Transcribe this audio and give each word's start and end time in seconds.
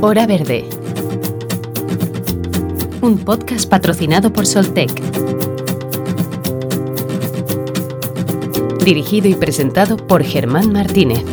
Hora 0.00 0.28
Verde. 0.28 0.64
Un 3.02 3.18
podcast 3.24 3.68
patrocinado 3.68 4.32
por 4.32 4.46
Soltec. 4.46 4.92
Dirigido 8.84 9.26
y 9.26 9.34
presentado 9.34 9.96
por 9.96 10.22
Germán 10.22 10.72
Martínez. 10.72 11.24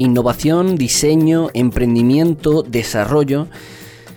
Innovación, 0.00 0.74
diseño, 0.74 1.50
emprendimiento, 1.54 2.64
desarrollo 2.64 3.46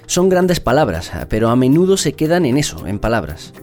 son 0.08 0.28
grandes 0.28 0.60
palabras, 0.60 1.12
pero 1.30 1.50
a 1.50 1.56
menudo 1.56 1.98
se 1.98 2.14
quedan 2.14 2.48
en 2.48 2.58
eso, 2.58 2.88
en 2.88 2.98
palabras. 2.98 3.54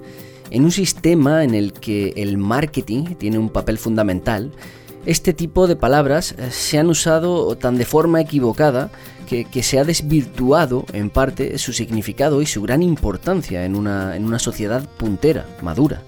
En 0.53 0.65
un 0.65 0.71
sistema 0.71 1.43
en 1.43 1.57
el 1.57 1.73
que 1.73 2.13
el 2.15 2.39
marketing 2.39 3.17
tiene 3.19 3.41
un 3.41 3.49
papel 3.49 3.79
fundamental, 3.79 4.53
este 5.07 5.33
tipo 5.33 5.69
de 5.69 5.77
palabras 5.77 6.33
eh, 6.33 6.51
se 6.51 6.79
han 6.79 6.89
usado 6.89 7.57
tan 7.57 7.79
de 7.79 7.85
forma 7.85 8.21
equivocada 8.21 8.91
que, 9.27 9.63
se 9.63 9.79
ha 9.79 9.85
desvirtuado 9.85 10.85
en 10.93 11.11
parte 11.11 11.59
su 11.59 11.73
significado 11.73 12.43
y 12.43 12.47
su 12.47 12.63
gran 12.63 12.83
importancia 12.83 13.65
en 13.65 13.75
una, 13.75 14.17
en 14.17 14.25
una 14.25 14.39
sociedad 14.39 14.89
puntera, 14.99 15.47
madura. 15.63 16.03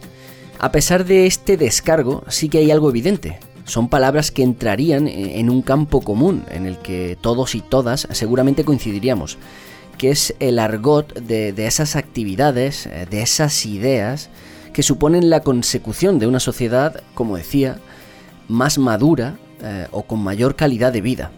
A 0.61 0.71
pesar 0.71 1.05
de 1.05 1.27
este 1.27 1.57
descargo, 1.57 2.23
sí 2.29 2.49
que 2.49 2.59
hay 2.59 2.71
algo 2.71 2.91
evidente. 2.91 3.41
Son 3.65 3.89
palabras 3.89 4.31
que 4.31 4.43
entrarían 4.43 5.09
en 5.09 5.51
un 5.51 5.63
campo 5.63 6.01
común 6.01 6.45
en 6.51 6.67
el 6.67 6.79
que 6.79 7.19
todos 7.21 7.55
y 7.55 7.61
todas 7.61 8.07
seguramente 8.13 8.65
coincidiríamos, 8.65 9.37
que 9.99 10.11
es 10.11 10.35
el 10.39 10.59
argot 10.59 11.13
de, 11.21 11.53
de 11.53 11.67
esas 11.67 11.97
actividades, 11.97 12.87
eh, 12.87 13.07
de 13.11 13.23
esas 13.23 13.67
ideas 13.67 14.31
que 14.73 14.83
suponen 14.83 15.29
la 15.29 15.41
consecución 15.41 16.19
de 16.19 16.29
una 16.29 16.41
sociedad, 16.41 17.03
como 17.15 17.37
decía, 17.37 17.79
más 18.49 18.79
madura 18.79 19.39
eh, 19.63 19.87
o 19.91 20.03
con 20.03 20.21
mayor 20.21 20.57
calidad 20.57 20.93
de 20.93 21.01
vida. 21.01 21.31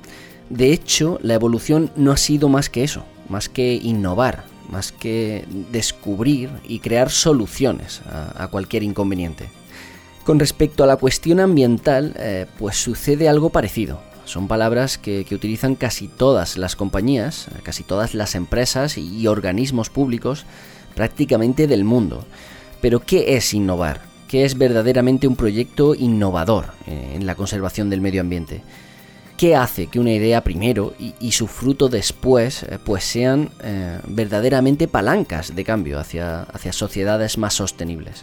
De 0.48 0.72
hecho, 0.72 1.18
la 1.22 1.34
evolución 1.34 1.90
no 1.96 2.12
ha 2.12 2.16
sido 2.16 2.48
más 2.48 2.70
que 2.70 2.82
eso, 2.82 3.04
más 3.28 3.48
que 3.48 3.74
innovar, 3.74 4.44
más 4.70 4.92
que 4.92 5.44
descubrir 5.70 6.50
y 6.66 6.80
crear 6.80 7.10
soluciones 7.10 8.02
a, 8.06 8.48
cualquier 8.48 8.82
inconveniente. 8.82 9.48
Con 10.24 10.38
respecto 10.38 10.84
a 10.84 10.86
la 10.86 10.96
cuestión 10.96 11.40
ambiental, 11.40 12.14
eh, 12.16 12.46
pues 12.58 12.76
sucede 12.76 13.28
algo 13.28 13.50
parecido. 13.50 14.00
Son 14.24 14.48
palabras 14.48 14.98
que, 14.98 15.26
utilizan 15.30 15.74
casi 15.74 16.06
todas 16.08 16.56
las 16.56 16.76
compañías, 16.76 17.48
casi 17.62 17.82
todas 17.82 18.14
las 18.14 18.34
empresas 18.34 18.96
y 18.96 19.26
organismos 19.26 19.90
públicos 19.90 20.46
prácticamente 20.94 21.66
del 21.66 21.84
mundo. 21.84 22.24
Pero 22.80 23.00
¿qué 23.00 23.36
es 23.36 23.54
innovar? 23.54 24.09
Que 24.30 24.44
es 24.44 24.56
verdaderamente 24.56 25.26
un 25.26 25.34
proyecto 25.34 25.92
innovador 25.92 26.66
eh, 26.86 27.14
en 27.16 27.26
la 27.26 27.34
conservación 27.34 27.90
del 27.90 28.00
medio 28.00 28.20
ambiente. 28.20 28.62
¿Qué 29.36 29.56
hace 29.56 29.88
que 29.88 29.98
una 29.98 30.12
idea 30.12 30.44
primero 30.44 30.94
y, 31.00 31.32
su 31.32 31.48
fruto 31.48 31.88
después 31.88 32.62
eh, 32.62 32.78
pues 32.84 33.02
sean 33.02 33.50
eh, 33.64 33.98
verdaderamente 34.06 34.86
palancas 34.86 35.56
de 35.56 35.64
cambio 35.64 35.98
hacia, 35.98 36.42
hacia 36.42 36.72
sociedades 36.72 37.38
más 37.38 37.54
sostenibles? 37.54 38.22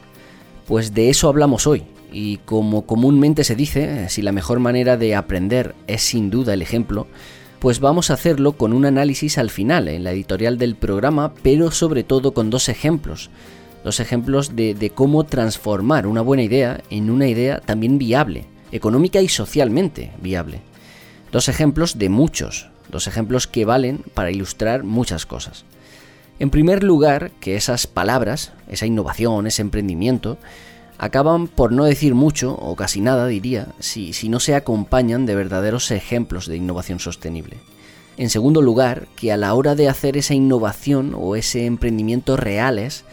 Pues 0.65 0.93
de 0.93 1.09
eso 1.09 1.27
hablamos 1.27 1.67
hoy, 1.67 1.83
y 2.09 2.37
como 2.37 2.85
comúnmente 2.85 3.43
se 3.43 3.57
dice, 3.57 4.07
si 4.07 4.21
la 4.21 4.31
mejor 4.31 4.61
manera 4.61 4.95
de 4.95 5.13
aprender 5.13 5.75
es 5.87 6.03
sin 6.03 6.29
duda 6.29 6.53
el 6.53 6.61
ejemplo, 6.61 7.07
pues 7.59 7.81
vamos 7.81 8.11
a 8.11 8.13
hacerlo 8.13 8.53
con 8.53 8.71
un 8.71 8.85
análisis 8.85 9.37
al 9.37 9.49
final 9.49 9.89
en 9.89 10.05
la 10.05 10.13
editorial 10.13 10.57
del 10.57 10.77
programa, 10.77 11.33
pero 11.43 11.69
sobre 11.71 12.05
todo 12.05 12.33
con 12.33 12.49
dos 12.49 12.69
ejemplos 12.69 13.29
dos 13.87 14.01
ejemplos 14.01 14.53
de, 14.53 14.91
cómo 14.93 15.23
transformar 15.23 16.07
una 16.07 16.19
buena 16.19 16.43
idea 16.43 16.81
en 16.89 17.09
una 17.09 17.29
idea 17.29 17.61
también 17.61 17.97
viable, 17.97 18.43
económica 18.73 19.21
y 19.21 19.29
socialmente 19.29 20.11
viable. 20.21 20.59
Dos 21.31 21.47
ejemplos 21.47 21.97
de 21.97 22.09
muchos, 22.09 22.67
dos 22.89 23.07
ejemplos 23.07 23.47
que 23.47 23.63
valen 23.63 24.03
para 24.13 24.29
ilustrar 24.29 24.83
muchas 24.83 25.25
cosas. 25.25 25.63
En 26.37 26.49
primer 26.49 26.83
lugar, 26.83 27.31
que 27.39 27.55
esas 27.55 27.87
palabras, 27.87 28.51
esa 28.67 28.85
innovación, 28.85 29.47
ese 29.47 29.61
emprendimiento, 29.61 30.37
acaban 30.97 31.47
por 31.47 31.71
no 31.71 31.85
decir 31.85 32.13
mucho, 32.13 32.55
o 32.55 32.75
casi 32.75 32.99
nada 32.99 33.25
diría, 33.25 33.69
si, 33.79 34.11
si 34.11 34.27
no 34.27 34.41
se 34.41 34.53
acompañan 34.53 35.25
de 35.25 35.35
verdaderos 35.35 35.91
ejemplos 35.91 36.47
de 36.47 36.57
innovación 36.57 36.99
sostenible. 36.99 37.55
En 38.17 38.29
segundo 38.29 38.61
lugar, 38.61 39.07
que 39.15 39.31
a 39.31 39.37
la 39.37 39.53
hora 39.53 39.75
de 39.75 39.87
hacer 39.87 40.17
esa 40.17 40.33
innovación 40.33 41.15
o 41.17 41.37
ese 41.37 41.65
emprendimiento 41.65 42.35
reales, 42.35 43.05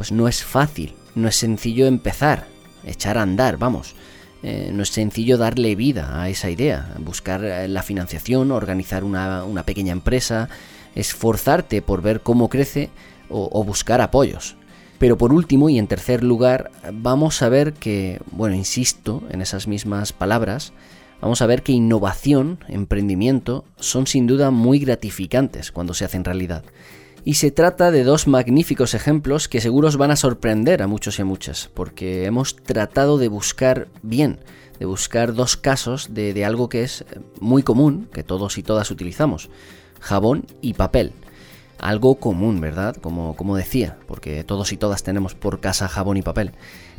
pues 0.00 0.12
no 0.12 0.28
es 0.28 0.42
fácil, 0.42 0.94
no 1.14 1.28
es 1.28 1.36
sencillo 1.36 1.86
empezar, 1.86 2.46
echar 2.86 3.18
a 3.18 3.22
andar, 3.22 3.58
vamos. 3.58 3.94
Eh, 4.42 4.70
no 4.72 4.82
es 4.82 4.88
sencillo 4.88 5.36
darle 5.36 5.74
vida 5.74 6.22
a 6.22 6.30
esa 6.30 6.48
idea, 6.48 6.94
buscar 7.00 7.44
eh, 7.44 7.68
la 7.68 7.82
financiación, 7.82 8.50
organizar 8.50 9.04
una, 9.04 9.62
pequeña 9.66 9.92
empresa, 9.92 10.48
esforzarte 10.94 11.82
por 11.82 12.00
ver 12.00 12.22
cómo 12.22 12.48
crece 12.48 12.88
o, 13.28 13.50
o 13.52 13.62
buscar 13.62 14.00
apoyos. 14.00 14.56
Pero 14.98 15.18
por 15.18 15.34
último 15.34 15.68
y 15.68 15.78
en 15.78 15.86
tercer 15.86 16.24
lugar, 16.24 16.70
vamos 16.94 17.42
a 17.42 17.50
ver 17.50 17.74
que, 17.74 18.22
bueno, 18.32 18.56
insisto 18.56 19.22
en 19.28 19.42
esas 19.42 19.68
mismas 19.68 20.14
palabras, 20.14 20.72
vamos 21.20 21.42
a 21.42 21.46
ver 21.46 21.62
que 21.62 21.72
innovación, 21.72 22.58
emprendimiento, 22.68 23.66
son 23.78 24.06
sin 24.06 24.26
duda 24.26 24.50
muy 24.50 24.78
gratificantes 24.78 25.70
cuando 25.70 25.92
se 25.92 26.06
hacen 26.06 26.24
realidad 26.24 26.64
y 27.24 27.34
se 27.34 27.50
trata 27.50 27.90
de 27.90 28.04
dos 28.04 28.26
magníficos 28.26 28.94
ejemplos 28.94 29.48
que 29.48 29.60
seguros 29.60 29.96
van 29.96 30.10
a 30.10 30.16
sorprender 30.16 30.82
a 30.82 30.86
muchos 30.86 31.18
y 31.18 31.22
a 31.22 31.24
muchas, 31.24 31.70
porque 31.74 32.24
hemos 32.24 32.56
tratado 32.56 33.18
de 33.18 33.28
buscar 33.28 33.88
bien, 34.02 34.40
de 34.78 34.86
buscar 34.86 35.34
dos 35.34 35.56
casos 35.56 36.14
de, 36.14 36.44
algo 36.44 36.68
que 36.68 36.82
es 36.82 37.04
muy 37.40 37.62
común, 37.62 38.08
que 38.12 38.22
todos 38.22 38.58
y 38.58 38.62
todas 38.62 38.90
utilizamos, 38.90 39.50
jabón 40.00 40.46
y 40.60 40.74
papel. 40.74 41.12
Algo 41.78 42.16
común, 42.16 42.60
¿verdad? 42.60 42.96
Como, 42.96 43.36
como 43.36 43.56
decía, 43.56 43.96
porque 44.06 44.44
todos 44.44 44.72
y 44.72 44.76
todas 44.76 45.02
tenemos 45.02 45.34
por 45.34 45.60
casa 45.60 45.88
jabón 45.88 46.18
y 46.18 46.22
papel. 46.22 46.52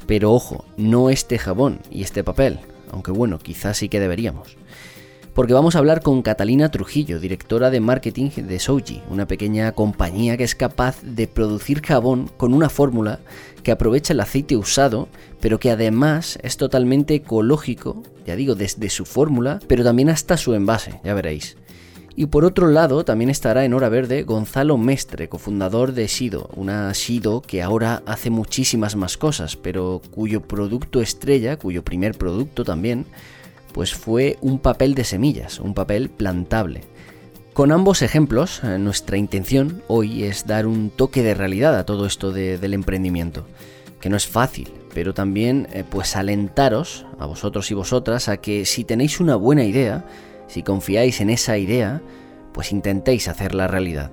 Pero 0.07 0.33
ojo, 0.33 0.65
no 0.75 1.11
este 1.11 1.37
jabón 1.37 1.81
y 1.91 2.01
este 2.01 2.23
papel, 2.23 2.59
aunque 2.91 3.11
bueno, 3.11 3.37
quizás 3.37 3.77
sí 3.77 3.89
que 3.89 3.99
deberíamos 3.99 4.57
porque 5.33 5.53
vamos 5.53 5.75
a 5.75 5.79
hablar 5.79 6.01
con 6.01 6.21
Catalina 6.21 6.69
Trujillo, 6.69 7.19
directora 7.19 7.69
de 7.69 7.79
marketing 7.79 8.29
de 8.29 8.59
Souji, 8.59 9.01
una 9.09 9.27
pequeña 9.27 9.71
compañía 9.71 10.35
que 10.37 10.43
es 10.43 10.55
capaz 10.55 11.01
de 11.03 11.27
producir 11.27 11.81
jabón 11.81 12.29
con 12.37 12.53
una 12.53 12.69
fórmula 12.69 13.19
que 13.63 13.71
aprovecha 13.71 14.13
el 14.13 14.19
aceite 14.19 14.57
usado, 14.57 15.07
pero 15.39 15.59
que 15.59 15.71
además 15.71 16.37
es 16.43 16.57
totalmente 16.57 17.15
ecológico, 17.15 18.03
ya 18.25 18.35
digo, 18.35 18.55
desde 18.55 18.89
su 18.89 19.05
fórmula, 19.05 19.59
pero 19.67 19.83
también 19.83 20.09
hasta 20.09 20.37
su 20.37 20.53
envase, 20.53 20.99
ya 21.03 21.13
veréis. 21.13 21.57
Y 22.13 22.25
por 22.25 22.43
otro 22.43 22.67
lado, 22.67 23.05
también 23.05 23.29
estará 23.29 23.63
en 23.63 23.73
Hora 23.73 23.87
Verde 23.87 24.23
Gonzalo 24.23 24.77
Mestre, 24.77 25.29
cofundador 25.29 25.93
de 25.93 26.07
Shido, 26.07 26.49
una 26.55 26.91
Shido 26.91 27.41
que 27.41 27.61
ahora 27.61 28.03
hace 28.05 28.29
muchísimas 28.29 28.97
más 28.97 29.15
cosas, 29.15 29.55
pero 29.55 30.01
cuyo 30.11 30.41
producto 30.41 31.01
estrella, 31.01 31.57
cuyo 31.57 31.85
primer 31.85 32.17
producto 32.17 32.65
también, 32.65 33.05
pues 33.73 33.93
fue 33.93 34.37
un 34.41 34.59
papel 34.59 34.95
de 34.95 35.03
semillas, 35.03 35.59
un 35.59 35.73
papel 35.73 36.09
plantable. 36.09 36.81
Con 37.53 37.71
ambos 37.71 38.01
ejemplos, 38.01 38.63
eh, 38.63 38.77
nuestra 38.77 39.17
intención 39.17 39.83
hoy 39.87 40.23
es 40.23 40.47
dar 40.47 40.65
un 40.65 40.89
toque 40.89 41.21
de 41.21 41.33
realidad 41.33 41.77
a 41.77 41.85
todo 41.85 42.05
esto 42.05 42.31
del 42.31 42.73
emprendimiento, 42.73 43.45
que 43.99 44.09
no 44.09 44.15
es 44.15 44.25
fácil, 44.25 44.71
pero 44.93 45.13
también 45.13 45.67
eh, 45.73 45.83
pues 45.89 46.15
alentaros 46.15 47.05
a 47.19 47.25
vosotros 47.25 47.69
y 47.69 47.73
vosotras 47.73 48.29
a 48.29 48.37
que 48.37 48.65
si 48.65 48.83
tenéis 48.83 49.19
una 49.19 49.35
buena 49.35 49.65
idea, 49.65 50.05
si 50.47 50.63
confiáis 50.63 51.19
en 51.19 51.29
esa 51.29 51.57
idea, 51.57 52.01
pues 52.53 52.71
intentéis 52.71 53.27
hacerla 53.27 53.67
realidad. 53.67 54.11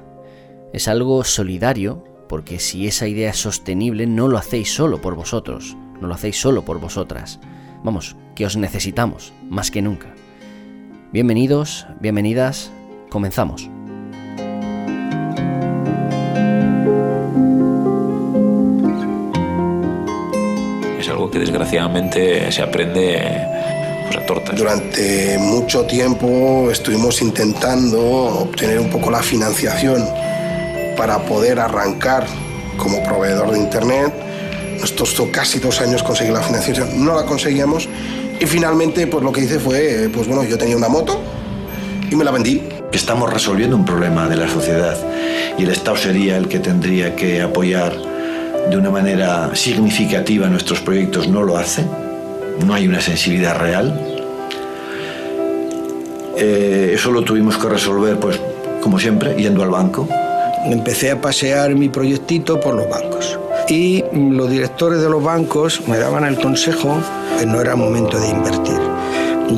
Es 0.72 0.88
algo 0.88 1.24
solidario, 1.24 2.04
porque 2.28 2.58
si 2.58 2.86
esa 2.86 3.06
idea 3.06 3.30
es 3.30 3.38
sostenible 3.40 4.06
no 4.06 4.28
lo 4.28 4.36
hacéis 4.36 4.74
solo 4.74 5.00
por 5.00 5.14
vosotros, 5.14 5.76
no 6.00 6.08
lo 6.08 6.14
hacéis 6.14 6.40
solo 6.40 6.64
por 6.64 6.80
vosotras. 6.80 7.40
Vamos, 7.82 8.16
que 8.34 8.44
os 8.44 8.56
necesitamos 8.56 9.32
más 9.48 9.70
que 9.70 9.82
nunca. 9.82 10.08
Bienvenidos, 11.12 11.86
bienvenidas, 12.00 12.72
comenzamos. 13.08 13.70
Es 20.98 21.08
algo 21.08 21.30
que 21.30 21.38
desgraciadamente 21.38 22.50
se 22.50 22.62
aprende 22.62 23.46
pues, 24.06 24.16
a 24.16 24.26
tortas. 24.26 24.56
Durante 24.58 25.38
mucho 25.38 25.86
tiempo 25.86 26.70
estuvimos 26.70 27.22
intentando 27.22 28.00
obtener 28.00 28.80
un 28.80 28.90
poco 28.90 29.10
la 29.10 29.22
financiación 29.22 30.04
para 30.96 31.18
poder 31.20 31.60
arrancar 31.60 32.26
como 32.76 33.02
proveedor 33.04 33.52
de 33.52 33.58
Internet 33.60 34.27
nos 34.80 34.92
costó 34.92 35.30
casi 35.30 35.58
dos 35.58 35.80
años 35.80 36.02
conseguir 36.02 36.32
la 36.32 36.42
financiación, 36.42 37.04
no 37.04 37.14
la 37.14 37.24
conseguíamos 37.24 37.88
y 38.40 38.46
finalmente 38.46 39.06
pues 39.06 39.24
lo 39.24 39.32
que 39.32 39.42
hice 39.42 39.58
fue, 39.58 40.08
pues 40.12 40.26
bueno, 40.26 40.44
yo 40.44 40.56
tenía 40.56 40.76
una 40.76 40.88
moto 40.88 41.20
y 42.10 42.14
me 42.16 42.24
la 42.24 42.30
vendí. 42.30 42.62
Estamos 42.92 43.32
resolviendo 43.32 43.76
un 43.76 43.84
problema 43.84 44.28
de 44.28 44.36
la 44.36 44.48
sociedad 44.48 44.96
y 45.58 45.64
el 45.64 45.70
Estado 45.70 45.96
sería 45.96 46.36
el 46.36 46.48
que 46.48 46.58
tendría 46.58 47.14
que 47.14 47.42
apoyar 47.42 47.92
de 48.70 48.76
una 48.76 48.90
manera 48.90 49.54
significativa 49.54 50.46
nuestros 50.48 50.80
proyectos, 50.80 51.28
no 51.28 51.42
lo 51.42 51.56
hace, 51.56 51.84
no 52.66 52.74
hay 52.74 52.86
una 52.86 53.00
sensibilidad 53.00 53.58
real. 53.58 53.98
Eh, 56.36 56.92
eso 56.94 57.10
lo 57.10 57.22
tuvimos 57.22 57.56
que 57.58 57.68
resolver, 57.68 58.18
pues, 58.18 58.40
como 58.82 58.98
siempre, 58.98 59.34
yendo 59.34 59.62
al 59.62 59.70
banco. 59.70 60.08
Empecé 60.64 61.10
a 61.10 61.20
pasear 61.20 61.74
mi 61.74 61.88
proyectito 61.88 62.60
por 62.60 62.74
los 62.74 62.88
bancos. 62.88 63.38
Y 63.68 64.02
los 64.12 64.48
directores 64.48 65.02
de 65.02 65.10
los 65.10 65.22
bancos 65.22 65.86
me 65.86 65.98
daban 65.98 66.24
el 66.24 66.40
consejo 66.40 66.98
que 67.38 67.44
no 67.44 67.60
era 67.60 67.76
momento 67.76 68.18
de 68.18 68.28
invertir. 68.28 68.80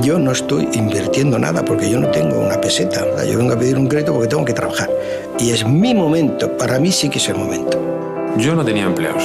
Yo 0.02 0.18
no 0.18 0.32
estoy 0.32 0.68
invirtiendo 0.72 1.38
nada 1.38 1.64
porque 1.64 1.88
yo 1.88 2.00
no 2.00 2.08
tengo 2.08 2.38
una 2.38 2.60
peseta. 2.60 3.04
Yo 3.24 3.38
vengo 3.38 3.54
a 3.54 3.58
pedir 3.58 3.78
un 3.78 3.86
crédito 3.86 4.12
porque 4.12 4.28
tengo 4.28 4.44
que 4.44 4.52
trabajar. 4.52 4.90
Y 5.38 5.50
es 5.50 5.64
mi 5.64 5.94
momento. 5.94 6.56
Para 6.56 6.80
mí 6.80 6.90
sí 6.90 7.08
que 7.08 7.18
es 7.18 7.28
el 7.28 7.36
momento. 7.36 7.78
Yo 8.36 8.56
no 8.56 8.64
tenía 8.64 8.84
empleados. 8.84 9.22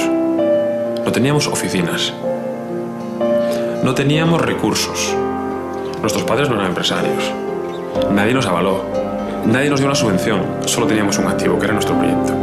No 1.04 1.10
teníamos 1.10 1.48
oficinas. 1.48 2.12
No 3.82 3.94
teníamos 3.94 4.40
recursos. 4.40 5.14
Nuestros 6.00 6.24
padres 6.24 6.48
no 6.48 6.56
eran 6.56 6.68
empresarios. 6.68 7.32
Nadie 8.12 8.34
nos 8.34 8.46
avaló. 8.46 8.84
Nadie 9.46 9.70
nos 9.70 9.80
dio 9.80 9.86
una 9.86 9.96
subvención. 9.96 10.42
Solo 10.64 10.86
teníamos 10.86 11.18
un 11.18 11.26
activo, 11.26 11.58
que 11.58 11.64
era 11.64 11.74
nuestro 11.74 11.96
proyecto. 11.96 12.35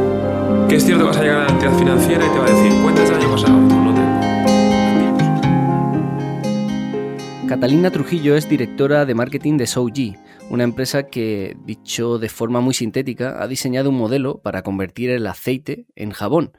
Que 0.69 0.75
es 0.75 0.85
cierto 0.85 1.03
que 1.03 1.09
vas 1.09 1.17
a 1.17 1.21
llegar 1.21 1.41
a 1.41 1.45
la 1.45 1.51
entidad 1.51 1.77
financiera 1.77 2.25
y 2.25 2.29
te 2.29 2.39
va 2.39 2.45
a 2.45 2.49
decir, 2.49 2.81
cuentas 2.81 3.09
del 3.09 3.19
año 3.19 3.31
pasado. 3.31 3.53
No 3.53 3.93
tengo. 3.93 4.13
Catalina 7.47 7.91
Trujillo 7.91 8.35
es 8.35 8.49
directora 8.49 9.05
de 9.05 9.13
marketing 9.13 9.57
de 9.57 9.67
Souji, 9.67 10.15
una 10.49 10.63
empresa 10.63 11.03
que, 11.03 11.55
dicho 11.65 12.17
de 12.17 12.29
forma 12.29 12.61
muy 12.61 12.73
sintética, 12.73 13.41
ha 13.41 13.47
diseñado 13.47 13.89
un 13.89 13.97
modelo 13.97 14.41
para 14.41 14.63
convertir 14.63 15.09
el 15.09 15.27
aceite 15.27 15.85
en 15.95 16.11
jabón 16.11 16.53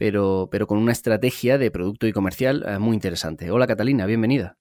pero, 0.00 0.48
pero 0.50 0.66
con 0.66 0.78
una 0.78 0.92
estrategia 0.92 1.58
de 1.58 1.70
producto 1.70 2.06
y 2.06 2.12
comercial 2.14 2.64
eh, 2.66 2.78
muy 2.78 2.94
interesante. 2.94 3.50
Hola 3.50 3.66
Catalina, 3.66 4.06
bienvenida. 4.06 4.56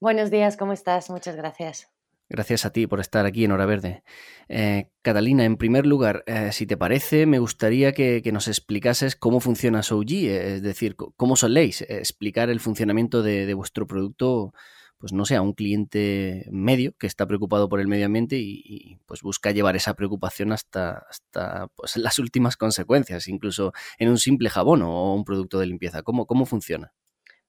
Buenos 0.00 0.30
días, 0.30 0.56
¿cómo 0.56 0.72
estás? 0.72 1.10
Muchas 1.10 1.36
gracias. 1.36 1.93
Gracias 2.28 2.64
a 2.64 2.70
ti 2.70 2.86
por 2.86 3.00
estar 3.00 3.26
aquí 3.26 3.44
en 3.44 3.52
Hora 3.52 3.66
Verde. 3.66 4.02
Eh, 4.48 4.88
Catalina, 5.02 5.44
en 5.44 5.56
primer 5.56 5.84
lugar, 5.84 6.24
eh, 6.26 6.52
si 6.52 6.66
te 6.66 6.76
parece, 6.76 7.26
me 7.26 7.38
gustaría 7.38 7.92
que, 7.92 8.22
nos 8.32 8.48
explicases 8.48 9.14
cómo 9.14 9.40
funciona 9.40 9.82
Souji, 9.82 10.28
es 10.28 10.62
decir, 10.62 10.96
cómo 10.96 11.36
soléis 11.36 11.82
explicar 11.82 12.48
el 12.48 12.60
funcionamiento 12.60 13.22
de, 13.22 13.52
vuestro 13.54 13.86
producto 13.86 14.52
pues 14.96 15.12
no 15.12 15.26
sé, 15.26 15.36
a 15.36 15.42
un 15.42 15.52
cliente 15.52 16.46
medio 16.50 16.94
que 16.96 17.06
está 17.06 17.26
preocupado 17.26 17.68
por 17.68 17.78
el 17.80 17.88
medio 17.88 18.06
ambiente 18.06 18.36
y, 18.38 18.98
pues 19.04 19.20
busca 19.20 19.50
llevar 19.50 19.76
esa 19.76 19.92
preocupación 19.94 20.50
hasta, 20.52 21.04
hasta 21.10 21.68
pues, 21.76 21.96
las 21.98 22.18
últimas 22.18 22.56
consecuencias, 22.56 23.28
incluso 23.28 23.72
en 23.98 24.08
un 24.08 24.18
simple 24.18 24.48
jabón 24.48 24.80
o 24.82 25.14
un 25.14 25.24
producto 25.24 25.58
de 25.58 25.66
limpieza. 25.66 26.02
¿Cómo, 26.02 26.26
cómo 26.26 26.46
funciona? 26.46 26.94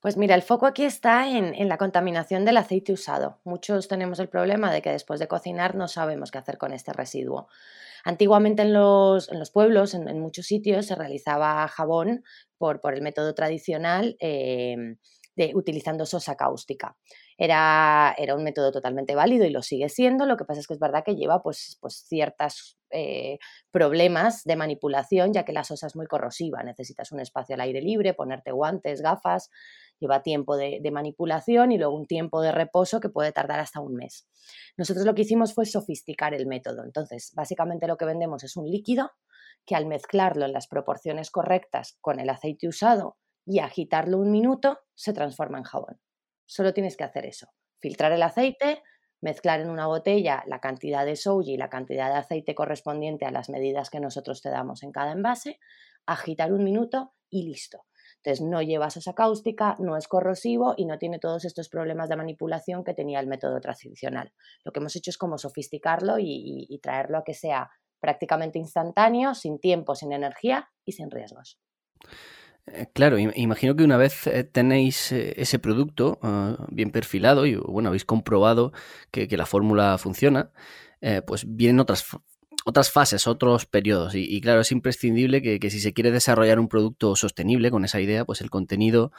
Pues 0.05 0.17
mira, 0.17 0.35
el 0.35 0.43
foco 0.43 0.67
aquí 0.67 0.83
está 0.83 1.27
en, 1.27 1.55
en, 1.55 1.67
la 1.67 1.79
contaminación 1.79 2.45
del 2.45 2.57
aceite 2.57 2.93
usado. 2.93 3.39
Muchos 3.43 3.87
tenemos 3.87 4.19
el 4.19 4.29
problema 4.29 4.71
de 4.71 4.83
que 4.83 4.91
después 4.91 5.19
de 5.19 5.27
cocinar 5.27 5.73
no 5.73 5.87
sabemos 5.87 6.29
qué 6.29 6.37
hacer 6.37 6.59
con 6.59 6.73
este 6.73 6.93
residuo. 6.93 7.47
Antiguamente 8.03 8.61
en 8.61 8.73
los, 8.73 9.31
en 9.31 9.39
los 9.39 9.49
pueblos, 9.49 9.95
en, 9.95 10.19
muchos 10.19 10.45
sitios, 10.45 10.85
se 10.85 10.93
realizaba 10.93 11.67
jabón 11.69 12.23
por, 12.59 12.81
por 12.81 12.93
el 12.93 13.01
método 13.01 13.33
tradicional 13.33 14.15
eh, 14.19 14.77
de, 15.35 15.51
utilizando 15.55 16.05
sosa 16.05 16.35
cáustica. 16.35 16.95
Era, 17.37 18.13
era, 18.17 18.35
un 18.35 18.43
método 18.43 18.71
totalmente 18.71 19.15
válido 19.15 19.45
y 19.45 19.49
lo 19.49 19.61
sigue 19.61 19.89
siendo, 19.89 20.25
lo 20.25 20.37
que 20.37 20.45
pasa 20.45 20.59
es 20.59 20.67
que 20.67 20.73
es 20.73 20.79
verdad 20.79 21.03
que 21.03 21.15
lleva 21.15 21.41
pues, 21.41 21.77
pues 21.81 22.05
ciertos 22.07 22.77
eh, 22.91 23.39
problemas 23.71 24.43
de 24.45 24.55
manipulación, 24.55 25.33
ya 25.33 25.43
que 25.43 25.51
la 25.51 25.65
sosa 25.65 25.87
es 25.87 25.95
muy 25.95 26.07
corrosiva, 26.07 26.63
necesitas 26.63 27.11
un 27.11 27.19
espacio 27.19 27.55
al 27.55 27.61
aire 27.61 27.81
libre, 27.81 28.13
ponerte 28.13 28.51
guantes, 28.51 29.01
gafas, 29.01 29.49
lleva 29.99 30.23
tiempo 30.23 30.57
de, 30.57 30.81
manipulación 30.91 31.71
y 31.71 31.77
luego 31.77 31.95
un 31.95 32.05
tiempo 32.05 32.41
de 32.41 32.51
reposo 32.51 32.99
que 32.99 33.09
puede 33.09 33.31
tardar 33.31 33.59
hasta 33.59 33.79
un 33.79 33.95
mes. 33.95 34.27
Nosotros 34.77 35.05
lo 35.05 35.15
que 35.15 35.23
hicimos 35.23 35.53
fue 35.53 35.65
sofisticar 35.65 36.33
el 36.33 36.47
método, 36.47 36.83
entonces 36.83 37.31
básicamente 37.35 37.87
lo 37.87 37.97
que 37.97 38.05
vendemos 38.05 38.43
es 38.43 38.55
un 38.55 38.69
líquido 38.69 39.11
que 39.65 39.75
al 39.75 39.85
mezclarlo 39.87 40.45
en 40.45 40.53
las 40.53 40.67
proporciones 40.67 41.31
correctas 41.31 41.97
con 42.01 42.19
el 42.19 42.29
aceite 42.29 42.67
usado 42.67 43.17
y 43.45 43.59
agitarlo 43.59 44.19
un 44.19 44.31
minuto, 44.31 44.79
se 44.93 45.13
transforma 45.13 45.57
en 45.57 45.63
jabón. 45.63 45.99
Solo 46.45 46.73
tienes 46.73 46.97
que 46.97 47.03
hacer 47.03 47.25
eso. 47.25 47.47
Filtrar 47.79 48.11
el 48.11 48.23
aceite, 48.23 48.83
mezclar 49.21 49.59
en 49.59 49.69
una 49.69 49.87
botella 49.87 50.43
la 50.47 50.59
cantidad 50.59 51.05
de 51.05 51.15
soja 51.15 51.51
y 51.51 51.57
la 51.57 51.69
cantidad 51.69 52.09
de 52.09 52.17
aceite 52.17 52.55
correspondiente 52.55 53.25
a 53.25 53.31
las 53.31 53.49
medidas 53.49 53.89
que 53.89 53.99
nosotros 53.99 54.41
te 54.41 54.49
damos 54.49 54.83
en 54.83 54.91
cada 54.91 55.11
envase, 55.11 55.59
agitar 56.05 56.53
un 56.53 56.63
minuto 56.63 57.13
y 57.29 57.43
listo. 57.43 57.85
Entonces 58.25 58.43
no 58.43 58.59
lleva 58.63 58.87
esa 58.87 59.13
cáustica, 59.13 59.75
no 59.77 59.95
es 59.97 60.07
corrosivo 60.07 60.73
y 60.75 60.85
no 60.85 60.97
tiene 60.97 61.19
todos 61.19 61.45
estos 61.45 61.69
problemas 61.69 62.09
de 62.09 62.15
manipulación 62.15 62.83
que 62.83 62.95
tenía 62.95 63.19
el 63.19 63.27
método 63.27 63.61
tradicional. 63.61 64.33
Lo 64.63 64.71
que 64.71 64.79
hemos 64.79 64.95
hecho 64.95 65.11
es 65.11 65.17
como 65.19 65.37
sofisticarlo 65.37 66.15
y, 66.17 66.79
traerlo 66.81 67.19
a 67.19 67.23
que 67.23 67.35
sea 67.35 67.69
prácticamente 67.99 68.57
instantáneo, 68.57 69.35
sin 69.35 69.59
tiempo, 69.59 69.93
sin 69.93 70.11
energía 70.11 70.69
y 70.85 70.93
sin 70.93 71.11
riesgos. 71.11 71.59
Eh, 72.65 72.87
claro, 72.93 73.19
imagino 73.19 73.75
que 73.75 73.83
una 73.83 73.97
vez 73.97 74.25
eh, 74.25 74.43
tenéis 74.43 75.11
eh, 75.11 75.35
ese 75.37 75.59
producto 75.59 76.17
uh, 76.23 76.65
bien 76.69 76.89
perfilado 76.89 77.45
y 77.45 77.55
bueno, 77.55 77.89
habéis 77.89 78.05
comprobado 78.05 78.71
que, 79.11 79.27
la 79.37 79.45
fórmula 79.45 79.99
funciona, 79.99 80.51
pues 81.27 81.45
vienen 81.47 81.79
otras, 81.79 82.03
otras 82.65 82.91
fases, 82.91 83.27
otros 83.27 83.65
periodos. 83.65 84.15
Y, 84.15 84.41
claro, 84.41 84.61
es 84.61 84.71
imprescindible 84.71 85.41
que, 85.41 85.69
si 85.69 85.79
se 85.79 85.93
quiere 85.93 86.11
desarrollar 86.11 86.59
un 86.59 86.67
producto 86.67 87.15
sostenible 87.15 87.71
con 87.71 87.85
esa 87.85 88.01
idea, 88.01 88.25
pues 88.25 88.41
el 88.41 88.49
contenido 88.49 89.11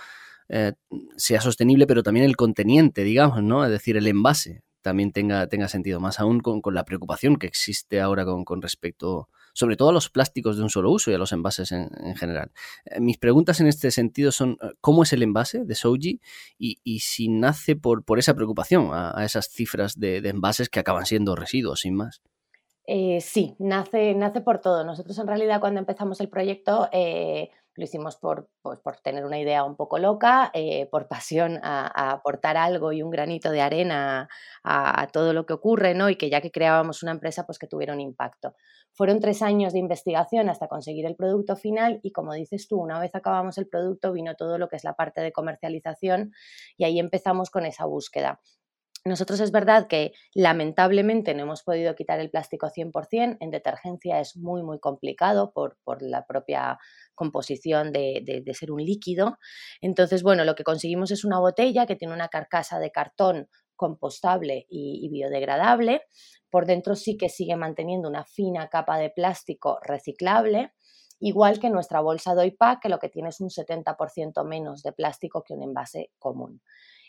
eh, 0.49 0.75
sea 1.17 1.41
sostenible, 1.41 1.87
pero 1.87 2.03
también 2.03 2.27
el 2.27 2.37
conteniente, 2.37 3.05
digamos, 3.05 3.43
¿no? 3.43 3.65
Es 3.65 3.71
decir, 3.71 3.97
el 3.97 4.07
envase 4.09 4.63
también 4.83 5.13
tenga, 5.13 5.47
tenga 5.47 5.69
sentido, 5.69 6.01
más 6.01 6.21
aún 6.21 6.41
con, 6.41 6.61
con 6.61 6.75
la 6.75 6.85
preocupación 6.85 7.37
que 7.37 7.47
existe 7.47 8.01
ahora 8.01 8.25
con, 8.25 8.45
con 8.45 8.61
respecto 8.63 9.29
sobre 9.57 9.77
todo 9.77 9.89
a 9.89 9.93
los 9.93 10.11
plásticos 10.11 10.59
de 10.59 10.63
un 10.63 10.69
solo 10.69 10.91
uso 10.91 11.11
y 11.11 11.15
a 11.15 11.19
los 11.19 11.33
envases 11.33 11.73
en, 11.73 11.89
en 12.05 12.15
general. 12.15 12.53
Eh, 12.85 13.01
mis 13.01 13.17
preguntas 13.17 13.59
en 13.61 13.69
este 13.69 13.91
sentido 13.91 14.31
son, 14.31 14.59
eh, 14.61 14.73
¿cómo 14.83 15.03
es 15.03 15.15
el 15.15 15.23
envase 15.23 15.65
de 15.65 15.75
Souji? 15.75 16.21
Y, 16.59 16.79
y 16.85 17.01
si 17.01 17.29
nace 17.29 17.75
por, 17.75 18.05
por 18.05 18.19
esa 18.19 18.35
preocupación 18.35 18.91
a, 18.93 19.25
esas 19.25 19.49
cifras 19.49 19.99
de, 19.99 20.19
envases 20.19 20.69
que 20.69 20.79
acaban 20.79 21.07
siendo 21.07 21.35
residuos, 21.37 21.81
sin 21.81 21.95
más. 21.95 22.21
Eh, 22.87 23.21
sí, 23.21 23.56
nace, 23.59 24.15
nace 24.15 24.41
por 24.41 24.61
todo. 24.61 24.85
Nosotros 24.85 25.19
en 25.19 25.27
realidad 25.27 25.61
cuando 25.61 25.81
empezamos 25.81 26.21
el 26.21 26.29
proyecto 26.29 26.88
eh, 26.93 27.50
lo 27.75 27.85
hicimos 27.85 28.17
por, 28.17 28.49
pues, 28.62 28.79
por, 28.79 28.97
tener 29.00 29.25
una 29.25 29.38
idea 29.38 29.65
un 29.65 29.77
poco 29.77 29.99
loca, 29.99 30.50
eh, 30.55 30.87
por 30.91 31.09
pasión 31.09 31.59
a, 31.62 31.87
a, 31.87 32.12
aportar 32.12 32.56
algo 32.56 32.93
y 32.93 33.02
un 33.02 33.11
granito 33.11 33.50
de 33.50 33.61
arena 33.61 34.28
a, 34.64 35.02
a, 35.02 35.07
todo 35.09 35.33
lo 35.33 35.47
que 35.47 35.52
ocurre, 35.52 35.95
¿no? 35.95 36.09
Y 36.09 36.16
que 36.16 36.31
ya 36.31 36.40
que 36.40 36.50
creábamos 36.50 37.02
una 37.02 37.12
empresa, 37.12 37.45
pues 37.45 37.59
que 37.59 37.66
tuviera 37.66 37.93
un 37.93 38.00
impacto. 38.00 38.55
Fueron 38.93 39.21
tres 39.21 39.43
años 39.43 39.73
de 39.73 39.78
investigación 39.81 40.49
hasta 40.49 40.69
conseguir 40.69 41.07
el 41.07 41.16
producto 41.16 41.57
final 41.57 42.00
y 42.02 42.12
como 42.12 42.33
dices 42.33 42.66
tú, 42.69 42.78
una 42.81 42.99
vez 42.99 43.14
acabamos 43.14 43.59
el 43.59 43.69
producto 43.69 44.12
vino 44.12 44.37
todo 44.37 44.59
lo 44.59 44.69
que 44.69 44.76
es 44.76 44.85
la 44.85 44.95
parte 44.95 45.21
de 45.21 45.33
comercialización 45.33 46.33
y 46.78 46.85
ahí 46.85 46.99
empezamos 46.99 47.50
con 47.50 47.66
esa 47.66 47.85
búsqueda. 47.85 48.40
Nosotros 49.07 49.39
es 49.39 49.53
verdad 49.53 49.87
que 49.87 50.15
lamentablemente 50.35 51.33
no 51.33 51.45
hemos 51.45 51.63
podido 51.63 51.95
quitar 51.95 52.19
el 52.19 52.29
plástico 52.29 52.67
100%, 52.67 53.37
en 53.39 53.51
detergencia 53.53 54.19
es 54.19 54.37
muy 54.37 54.65
muy 54.65 54.81
complicado 54.81 55.53
por, 55.53 55.79
por 55.85 56.03
la 56.03 56.27
propia 56.27 56.77
composición 57.15 57.93
de, 57.93 58.43
de, 58.45 58.55
ser 58.55 58.73
un 58.73 58.85
líquido. 58.85 59.39
Entonces, 59.81 60.25
bueno, 60.25 60.45
lo 60.45 60.57
que 60.57 60.65
conseguimos 60.65 61.13
es 61.13 61.25
una 61.25 61.39
botella 61.39 61.87
que 61.87 61.95
tiene 61.95 62.15
una 62.15 62.27
carcasa 62.27 62.81
de 62.81 62.91
cartón 62.91 63.49
compostable 63.77 64.67
y, 64.69 65.09
biodegradable. 65.09 66.03
Por 66.51 66.67
dentro 66.67 66.97
sí 66.97 67.17
que 67.17 67.29
sigue 67.29 67.55
manteniendo 67.55 68.09
una 68.09 68.25
fina 68.25 68.69
capa 68.69 68.99
de 68.99 69.11
plástico 69.11 69.79
reciclable, 69.83 70.73
igual 71.21 71.61
que 71.61 71.71
nuestra 71.71 72.01
bolsa 72.01 72.35
Doipac, 72.35 72.83
que 72.83 72.89
lo 72.89 72.99
que 72.99 73.09
tiene 73.09 73.29
es 73.29 73.41
un 73.41 73.51
70% 73.51 74.45
menos 74.45 74.83
de 74.83 74.93
plástico 74.93 75.45
que 75.45 75.55
un 75.55 75.63
envase 75.63 76.11
común. 76.19 76.61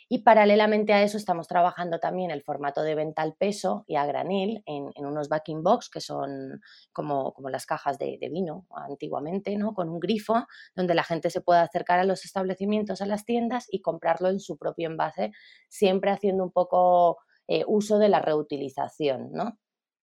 Y 0.09 0.19
paralelamente 0.19 0.93
a 0.93 1.03
eso 1.03 1.17
estamos 1.17 1.47
trabajando 1.47 1.99
también 1.99 2.31
el 2.31 2.41
formato 2.41 2.81
de 2.81 2.95
venta 2.95 3.21
al 3.23 3.35
peso 3.35 3.83
y 3.87 3.95
a 3.95 4.05
granel 4.05 4.63
en, 4.65 4.91
unos 4.95 5.27
backing 5.27 5.63
box 5.63 5.89
que 5.89 5.99
son 5.99 6.61
como, 6.93 7.33
como 7.33 7.49
las 7.49 7.65
cajas 7.65 7.97
de, 7.99 8.17
de, 8.19 8.29
vino 8.29 8.65
antiguamente, 8.71 9.57
¿no? 9.57 9.73
con 9.73 9.89
un 9.89 9.99
grifo 9.99 10.45
donde 10.75 10.95
la 10.95 11.03
gente 11.03 11.29
se 11.29 11.41
puede 11.41 11.59
acercar 11.59 11.99
a 11.99 12.05
los 12.05 12.23
establecimientos, 12.23 13.01
a 13.01 13.05
las 13.05 13.25
tiendas 13.25 13.67
y 13.69 13.81
comprarlo 13.81 14.29
en 14.29 14.39
su 14.39 14.57
propio 14.57 14.87
envase, 14.87 15.31
siempre 15.67 16.11
haciendo 16.11 16.43
un 16.43 16.51
poco 16.51 17.17
eh, 17.47 17.65
uso 17.67 17.99
de 17.99 18.07
la 18.07 18.21
reutilización. 18.21 19.31
¿no? 19.33 19.57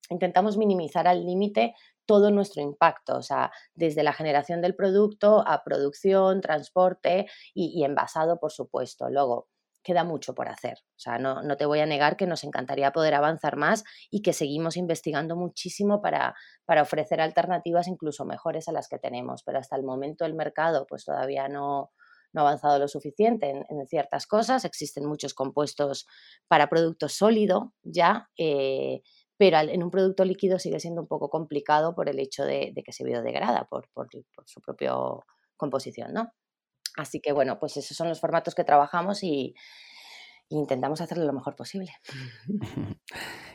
Intentamos 0.09 0.57
minimizar 0.57 1.09
al 1.09 1.27
límite 1.27 1.75
todo 2.07 2.31
nuestro 2.31 2.63
impacto, 2.63 3.19
o 3.19 3.23
sea, 3.23 3.53
desde 3.75 4.03
la 4.03 4.13
generación 4.13 4.61
del 4.61 4.75
producto 4.75 5.45
a 5.47 5.63
producción, 5.63 6.41
transporte 6.41 7.27
y, 7.55 7.79
y 7.79 7.85
envasado, 7.85 8.41
por 8.41 8.51
supuesto. 8.51 9.09
Luego, 9.11 9.49
queda 9.83 10.05
mucho 10.05 10.35
por 10.35 10.49
hacer. 10.49 10.79
O 10.97 10.99
sea, 10.99 11.19
no, 11.19 11.43
no, 11.43 11.57
te 11.57 11.67
voy 11.67 11.81
a 11.81 11.87
negar 11.87 12.17
que 12.17 12.27
nos 12.27 12.45
encantaría 12.45 12.93
poder 12.93 13.15
avanzar 13.15 13.57
más 13.57 13.85
y 14.11 14.23
que 14.23 14.33
seguimos 14.33 14.77
investigando 14.77 15.37
muchísimo 15.37 16.01
para, 16.03 16.35
para 16.65 16.83
ofrecer 16.83 17.21
alternativas 17.21 17.89
incluso 17.89 18.25
mejores 18.25 18.69
a 18.69 18.73
las 18.73 18.89
que 18.89 18.99
tenemos, 18.99 19.43
pero 19.45 19.59
hasta 19.59 19.77
el 19.77 19.83
momento 19.83 20.25
el 20.25 20.35
mercado 20.35 20.87
pues 20.89 21.05
todavía 21.05 21.49
no, 21.49 21.91
no 22.33 22.41
ha 22.41 22.45
avanzado 22.45 22.79
lo 22.79 22.89
suficiente 22.89 23.51
en, 23.51 23.87
ciertas 23.87 24.27
cosas, 24.27 24.65
existen 24.65 25.07
muchos 25.07 25.35
compuestos 25.35 26.07
para 26.49 26.69
productos 26.69 27.15
sólido 27.15 27.73
ya, 27.83 28.29
eh, 28.37 29.03
pero 29.37 29.59
en 29.59 29.83
un 29.83 29.91
producto 29.91 30.25
líquido 30.25 30.59
sigue 30.59 30.81
siendo 30.81 31.01
un 31.01 31.09
poco 31.09 31.31
complicado 31.31 31.95
por 31.95 32.09
el 32.09 32.19
hecho 32.19 32.45
de, 32.45 32.75
que 32.85 32.93
se 32.93 33.05
biodegrada 33.05 33.67
por, 33.69 33.89
por, 33.93 34.09
por 34.35 34.45
su 34.47 34.61
propia 34.61 34.93
composición, 35.57 36.13
¿no? 36.13 36.33
Así 36.97 37.21
que 37.21 37.33
bueno, 37.33 37.59
pues 37.59 37.77
esos 37.77 37.97
son 37.97 38.09
los 38.09 38.21
formatos 38.21 38.55
que 38.55 38.65
trabajamos 38.65 39.23
y, 39.23 39.55
intentamos 40.51 41.01
hacerlo 41.01 41.25
lo 41.25 41.33
mejor 41.33 41.57
posible. 41.57 41.93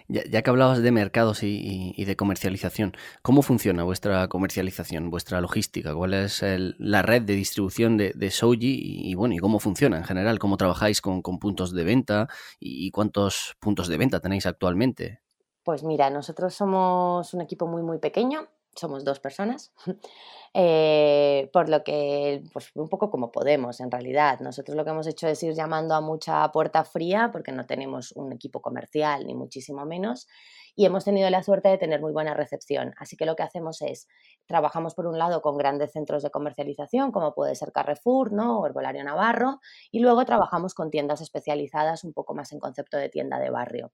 Ya, 0.08 0.44
que 0.44 0.50
hablabas 0.52 0.84
de 0.84 0.92
mercados 0.92 1.40
y, 1.42 2.06
de 2.06 2.16
comercialización, 2.16 2.94
¿cómo 3.24 3.42
funciona 3.42 3.84
vuestra 3.84 4.28
comercialización, 4.28 5.10
vuestra 5.10 5.42
logística? 5.42 5.96
¿Cuál 5.96 6.14
es 6.14 6.44
la 6.78 7.02
red 7.02 7.24
de 7.24 7.34
distribución 7.34 7.98
de, 7.98 8.14
de 8.14 8.30
Soji 8.30 9.10
y, 9.10 9.16
bueno, 9.16 9.34
y 9.34 9.40
cómo 9.40 9.58
funciona 9.58 9.98
en 9.98 10.04
general? 10.04 10.38
¿Cómo 10.38 10.58
trabajáis 10.58 11.02
con, 11.02 11.24
puntos 11.24 11.74
de 11.74 11.84
venta 11.84 12.28
y, 12.60 12.92
cuántos 12.92 13.56
puntos 13.60 13.88
de 13.88 13.98
venta 13.98 14.20
tenéis 14.20 14.46
actualmente? 14.46 15.22
Pues 15.64 15.82
mira, 15.82 16.12
nosotros 16.12 16.54
somos 16.54 17.34
un 17.34 17.42
equipo 17.42 17.66
muy, 17.66 17.82
muy 17.82 17.98
pequeño 17.98 18.48
somos 18.76 19.04
dos 19.04 19.20
personas, 19.20 19.74
eh, 20.54 21.50
por 21.54 21.70
lo 21.70 21.84
que, 21.84 22.44
pues 22.54 22.72
un 22.76 22.90
poco 22.90 23.10
como 23.10 23.32
podemos 23.32 23.80
en 23.80 23.92
realidad. 23.92 24.40
Nosotros 24.40 24.76
lo 24.76 24.84
que 24.84 24.92
hemos 24.92 25.08
hecho 25.08 25.28
es 25.28 25.42
ir 25.44 25.54
llamando 25.54 25.96
a 25.96 26.02
mucha 26.02 26.52
puerta 26.52 26.84
fría 26.84 27.30
porque 27.32 27.52
no 27.52 27.66
tenemos 27.66 28.12
un 28.14 28.34
equipo 28.34 28.62
comercial 28.62 29.26
ni 29.26 29.34
muchísimo 29.36 29.86
menos 29.86 30.28
y 30.76 30.86
hemos 30.86 31.06
tenido 31.06 31.30
la 31.30 31.42
suerte 31.42 31.70
de 31.70 31.78
tener 31.78 32.02
muy 32.02 32.12
buena 32.12 32.34
recepción. 32.34 32.94
Así 32.98 33.16
que 33.16 33.26
lo 33.26 33.36
que 33.36 33.44
hacemos 33.44 33.82
es, 33.82 34.08
trabajamos 34.46 34.94
por 34.94 35.08
un 35.08 35.18
lado 35.18 35.42
con 35.42 35.58
grandes 35.58 35.94
centros 35.94 36.22
de 36.22 36.32
comercialización 36.32 37.12
como 37.12 37.34
puede 37.34 37.56
ser 37.56 37.72
Carrefour 37.72 38.34
¿no? 38.34 38.60
o 38.60 38.66
Herbolario 38.66 39.04
Navarro 39.04 39.62
y 39.92 40.00
luego 40.00 40.26
trabajamos 40.26 40.74
con 40.74 40.92
tiendas 40.92 41.22
especializadas 41.22 42.04
un 42.04 42.14
poco 42.14 42.36
más 42.36 42.52
en 42.52 42.60
concepto 42.60 42.98
de 42.98 43.10
tienda 43.10 43.40
de 43.40 43.50
barrio 43.50 43.92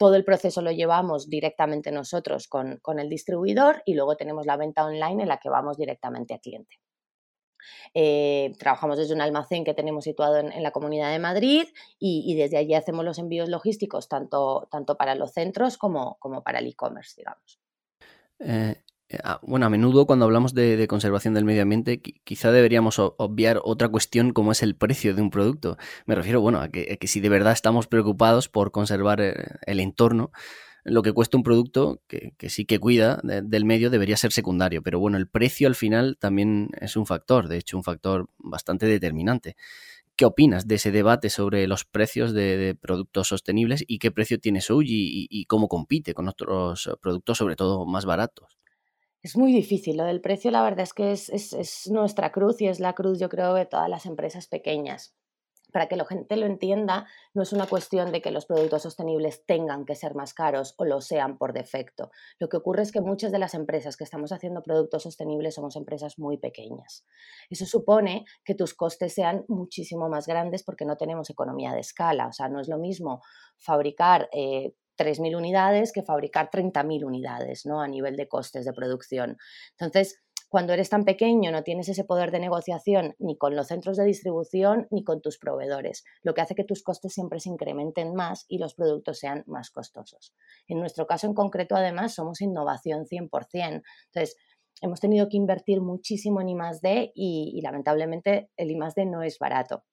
todo 0.00 0.14
el 0.14 0.24
proceso 0.24 0.62
lo 0.62 0.72
llevamos 0.72 1.28
directamente 1.28 1.92
nosotros 1.92 2.48
con, 2.48 2.80
el 2.98 3.10
distribuidor 3.10 3.82
y 3.84 3.92
luego 3.92 4.16
tenemos 4.16 4.46
la 4.46 4.56
venta 4.56 4.86
online 4.86 5.24
en 5.24 5.28
la 5.28 5.36
que 5.36 5.50
vamos 5.50 5.76
directamente 5.76 6.32
a 6.32 6.38
cliente. 6.38 6.80
Eh, 7.92 8.54
trabajamos 8.58 8.96
desde 8.96 9.12
un 9.12 9.20
almacén 9.20 9.62
que 9.62 9.74
tenemos 9.74 10.04
situado 10.04 10.38
en, 10.38 10.62
la 10.62 10.70
Comunidad 10.70 11.10
de 11.10 11.18
Madrid 11.18 11.68
y, 11.98 12.34
desde 12.34 12.56
allí 12.56 12.72
hacemos 12.72 13.04
los 13.04 13.18
envíos 13.18 13.50
logísticos 13.50 14.08
tanto, 14.08 14.66
tanto 14.70 14.96
para 14.96 15.14
los 15.14 15.32
centros 15.34 15.76
como, 15.76 16.16
como 16.18 16.42
para 16.42 16.60
el 16.60 16.68
e-commerce, 16.68 17.16
digamos. 17.18 17.60
Eh, 18.38 18.82
bueno, 19.42 19.66
a 19.66 19.70
menudo 19.70 20.06
cuando 20.06 20.24
hablamos 20.24 20.54
de, 20.54 20.86
conservación 20.88 21.34
del 21.34 21.44
medio 21.44 21.62
ambiente, 21.62 22.00
quizá 22.00 22.52
deberíamos 22.52 22.98
obviar 22.98 23.60
otra 23.64 23.88
cuestión 23.88 24.32
como 24.32 24.52
es 24.52 24.62
el 24.62 24.76
precio 24.76 25.14
de 25.14 25.22
un 25.22 25.30
producto. 25.30 25.76
Me 26.06 26.14
refiero, 26.14 26.40
bueno, 26.40 26.60
a 26.60 26.68
que, 26.68 26.98
si 27.04 27.20
de 27.20 27.28
verdad 27.28 27.52
estamos 27.52 27.86
preocupados 27.88 28.48
por 28.48 28.70
conservar 28.70 29.20
eh, 29.20 29.34
el, 29.66 29.80
entorno, 29.80 30.30
lo 30.84 31.02
que 31.02 31.12
cuesta 31.12 31.36
un 31.36 31.42
producto 31.42 32.00
que, 32.06 32.34
sí 32.48 32.64
que 32.64 32.78
cuida 32.78 33.20
del 33.22 33.64
medio 33.64 33.90
debería 33.90 34.16
ser 34.16 34.32
secundario. 34.32 34.82
Pero 34.82 35.00
bueno, 35.00 35.18
el 35.18 35.28
precio 35.28 35.66
al 35.66 35.74
final 35.74 36.16
también 36.18 36.68
es 36.80 36.96
un 36.96 37.06
factor, 37.06 37.48
de 37.48 37.58
hecho, 37.58 37.76
un 37.76 37.84
factor 37.84 38.28
bastante 38.38 38.86
determinante. 38.86 39.56
¿Qué 40.16 40.24
opinas 40.24 40.68
de 40.68 40.76
ese 40.76 40.92
debate 40.92 41.30
sobre 41.30 41.66
los 41.66 41.84
precios 41.84 42.32
de, 42.32 42.76
productos 42.80 43.28
sostenibles 43.28 43.84
y 43.86 43.98
qué 43.98 44.10
precio 44.12 44.38
tiene 44.38 44.60
Souji 44.60 45.26
y 45.30 45.44
cómo 45.46 45.66
compite 45.68 46.14
con 46.14 46.28
otros 46.28 46.90
productos, 47.00 47.38
sobre 47.38 47.56
todo 47.56 47.86
más 47.86 48.04
baratos? 48.04 48.59
Es 49.22 49.36
muy 49.36 49.52
difícil. 49.52 49.98
Lo 49.98 50.04
del 50.04 50.22
precio, 50.22 50.50
la 50.50 50.62
verdad 50.62 50.80
es 50.80 50.94
que 50.94 51.12
es, 51.12 51.90
nuestra 51.90 52.32
cruz 52.32 52.60
y 52.62 52.68
es 52.68 52.80
la 52.80 52.94
cruz, 52.94 53.18
yo 53.18 53.28
creo, 53.28 53.54
de 53.54 53.66
todas 53.66 53.88
las 53.88 54.06
empresas 54.06 54.46
pequeñas. 54.46 55.14
Para 55.72 55.86
que 55.86 55.94
la 55.94 56.04
gente 56.04 56.36
lo 56.36 56.46
entienda, 56.46 57.06
no 57.32 57.42
es 57.42 57.52
una 57.52 57.66
cuestión 57.66 58.10
de 58.10 58.20
que 58.20 58.32
los 58.32 58.46
productos 58.46 58.82
sostenibles 58.82 59.44
tengan 59.46 59.84
que 59.84 59.94
ser 59.94 60.16
más 60.16 60.34
caros 60.34 60.74
o 60.78 60.84
lo 60.84 61.00
sean 61.00 61.38
por 61.38 61.52
defecto. 61.52 62.10
Lo 62.40 62.48
que 62.48 62.56
ocurre 62.56 62.82
es 62.82 62.90
que 62.90 63.00
muchas 63.00 63.30
de 63.30 63.38
las 63.38 63.54
empresas 63.54 63.96
que 63.96 64.02
estamos 64.02 64.32
haciendo 64.32 64.62
productos 64.62 65.04
sostenibles 65.04 65.54
somos 65.54 65.76
empresas 65.76 66.18
muy 66.18 66.38
pequeñas. 66.38 67.04
Eso 67.50 67.66
supone 67.66 68.24
que 68.44 68.56
tus 68.56 68.74
costes 68.74 69.14
sean 69.14 69.44
muchísimo 69.46 70.08
más 70.08 70.26
grandes 70.26 70.64
porque 70.64 70.86
no 70.86 70.96
tenemos 70.96 71.30
economía 71.30 71.72
de 71.72 71.80
escala. 71.80 72.26
O 72.26 72.32
sea, 72.32 72.48
no 72.48 72.60
es 72.60 72.68
lo 72.68 72.78
mismo 72.78 73.20
fabricar 73.56 74.28
eh, 74.32 74.72
3.000 75.00 75.34
unidades 75.34 75.92
que 75.92 76.02
fabricar 76.02 76.50
30.000 76.50 77.04
unidades 77.04 77.64
¿no? 77.64 77.80
a 77.80 77.88
nivel 77.88 78.16
de 78.16 78.28
costes 78.28 78.66
de 78.66 78.74
producción. 78.74 79.38
Entonces, 79.78 80.20
cuando 80.50 80.74
eres 80.74 80.90
tan 80.90 81.04
pequeño 81.04 81.52
no 81.52 81.62
tienes 81.62 81.88
ese 81.88 82.04
poder 82.04 82.30
de 82.32 82.40
negociación 82.40 83.14
ni 83.18 83.38
con 83.38 83.56
los 83.56 83.68
centros 83.68 83.96
de 83.96 84.04
distribución 84.04 84.88
ni 84.90 85.04
con 85.04 85.22
tus 85.22 85.38
proveedores, 85.38 86.04
lo 86.22 86.34
que 86.34 86.42
hace 86.42 86.54
que 86.54 86.64
tus 86.64 86.82
costes 86.82 87.14
siempre 87.14 87.40
se 87.40 87.48
incrementen 87.48 88.14
más 88.14 88.44
y 88.48 88.58
los 88.58 88.74
productos 88.74 89.20
sean 89.20 89.44
más 89.46 89.70
costosos. 89.70 90.34
En 90.66 90.80
nuestro 90.80 91.06
caso 91.06 91.26
en 91.28 91.34
concreto, 91.34 91.76
además, 91.76 92.14
somos 92.14 92.40
innovación 92.42 93.06
100%. 93.06 93.82
Entonces, 94.12 94.36
hemos 94.82 95.00
tenido 95.00 95.28
que 95.28 95.36
invertir 95.36 95.80
muchísimo 95.80 96.40
en 96.40 96.48
I+D 96.50 97.12
y, 97.14 97.52
y 97.54 97.60
lamentablemente 97.62 98.50
el 98.56 98.72
I+D 98.72 99.06
no 99.06 99.22
es 99.22 99.38
barato. 99.38 99.84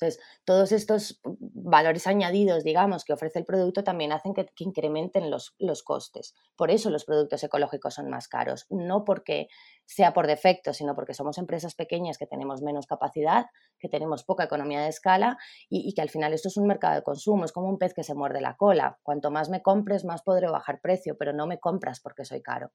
Entonces, 0.00 0.22
todos 0.44 0.72
estos 0.72 1.20
valores 1.24 2.06
añadidos, 2.06 2.64
digamos, 2.64 3.04
que 3.04 3.12
ofrece 3.12 3.38
el 3.38 3.44
producto 3.44 3.84
también 3.84 4.12
hacen 4.12 4.32
que, 4.32 4.46
incrementen 4.58 5.30
los, 5.30 5.52
costes. 5.82 6.34
Por 6.56 6.70
eso 6.70 6.90
los 6.90 7.04
productos 7.04 7.42
ecológicos 7.44 7.94
son 7.94 8.08
más 8.08 8.28
caros, 8.28 8.66
no 8.70 9.04
porque 9.04 9.48
sea 9.84 10.12
por 10.12 10.26
defecto, 10.26 10.72
sino 10.72 10.94
porque 10.94 11.14
somos 11.14 11.36
empresas 11.38 11.74
pequeñas 11.74 12.16
que 12.16 12.26
tenemos 12.26 12.62
menos 12.62 12.86
capacidad, 12.86 13.46
que 13.78 13.88
tenemos 13.88 14.24
poca 14.24 14.44
economía 14.44 14.80
de 14.80 14.88
escala 14.88 15.36
y, 15.68 15.88
y, 15.88 15.94
que 15.94 16.02
al 16.02 16.10
final 16.10 16.32
esto 16.32 16.48
es 16.48 16.56
un 16.56 16.66
mercado 16.66 16.94
de 16.94 17.02
consumo, 17.02 17.44
es 17.44 17.52
como 17.52 17.68
un 17.68 17.78
pez 17.78 17.92
que 17.92 18.04
se 18.04 18.14
muerde 18.14 18.40
la 18.40 18.56
cola. 18.56 18.98
Cuanto 19.02 19.30
más 19.30 19.50
me 19.50 19.62
compres, 19.62 20.04
más 20.04 20.22
podré 20.22 20.48
bajar 20.48 20.80
precio, 20.80 21.16
pero 21.18 21.32
no 21.32 21.46
me 21.46 21.58
compras 21.58 22.00
porque 22.00 22.24
soy 22.24 22.42
caro. 22.42 22.72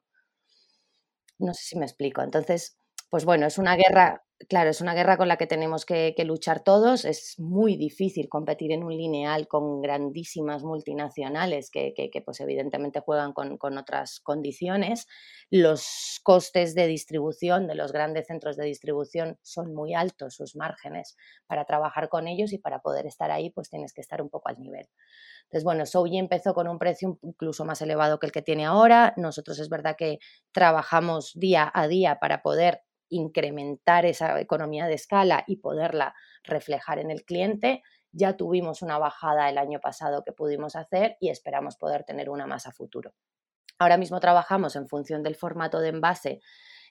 No 1.40 1.54
sé 1.54 1.64
si 1.64 1.78
me 1.78 1.86
explico. 1.86 2.22
Entonces, 2.22 2.78
pues 3.10 3.26
bueno, 3.26 3.46
es 3.48 3.58
una 3.58 3.76
guerra, 3.76 4.26
Claro, 4.50 4.70
es 4.70 4.82
una 4.82 4.94
guerra 4.94 5.16
con 5.16 5.30
la 5.30 5.38
que 5.38 5.48
tenemos 5.48 5.86
que, 5.86 6.14
luchar 6.26 6.62
todos. 6.62 7.06
Es 7.06 7.40
muy 7.40 7.78
difícil 7.78 8.28
competir 8.28 8.74
en 8.74 8.84
un 8.84 8.96
lineal 8.96 9.48
con 9.48 9.82
grandísimas 9.82 10.64
multinacionales 10.64 11.72
que, 11.72 11.94
pues 12.26 12.42
evidentemente 12.42 13.00
juegan 13.00 13.32
con, 13.32 13.78
otras 13.78 14.20
condiciones. 14.20 15.08
Los 15.50 16.20
costes 16.22 16.76
de 16.76 16.86
distribución 16.86 17.66
de 17.66 17.76
los 17.76 17.94
grandes 17.94 18.28
centros 18.28 18.58
de 18.58 18.66
distribución 18.66 19.40
son 19.42 19.74
muy 19.74 19.94
altos, 19.94 20.36
sus 20.36 20.56
márgenes. 20.58 21.16
Para 21.48 21.64
trabajar 21.66 22.10
con 22.10 22.28
ellos 22.28 22.52
y 22.52 22.58
para 22.58 22.80
poder 22.80 23.08
estar 23.08 23.32
ahí, 23.32 23.52
pues 23.52 23.70
tienes 23.70 23.94
que 23.94 24.02
estar 24.02 24.22
un 24.22 24.30
poco 24.30 24.50
al 24.50 24.60
nivel. 24.60 24.90
Entonces, 25.46 25.64
bueno, 25.64 25.86
Souji 25.86 26.18
empezó 26.18 26.54
con 26.54 26.68
un 26.68 26.80
precio 26.80 27.20
incluso 27.22 27.66
más 27.66 27.82
elevado 27.82 28.20
que 28.20 28.26
el 28.26 28.32
que 28.32 28.42
tiene 28.42 28.66
ahora. 28.66 29.14
Nosotros 29.16 29.60
es 29.60 29.70
verdad 29.70 29.96
que 29.98 30.20
trabajamos 30.52 31.34
día 31.36 31.72
a 31.74 31.88
día 31.88 32.20
para 32.20 32.42
poder 32.42 32.82
incrementar 33.10 34.06
esa 34.06 34.40
economía 34.40 34.88
de 34.88 34.96
escala 34.96 35.44
y 35.48 35.58
poderla 35.58 36.16
reflejar 36.44 37.00
en 37.00 37.12
el 37.12 37.24
cliente. 37.24 37.84
Ya 38.12 38.36
tuvimos 38.38 38.82
una 38.82 38.98
bajada 38.98 39.50
el 39.50 39.58
año 39.58 39.80
pasado 39.80 40.24
que 40.24 40.32
pudimos 40.32 40.76
hacer 40.76 41.18
y 41.20 41.30
esperamos 41.30 41.78
poder 41.78 42.04
tener 42.04 42.30
una 42.30 42.48
más 42.48 42.66
a 42.66 42.72
futuro. 42.72 43.14
Ahora 43.78 43.98
mismo 43.98 44.20
trabajamos 44.20 44.76
en 44.76 44.88
función 44.88 45.22
del 45.22 45.36
formato 45.36 45.80
de 45.80 45.90
envase 45.90 46.40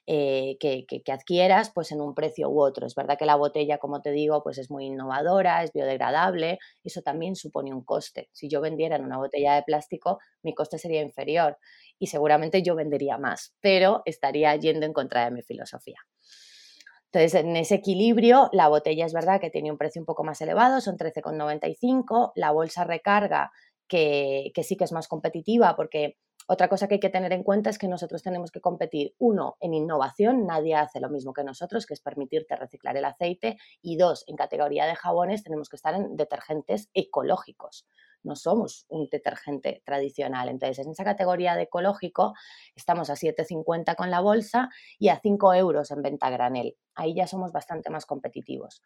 eh, 0.07 0.57
que, 0.59 1.11
adquieras, 1.11 1.71
pues 1.73 1.91
en 1.91 1.99
un 1.99 2.13
precio 2.13 2.49
u 2.49 2.61
otro. 2.61 2.85
Es 2.85 2.93
verdad 2.93 3.17
que 3.17 3.25
la 3.25 3.35
botella, 3.35 3.79
como 3.79 4.01
te 4.01 4.11
digo, 4.11 4.43
pues 4.43 4.57
es 4.59 4.69
muy 4.69 4.85
innovadora, 4.85 5.63
es 5.63 5.73
biodegradable, 5.73 6.59
eso 6.83 7.01
también 7.01 7.35
supone 7.35 7.73
un 7.73 7.83
coste. 7.83 8.29
Si 8.31 8.47
yo 8.47 8.61
vendiera 8.61 8.97
en 8.97 9.03
una 9.03 9.17
botella 9.17 9.55
de 9.55 9.63
plástico, 9.63 10.19
mi 10.43 10.53
coste 10.53 10.77
sería 10.77 11.01
inferior 11.01 11.57
y 11.97 12.07
seguramente 12.07 12.61
yo 12.61 12.75
vendería 12.75 13.17
más, 13.17 13.55
pero 13.61 14.03
estaría 14.05 14.55
yendo 14.57 14.85
en 14.85 14.93
contra 14.93 15.25
de 15.25 15.31
mi 15.31 15.41
filosofía. 15.41 15.97
Entonces, 17.11 17.33
en 17.35 17.55
ese 17.55 17.75
equilibrio, 17.75 18.49
la 18.51 18.67
botella 18.67 19.05
es 19.05 19.13
verdad 19.13 19.39
que 19.39 19.49
tiene 19.49 19.71
un 19.71 19.77
precio 19.77 20.01
un 20.01 20.05
poco 20.05 20.23
más 20.23 20.41
elevado, 20.41 20.81
son 20.81 20.97
13,95, 20.97 22.33
la 22.35 22.51
bolsa 22.51 22.83
recarga, 22.83 23.51
que, 23.87 24.51
que 24.53 24.63
sí 24.63 24.75
que 24.75 24.83
es 24.83 24.91
más 24.91 25.07
competitiva 25.07 25.75
porque 25.75 26.17
otra 26.47 26.69
cosa 26.69 26.87
que 26.87 26.95
hay 26.95 26.99
que 26.99 27.09
tener 27.09 27.33
en 27.33 27.43
cuenta 27.43 27.71
es 27.71 27.79
que 27.79 27.87
nosotros 27.87 28.21
tenemos 28.21 28.51
que 28.51 28.61
competir, 28.61 29.15
uno, 29.17 29.57
en 29.59 29.73
innovación, 29.73 30.45
nadie 30.45 30.75
hace 30.75 30.99
lo 30.99 31.09
mismo 31.09 31.33
que 31.33 31.43
nosotros, 31.43 31.85
que 31.87 31.95
es 31.95 32.01
permitirte 32.01 32.55
reciclar 32.55 32.95
el 32.97 33.05
aceite, 33.05 33.57
y 33.81 33.97
dos, 33.97 34.23
en 34.27 34.35
categoría 34.35 34.85
de 34.85 34.95
jabones 34.95 35.43
tenemos 35.43 35.69
que 35.69 35.75
estar 35.75 35.95
en 35.95 36.15
detergentes 36.15 36.89
ecológicos. 36.93 37.87
No 38.21 38.35
somos 38.35 38.85
un 38.89 39.07
detergente 39.09 39.81
tradicional. 39.85 40.49
Entonces, 40.49 40.85
en 40.85 40.91
esa 40.91 41.03
categoría 41.03 41.55
de 41.55 41.63
ecológico 41.63 42.33
estamos 42.75 43.09
a 43.09 43.15
7,50 43.15 43.95
con 43.95 44.11
la 44.11 44.19
bolsa 44.19 44.69
y 44.97 45.09
a 45.09 45.19
5 45.19 45.53
euros 45.53 45.91
en 45.91 46.01
venta 46.01 46.29
granel. 46.29 46.77
Ahí 46.95 47.15
ya 47.15 47.27
somos 47.27 47.51
bastante 47.51 47.89
más 47.89 48.05
competitivos. 48.05 48.81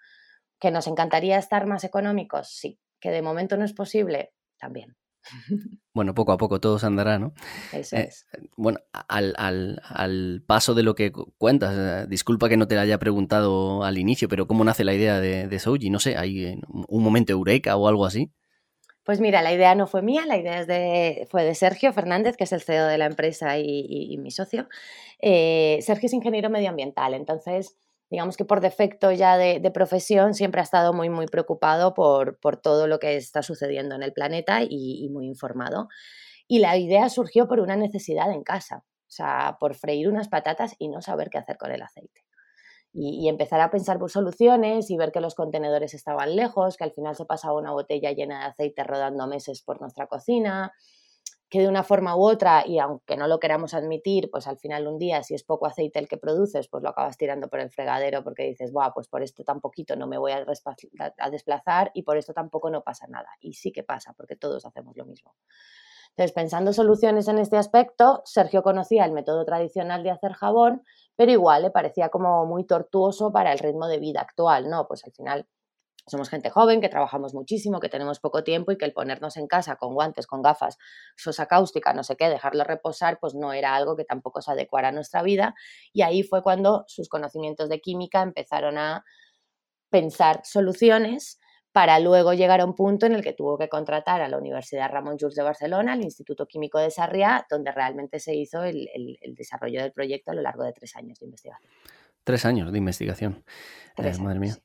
¿Que 0.60 0.72
nos 0.72 0.88
encantaría 0.88 1.38
estar 1.38 1.66
más 1.68 1.86
económicos? 1.86 2.50
Sí. 2.50 2.80
¿Que 3.00 3.12
de 3.12 3.22
momento 3.22 3.56
no 3.56 3.64
es 3.64 3.74
posible? 3.74 4.34
También. 4.58 4.98
Bueno, 5.94 6.14
poco 6.14 6.32
a 6.32 6.38
poco 6.38 6.62
todo 6.62 6.80
se 6.80 6.86
andará, 6.86 7.20
¿no? 7.20 7.34
Eso 7.74 7.98
eh, 7.98 8.08
es. 8.08 8.26
Bueno, 8.56 8.80
al, 8.94 10.44
paso 10.48 10.74
de 10.74 10.84
lo 10.84 10.96
que 10.96 11.12
cuentas, 11.12 11.76
eh, 11.78 12.08
disculpa 12.08 12.48
que 12.48 12.56
no 12.56 12.68
te 12.68 12.78
haya 12.78 13.00
preguntado 13.00 13.84
al 13.84 13.98
inicio, 13.98 14.30
pero 14.30 14.48
¿cómo 14.48 14.64
nace 14.64 14.86
la 14.86 14.94
idea 14.94 15.20
de, 15.20 15.48
de 15.48 15.60
Souji? 15.60 15.90
No 15.90 16.00
sé, 16.00 16.16
¿hay 16.16 16.62
un 16.70 17.04
momento 17.04 17.34
eureka 17.34 17.76
o 17.76 17.88
algo 17.90 18.06
así? 18.06 18.32
Pues 19.10 19.20
mira, 19.22 19.42
la 19.42 19.52
idea 19.52 19.74
no 19.74 19.88
fue 19.88 20.04
mía, 20.04 20.28
la 20.28 20.38
idea 20.38 20.60
es 20.60 20.68
de, 20.68 21.28
fue 21.32 21.44
de 21.44 21.56
Sergio 21.56 21.92
Fernández, 21.94 22.38
que 22.38 22.44
es 22.44 22.52
el 22.52 22.62
CEO 22.62 22.86
de 22.86 23.00
la 23.00 23.08
empresa 23.08 23.58
y, 23.58 24.16
mi 24.20 24.30
socio. 24.30 24.70
Eh, 25.20 25.80
Sergio 25.82 26.06
es 26.06 26.14
ingeniero 26.14 26.52
medioambiental, 26.52 27.16
entonces 27.16 27.76
digamos 28.10 28.38
que 28.38 28.46
por 28.46 28.62
defecto 28.62 29.12
ya 29.12 29.38
de, 29.38 29.72
profesión 29.72 30.34
siempre 30.34 30.62
ha 30.62 30.64
estado 30.64 30.94
muy, 30.94 31.10
muy 31.10 31.28
preocupado 31.28 31.94
por, 31.94 32.38
todo 32.62 32.88
lo 32.88 33.00
que 33.00 33.16
está 33.16 33.44
sucediendo 33.44 33.96
en 33.96 34.04
el 34.04 34.14
planeta 34.14 34.62
y, 34.64 35.08
muy 35.10 35.28
informado. 35.28 35.88
Y 36.48 36.60
la 36.60 36.78
idea 36.78 37.10
surgió 37.10 37.48
por 37.48 37.60
una 37.60 37.76
necesidad 37.76 38.32
en 38.32 38.44
casa, 38.44 38.84
o 38.84 39.12
sea, 39.12 39.58
por 39.60 39.76
freír 39.76 40.10
unas 40.10 40.28
patatas 40.28 40.76
y 40.80 40.88
no 40.88 41.02
saber 41.02 41.30
qué 41.30 41.38
hacer 41.38 41.58
con 41.58 41.72
el 41.72 41.82
aceite. 41.82 42.26
Y, 42.92 43.24
y, 43.24 43.30
empezar 43.30 43.62
a 43.62 43.70
pensar 43.70 44.00
por 44.00 44.10
soluciones 44.10 44.90
y 44.90 44.98
ver 44.98 45.12
que 45.12 45.22
los 45.22 45.36
contenedores 45.36 45.94
estaban 45.94 46.36
lejos, 46.36 46.76
que 46.76 46.86
al 46.86 46.92
final 46.92 47.16
se 47.16 47.26
pasaba 47.26 47.60
una 47.60 47.72
botella 47.72 48.12
llena 48.14 48.40
de 48.40 48.46
aceite 48.46 48.84
rodando 48.84 49.28
meses 49.28 49.62
por 49.62 49.80
nuestra 49.80 50.08
cocina, 50.08 50.74
que 51.50 51.60
de 51.62 51.68
una 51.68 51.84
forma 51.84 52.16
u 52.16 52.22
otra, 52.28 52.64
y 52.66 52.80
aunque 52.80 53.18
no 53.18 53.28
lo 53.28 53.40
queramos 53.40 53.74
admitir, 53.74 54.30
pues 54.30 54.48
al 54.48 54.58
final 54.58 54.88
un 54.88 55.00
día, 55.00 55.24
si 55.24 55.34
es 55.34 55.44
poco 55.44 55.66
aceite 55.66 56.00
el 56.00 56.08
que 56.08 56.18
produces, 56.18 56.68
pues 56.68 56.84
lo 56.84 56.90
acabas 56.90 57.18
tirando 57.18 57.48
por 57.50 57.60
el 57.60 57.72
fregadero 57.72 58.24
porque 58.24 58.44
dices, 58.44 58.72
Buah, 58.72 58.94
pues 58.94 59.08
por 59.08 59.24
esto 59.24 59.44
tan 59.44 59.60
poquito 59.60 59.96
no 59.96 60.08
me 60.08 60.18
voy 60.18 60.32
a, 60.32 60.46
a 61.18 61.30
desplazar 61.30 61.92
y 61.94 62.04
por 62.04 62.18
esto 62.18 62.34
tampoco 62.34 62.70
no 62.70 62.84
pasa 62.84 63.08
nada. 63.08 63.30
Y 63.40 63.54
sí 63.54 63.72
que 63.72 63.84
pasa, 63.84 64.14
porque 64.14 64.36
todos 64.36 64.66
hacemos 64.66 64.96
lo 64.96 65.06
mismo. 65.06 65.34
Entonces, 66.12 66.34
pensando 66.34 66.74
soluciones 66.74 67.28
en 67.28 67.40
este 67.40 67.58
aspecto, 67.58 68.22
Sergio 68.26 68.62
conocía 68.62 69.06
el 69.06 69.12
método 69.12 69.46
tradicional 69.46 70.04
de 70.04 70.12
hacer 70.12 70.34
jabón, 70.34 70.84
pero 71.16 71.32
igual 71.32 71.64
le 71.64 71.72
parecía 71.72 72.10
como 72.10 72.46
muy 72.46 72.66
tortuoso 72.66 73.32
para 73.32 73.54
el 73.54 73.60
ritmo 73.60 73.88
de 73.88 74.00
vida 74.00 74.22
actual, 74.22 74.70
¿no? 74.70 74.88
Pues 74.88 75.06
al 75.06 75.14
final 75.14 75.48
somos 76.10 76.30
gente 76.30 76.50
joven, 76.50 76.82
que 76.82 76.90
trabajamos 76.90 77.34
muchísimo, 77.34 77.80
que 77.80 77.90
tenemos 77.90 78.20
poco 78.20 78.44
tiempo 78.44 78.72
y 78.72 78.78
que 78.78 78.86
el 78.86 78.94
ponernos 78.94 79.38
en 79.38 79.48
casa 79.48 79.76
con 79.76 79.94
guantes, 79.94 80.28
con 80.28 80.42
gafas, 80.42 80.78
sosa 81.16 81.46
cáustica, 81.46 81.94
no 81.94 82.04
sé 82.04 82.16
qué, 82.16 82.30
dejarlo 82.30 82.64
reposar, 82.64 83.20
pues 83.20 83.36
no 83.36 83.54
era 83.54 83.76
algo 83.76 83.96
que 83.96 84.06
tampoco 84.06 84.42
se 84.42 84.52
adecuara 84.52 84.90
a 84.90 84.92
nuestra 84.92 85.22
vida. 85.22 85.56
Y 85.94 86.02
ahí 86.02 86.24
fue 86.24 86.44
cuando 86.44 86.84
sus 86.88 87.10
conocimientos 87.10 87.70
de 87.70 87.80
química 87.82 88.22
empezaron 88.22 88.78
a 88.78 89.06
pensar 89.90 90.42
soluciones 90.44 91.40
para 91.72 92.00
luego 92.00 92.34
llegar 92.34 92.62
a 92.62 92.66
un 92.66 92.76
punto 92.76 93.06
en 93.06 93.14
el 93.14 93.24
que 93.24 93.34
tuvo 93.34 93.58
que 93.58 93.70
contratar 93.70 94.22
a 94.22 94.28
la 94.28 94.38
Universidad 94.38 94.90
Ramón 94.90 95.18
Llull 95.18 95.34
de 95.34 95.44
Barcelona, 95.44 95.94
al 95.94 96.02
Instituto 96.02 96.48
Químico 96.48 96.80
de 96.80 96.90
Sarriá, 96.90 97.46
donde 97.50 97.72
realmente 97.72 98.20
se 98.20 98.36
hizo 98.36 98.64
el, 98.64 98.90
desarrollo 99.38 99.82
del 99.82 99.92
proyecto 99.92 100.32
a 100.32 100.34
lo 100.34 100.42
largo 100.42 100.64
de 100.64 100.74
tres 100.74 100.96
años 100.96 101.20
de 101.20 101.26
investigación. 101.26 101.70
Tres 102.24 102.46
años 102.46 102.72
de 102.72 102.78
investigación. 102.78 103.44
Eh, 103.98 104.18
madre 104.20 104.40
mía. 104.40 104.56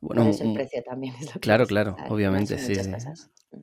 Bueno, 0.00 0.30
el 0.30 0.54
precio 0.54 0.82
también 0.82 1.14
Claro, 1.40 1.66
claro, 1.66 1.96
obviamente, 2.08 2.58
sí. 2.58 2.74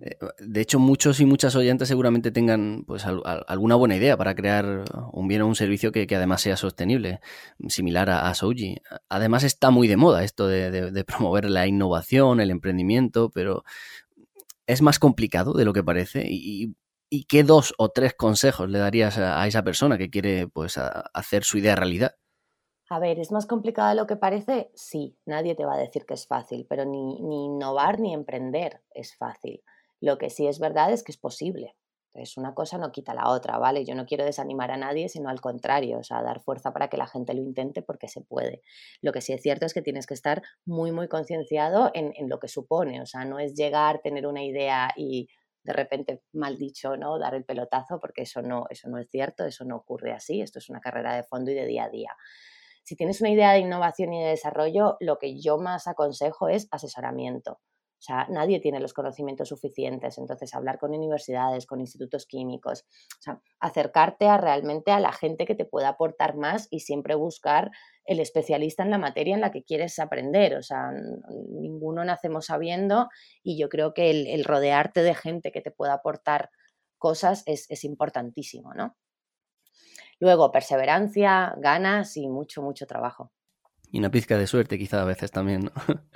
Eh, 0.01 0.17
de 0.39 0.61
hecho, 0.61 0.79
muchos 0.79 1.19
y 1.19 1.25
muchas 1.25 1.55
oyentes 1.55 1.87
seguramente 1.87 2.31
tengan 2.31 2.83
pues 2.85 3.05
alguna 3.05 3.75
buena 3.75 3.95
idea 3.95 4.17
para 4.17 4.35
crear 4.35 4.83
un 5.13 5.27
bien 5.27 5.41
o 5.41 5.47
un 5.47 5.55
servicio 5.55 5.91
que, 5.91 6.07
además 6.15 6.41
sea 6.41 6.57
sostenible, 6.57 7.21
similar 7.67 8.09
a, 8.09 8.29
a 8.29 8.35
Souji. 8.35 8.77
Además 9.09 9.43
está 9.43 9.71
muy 9.71 9.87
de 9.87 9.97
moda 9.97 10.23
esto 10.23 10.47
de, 10.47 11.03
promover 11.05 11.49
la 11.49 11.67
innovación, 11.67 12.39
el 12.41 12.51
emprendimiento, 12.51 13.31
pero 13.33 13.63
es 14.67 14.81
más 14.81 14.99
complicado 14.99 15.53
de 15.53 15.65
lo 15.65 15.73
que 15.73 15.83
parece. 15.83 16.25
Y, 16.29 16.75
qué 17.29 17.43
dos 17.43 17.73
o 17.77 17.89
tres 17.89 18.13
consejos 18.15 18.69
le 18.69 18.79
darías 18.79 19.17
a, 19.17 19.47
esa 19.47 19.63
persona 19.63 19.97
que 19.97 20.09
quiere 20.09 20.49
pues 20.49 20.77
hacer 20.77 21.45
su 21.45 21.57
idea 21.57 21.75
realidad? 21.75 22.15
A 22.89 22.99
ver, 22.99 23.19
¿es 23.19 23.31
más 23.31 23.45
complicado 23.45 23.89
de 23.89 23.95
lo 23.95 24.07
que 24.07 24.15
parece? 24.15 24.71
Sí, 24.73 25.17
nadie 25.25 25.55
te 25.55 25.65
va 25.65 25.75
a 25.75 25.77
decir 25.77 26.05
que 26.05 26.13
es 26.13 26.25
fácil, 26.25 26.65
pero 26.69 26.85
ni, 26.85 27.17
innovar 27.45 27.99
ni 27.99 28.13
emprender 28.13 28.81
es 28.91 29.15
fácil. 29.15 29.61
Lo 29.99 30.17
que 30.17 30.29
sí 30.29 30.47
es 30.47 30.59
verdad 30.59 30.91
es 30.93 31.03
que 31.03 31.11
es 31.11 31.17
posible. 31.17 31.75
Entonces, 32.13 32.37
una 32.37 32.53
cosa 32.53 32.77
no 32.77 32.93
quita 32.93 33.13
la 33.13 33.29
otra, 33.29 33.57
¿vale? 33.57 33.83
Yo 33.83 33.93
no 33.93 34.05
quiero 34.05 34.23
desanimar 34.23 34.71
a 34.71 34.77
nadie, 34.77 35.09
sino 35.09 35.29
al 35.29 35.41
contrario, 35.41 35.99
o 35.99 36.03
sea, 36.03 36.23
dar 36.23 36.39
fuerza 36.39 36.71
para 36.71 36.87
que 36.87 36.95
la 36.95 37.07
gente 37.07 37.33
lo 37.33 37.41
intente 37.41 37.81
porque 37.81 38.07
se 38.07 38.21
puede. 38.21 38.61
Lo 39.01 39.11
que 39.11 39.19
sí 39.19 39.33
es 39.33 39.41
cierto 39.41 39.65
es 39.65 39.73
que 39.73 39.81
tienes 39.81 40.07
que 40.07 40.13
estar 40.13 40.41
muy, 40.65 40.93
muy 40.93 41.09
concienciado 41.09 41.91
en, 41.93 42.13
en 42.15 42.29
lo 42.29 42.39
que 42.39 42.47
supone, 42.47 43.01
o 43.01 43.05
sea, 43.05 43.25
no 43.25 43.37
es 43.37 43.53
llegar, 43.53 43.99
tener 44.01 44.25
una 44.25 44.43
idea 44.43 44.91
y 44.95 45.27
de 45.63 45.73
repente, 45.73 46.21
mal 46.31 46.57
dicho, 46.57 46.95
¿no? 46.95 47.19
Dar 47.19 47.35
el 47.35 47.43
pelotazo, 47.43 47.99
porque 47.99 48.21
eso 48.21 48.41
no, 48.41 48.65
eso 48.69 48.87
no 48.89 48.97
es 48.97 49.09
cierto, 49.09 49.43
eso 49.45 49.65
no 49.65 49.75
ocurre 49.75 50.13
así, 50.13 50.41
esto 50.41 50.59
es 50.59 50.69
una 50.69 50.79
carrera 50.79 51.13
de 51.13 51.23
fondo 51.23 51.51
y 51.51 51.55
de 51.55 51.65
día 51.65 51.83
a 51.83 51.89
día 51.89 52.15
si 52.87 52.95
tienes 52.95 53.19
una 53.19 53.31
idea 53.31 53.51
de 53.51 53.59
innovación 53.59 54.13
y 54.13 54.23
de 54.23 54.29
desarrollo, 54.29 54.95
lo 55.01 55.17
que 55.17 55.37
yo 55.41 55.57
más 55.57 55.87
aconsejo 55.87 56.47
es 56.47 56.69
asesoramiento. 56.71 57.59
O 57.99 58.01
sea, 58.01 58.27
nadie 58.29 58.61
tiene 58.61 58.79
los 58.79 58.93
conocimientos 58.93 59.49
suficientes. 59.49 60.17
Entonces, 60.17 60.53
hablar 60.53 60.79
con 60.79 60.93
universidades, 60.93 61.65
con 61.65 61.81
institutos 61.81 62.25
químicos, 62.25 62.85
o 63.19 63.21
sea, 63.21 63.41
acercarte 63.59 64.27
a 64.29 64.37
realmente 64.37 64.91
a 64.91 65.01
la 65.01 65.11
gente 65.11 65.45
que 65.45 65.53
te 65.53 65.65
pueda 65.65 65.89
aportar 65.89 66.37
más 66.37 66.69
y 66.69 66.79
siempre 66.79 67.15
buscar 67.15 67.71
el 68.05 68.21
especialista 68.21 68.83
en 68.83 68.91
la 68.91 68.99
materia 68.99 69.35
en 69.35 69.41
la 69.41 69.51
que 69.51 69.65
quieres 69.65 69.99
aprender. 69.99 70.55
O 70.55 70.63
sea, 70.63 70.89
ninguno 71.59 72.05
nacemos 72.05 72.45
sabiendo 72.45 73.09
y 73.43 73.59
yo 73.59 73.67
creo 73.67 73.93
que 73.93 74.11
el, 74.11 74.45
rodearte 74.45 75.03
de 75.03 75.13
gente 75.13 75.51
que 75.51 75.59
te 75.59 75.71
pueda 75.71 75.91
aportar 75.91 76.51
cosas 76.97 77.43
es, 77.47 77.69
es 77.69 77.83
importantísimo, 77.83 78.73
¿no? 78.73 78.95
Luego, 80.19 80.51
perseverancia, 80.51 81.53
ganas 81.57 82.17
y 82.17 82.27
mucho, 82.27 82.61
mucho 82.61 82.85
trabajo. 82.87 83.31
Y 83.91 83.99
una 83.99 84.11
pizca 84.11 84.37
de 84.37 84.47
suerte 84.47 84.77
quizá 84.77 85.01
a 85.01 85.05
veces 85.05 85.31
también, 85.31 85.65
¿no? 85.65 85.71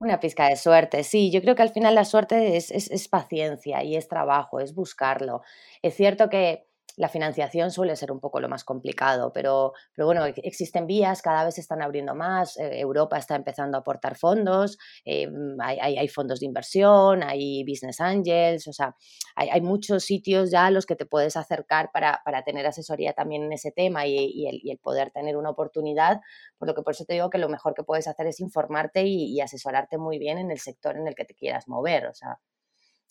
Una 0.00 0.18
pizca 0.18 0.48
de 0.48 0.56
suerte, 0.56 1.04
sí. 1.04 1.30
Yo 1.30 1.42
creo 1.42 1.54
que 1.54 1.60
al 1.60 1.72
final 1.72 1.94
la 1.94 2.06
suerte 2.06 2.56
es, 2.56 2.70
es, 2.70 3.08
paciencia 3.08 3.84
y 3.84 3.96
es 3.96 4.08
trabajo, 4.08 4.58
es 4.58 4.74
buscarlo. 4.74 5.42
Es 5.82 5.94
cierto 5.94 6.30
que 6.30 6.69
la 6.96 7.08
financiación 7.08 7.70
suele 7.70 7.96
ser 7.96 8.12
un 8.12 8.20
poco 8.20 8.40
lo 8.40 8.48
más 8.48 8.64
complicado, 8.64 9.32
pero, 9.32 9.72
pero 9.94 10.06
bueno, 10.06 10.24
existen 10.26 10.86
vías, 10.86 11.22
cada 11.22 11.44
vez 11.44 11.54
se 11.54 11.60
están 11.60 11.82
abriendo 11.82 12.14
más, 12.14 12.56
eh, 12.58 12.80
Europa 12.80 13.18
está 13.18 13.36
empezando 13.36 13.76
a 13.76 13.80
aportar 13.80 14.16
fondos, 14.16 14.78
eh, 15.04 15.28
hay, 15.60 15.96
hay, 15.96 16.08
fondos 16.08 16.40
de 16.40 16.46
inversión, 16.46 17.22
hay 17.22 17.64
business 17.64 18.00
angels, 18.00 18.66
o 18.68 18.72
sea, 18.72 18.94
hay, 19.36 19.48
hay, 19.50 19.60
muchos 19.60 20.04
sitios 20.04 20.50
ya 20.50 20.66
a 20.66 20.70
los 20.70 20.86
que 20.86 20.96
te 20.96 21.06
puedes 21.06 21.36
acercar 21.36 21.90
para, 21.92 22.20
para 22.24 22.42
tener 22.42 22.66
asesoría 22.66 23.12
también 23.12 23.44
en 23.44 23.52
ese 23.52 23.72
tema 23.72 24.06
y, 24.06 24.16
y, 24.16 24.46
el, 24.48 24.60
y, 24.62 24.70
el, 24.70 24.78
poder 24.78 25.10
tener 25.10 25.36
una 25.36 25.50
oportunidad, 25.50 26.20
por 26.58 26.68
lo 26.68 26.74
que 26.74 26.82
por 26.82 26.94
eso 26.94 27.04
te 27.04 27.14
digo 27.14 27.30
que 27.30 27.38
lo 27.38 27.48
mejor 27.48 27.74
que 27.74 27.84
puedes 27.84 28.08
hacer 28.08 28.26
es 28.26 28.40
informarte 28.40 29.04
y, 29.04 29.34
y 29.34 29.40
asesorarte 29.40 29.98
muy 29.98 30.18
bien 30.18 30.38
en 30.38 30.50
el 30.50 30.58
sector 30.58 30.96
en 30.96 31.06
el 31.06 31.14
que 31.14 31.24
te 31.24 31.34
quieras 31.34 31.68
mover, 31.68 32.06
o 32.06 32.14
sea, 32.14 32.38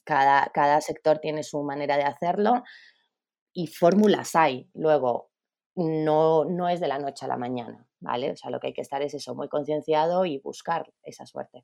cada, 0.03 0.49
cada 0.53 0.81
sector 0.81 1.19
tiene 1.19 1.43
su 1.43 1.61
manera 1.63 1.97
de 1.97 2.03
hacerlo 2.03 2.63
y 3.53 3.67
fórmulas 3.67 4.35
hay. 4.35 4.69
Luego, 4.73 5.31
no, 5.75 6.45
no 6.45 6.69
es 6.69 6.79
de 6.79 6.87
la 6.87 6.99
noche 6.99 7.25
a 7.25 7.27
la 7.27 7.37
mañana, 7.37 7.85
¿vale? 7.99 8.31
O 8.31 8.35
sea, 8.35 8.49
lo 8.49 8.59
que 8.59 8.67
hay 8.67 8.73
que 8.73 8.81
estar 8.81 9.01
es 9.01 9.13
eso, 9.13 9.35
muy 9.35 9.47
concienciado 9.47 10.25
y 10.25 10.39
buscar 10.39 10.91
esa 11.03 11.25
suerte. 11.25 11.63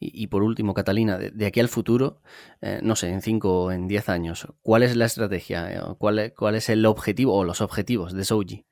Y, 0.00 0.26
por 0.26 0.42
último, 0.42 0.74
Catalina, 0.74 1.18
de, 1.18 1.46
aquí 1.46 1.60
al 1.60 1.68
futuro, 1.68 2.20
eh, 2.60 2.80
no 2.82 2.96
sé, 2.96 3.10
en 3.10 3.22
5 3.22 3.64
o 3.64 3.72
en 3.72 3.86
10 3.88 4.08
años, 4.08 4.48
¿cuál 4.62 4.82
es 4.82 4.96
la 4.96 5.06
estrategia? 5.06 5.72
Eh, 5.72 5.80
¿Cuál, 5.98 6.18
es, 6.18 6.32
¿Cuál 6.34 6.56
es 6.56 6.68
el 6.68 6.84
objetivo 6.86 7.34
o 7.34 7.44
los 7.44 7.60
objetivos 7.60 8.12
de 8.12 8.24
Souji? 8.24 8.66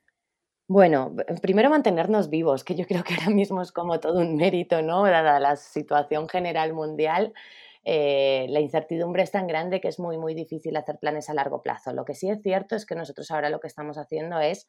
Bueno, 0.68 1.14
primero 1.42 1.70
mantenernos 1.70 2.30
vivos, 2.30 2.64
que 2.64 2.74
yo 2.74 2.86
creo 2.86 3.04
que 3.04 3.14
ahora 3.14 3.30
mismo 3.30 3.62
es 3.62 3.72
como 3.72 4.00
todo 4.00 4.20
un 4.20 4.36
mérito, 4.36 4.82
¿no? 4.82 5.04
Dada 5.04 5.38
la 5.40 5.56
situación 5.56 6.28
general 6.28 6.72
mundial, 6.72 7.32
eh, 7.84 8.46
la 8.48 8.60
incertidumbre 8.60 9.22
es 9.22 9.30
tan 9.30 9.46
grande 9.46 9.80
que 9.80 9.88
es 9.88 9.98
muy, 9.98 10.18
muy 10.18 10.34
difícil 10.34 10.76
hacer 10.76 10.98
planes 10.98 11.28
a 11.28 11.34
largo 11.34 11.62
plazo. 11.62 11.92
Lo 11.92 12.04
que 12.04 12.14
sí 12.14 12.30
es 12.30 12.40
cierto 12.42 12.76
es 12.76 12.86
que 12.86 12.94
nosotros 12.94 13.30
ahora 13.30 13.50
lo 13.50 13.60
que 13.60 13.66
estamos 13.68 13.98
haciendo 13.98 14.38
es 14.40 14.68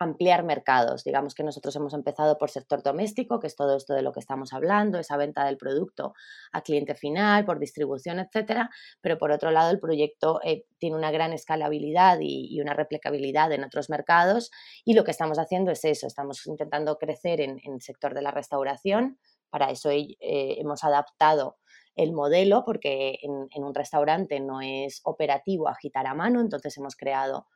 ampliar 0.00 0.44
mercados. 0.44 1.04
Digamos 1.04 1.34
que 1.34 1.42
nosotros 1.42 1.76
hemos 1.76 1.92
empezado 1.92 2.38
por 2.38 2.50
sector 2.50 2.82
doméstico, 2.82 3.38
que 3.38 3.46
es 3.46 3.54
todo 3.54 3.76
esto 3.76 3.92
de 3.92 4.00
lo 4.02 4.12
que 4.12 4.20
estamos 4.20 4.54
hablando, 4.54 4.98
esa 4.98 5.18
venta 5.18 5.44
del 5.44 5.58
producto 5.58 6.14
a 6.52 6.62
cliente 6.62 6.94
final, 6.94 7.44
por 7.44 7.58
distribución, 7.58 8.18
etcétera. 8.18 8.70
Pero 9.02 9.18
por 9.18 9.30
otro 9.30 9.50
lado, 9.50 9.70
el 9.70 9.78
proyecto 9.78 10.40
eh, 10.42 10.64
tiene 10.78 10.96
una 10.96 11.10
gran 11.10 11.34
escalabilidad 11.34 12.18
y, 12.20 12.58
una 12.60 12.72
replicabilidad 12.74 13.52
en 13.52 13.62
otros 13.62 13.90
mercados. 13.90 14.50
Y 14.84 14.94
lo 14.94 15.04
que 15.04 15.10
estamos 15.10 15.38
haciendo 15.38 15.70
es 15.70 15.84
eso, 15.84 16.06
estamos 16.06 16.46
intentando 16.46 16.96
crecer 16.96 17.40
en, 17.42 17.60
el 17.62 17.82
sector 17.82 18.14
de 18.14 18.22
la 18.22 18.30
restauración. 18.30 19.18
Para 19.50 19.70
eso 19.70 19.90
eh, 19.90 20.16
hemos 20.20 20.82
adaptado 20.82 21.59
el 22.02 22.12
modelo, 22.12 22.64
porque 22.64 23.18
en, 23.22 23.64
un 23.64 23.74
restaurante 23.74 24.40
no 24.40 24.60
es 24.60 25.00
operativo 25.04 25.68
agitar 25.68 26.06
a 26.06 26.14
mano, 26.14 26.40
entonces 26.40 26.76
hemos 26.78 26.96
creado 26.96 27.46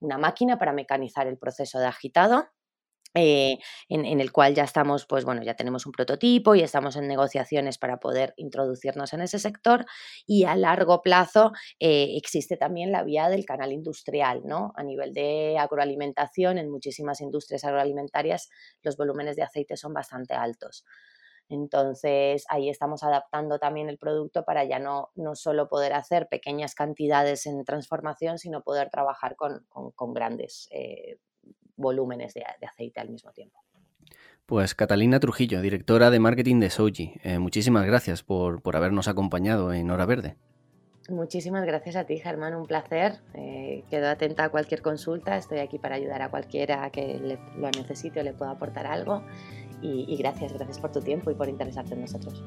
una 0.00 0.18
máquina 0.18 0.58
para 0.58 0.72
mecanizar 0.72 1.26
el 1.26 1.38
proceso 1.38 1.78
de 1.78 1.86
agitado 1.86 2.48
eh, 3.16 3.58
en, 3.88 4.20
el 4.20 4.32
cual 4.32 4.54
ya 4.54 4.64
estamos, 4.64 5.06
pues 5.06 5.24
bueno, 5.24 5.42
ya 5.44 5.54
tenemos 5.54 5.86
un 5.86 5.92
prototipo 5.92 6.56
y 6.56 6.62
estamos 6.62 6.96
en 6.96 7.06
negociaciones 7.06 7.78
para 7.78 8.00
poder 8.00 8.34
introducirnos 8.36 9.12
en 9.12 9.20
ese 9.20 9.38
sector 9.38 9.86
y 10.26 10.44
a 10.44 10.56
largo 10.56 11.00
plazo 11.00 11.52
eh, 11.78 12.16
existe 12.16 12.56
también 12.56 12.90
la 12.90 13.04
vía 13.04 13.28
del 13.28 13.44
canal 13.44 13.70
industrial, 13.70 14.42
¿no? 14.44 14.72
A 14.76 14.82
nivel 14.82 15.14
de 15.14 15.56
agroalimentación, 15.58 16.58
en 16.58 16.68
muchísimas 16.68 17.20
industrias 17.20 17.64
agroalimentarias 17.64 18.50
los 18.82 18.96
volúmenes 18.96 19.36
de 19.36 19.44
aceite 19.44 19.76
son 19.76 19.94
bastante 19.94 20.34
altos. 20.34 20.84
Entonces, 21.48 22.44
ahí 22.48 22.70
estamos 22.70 23.02
adaptando 23.02 23.58
también 23.58 23.88
el 23.88 23.98
producto 23.98 24.44
para 24.44 24.64
ya 24.64 24.78
no, 24.78 25.10
no 25.14 25.34
solo 25.34 25.68
poder 25.68 25.92
hacer 25.92 26.28
pequeñas 26.28 26.74
cantidades 26.74 27.46
en 27.46 27.64
transformación, 27.64 28.38
sino 28.38 28.62
poder 28.62 28.90
trabajar 28.90 29.36
con, 29.36 29.64
grandes 30.14 30.68
eh, 30.70 31.18
volúmenes 31.76 32.34
de, 32.34 32.44
aceite 32.66 33.00
al 33.00 33.10
mismo 33.10 33.32
tiempo. 33.32 33.60
Pues 34.46 34.74
Catalina 34.74 35.20
Trujillo, 35.20 35.62
directora 35.62 36.10
de 36.10 36.20
marketing 36.20 36.60
de 36.60 36.70
Soji, 36.70 37.14
eh, 37.22 37.38
muchísimas 37.38 37.86
gracias 37.86 38.22
por, 38.22 38.60
habernos 38.74 39.08
acompañado 39.08 39.72
en 39.72 39.90
Hora 39.90 40.06
Verde. 40.06 40.36
Muchísimas 41.08 41.66
gracias 41.66 41.96
a 41.96 42.04
ti, 42.04 42.18
Germán, 42.18 42.54
un 42.54 42.66
placer. 42.66 43.20
Eh, 43.34 43.84
quedo 43.90 44.08
atenta 44.08 44.44
a 44.44 44.48
cualquier 44.48 44.80
consulta, 44.80 45.36
estoy 45.36 45.58
aquí 45.58 45.78
para 45.78 45.96
ayudar 45.96 46.22
a 46.22 46.30
cualquiera 46.30 46.88
que 46.90 47.38
lo 47.56 47.70
necesite 47.70 48.20
o 48.20 48.22
le 48.22 48.32
pueda 48.32 48.52
aportar 48.52 48.86
algo. 48.86 49.22
Y, 49.86 50.16
gracias, 50.16 50.50
gracias 50.54 50.78
por 50.78 50.92
tu 50.92 51.00
tiempo 51.00 51.30
y 51.30 51.34
por 51.34 51.46
interesarte 51.46 51.92
en 51.92 52.00
nosotros. 52.00 52.42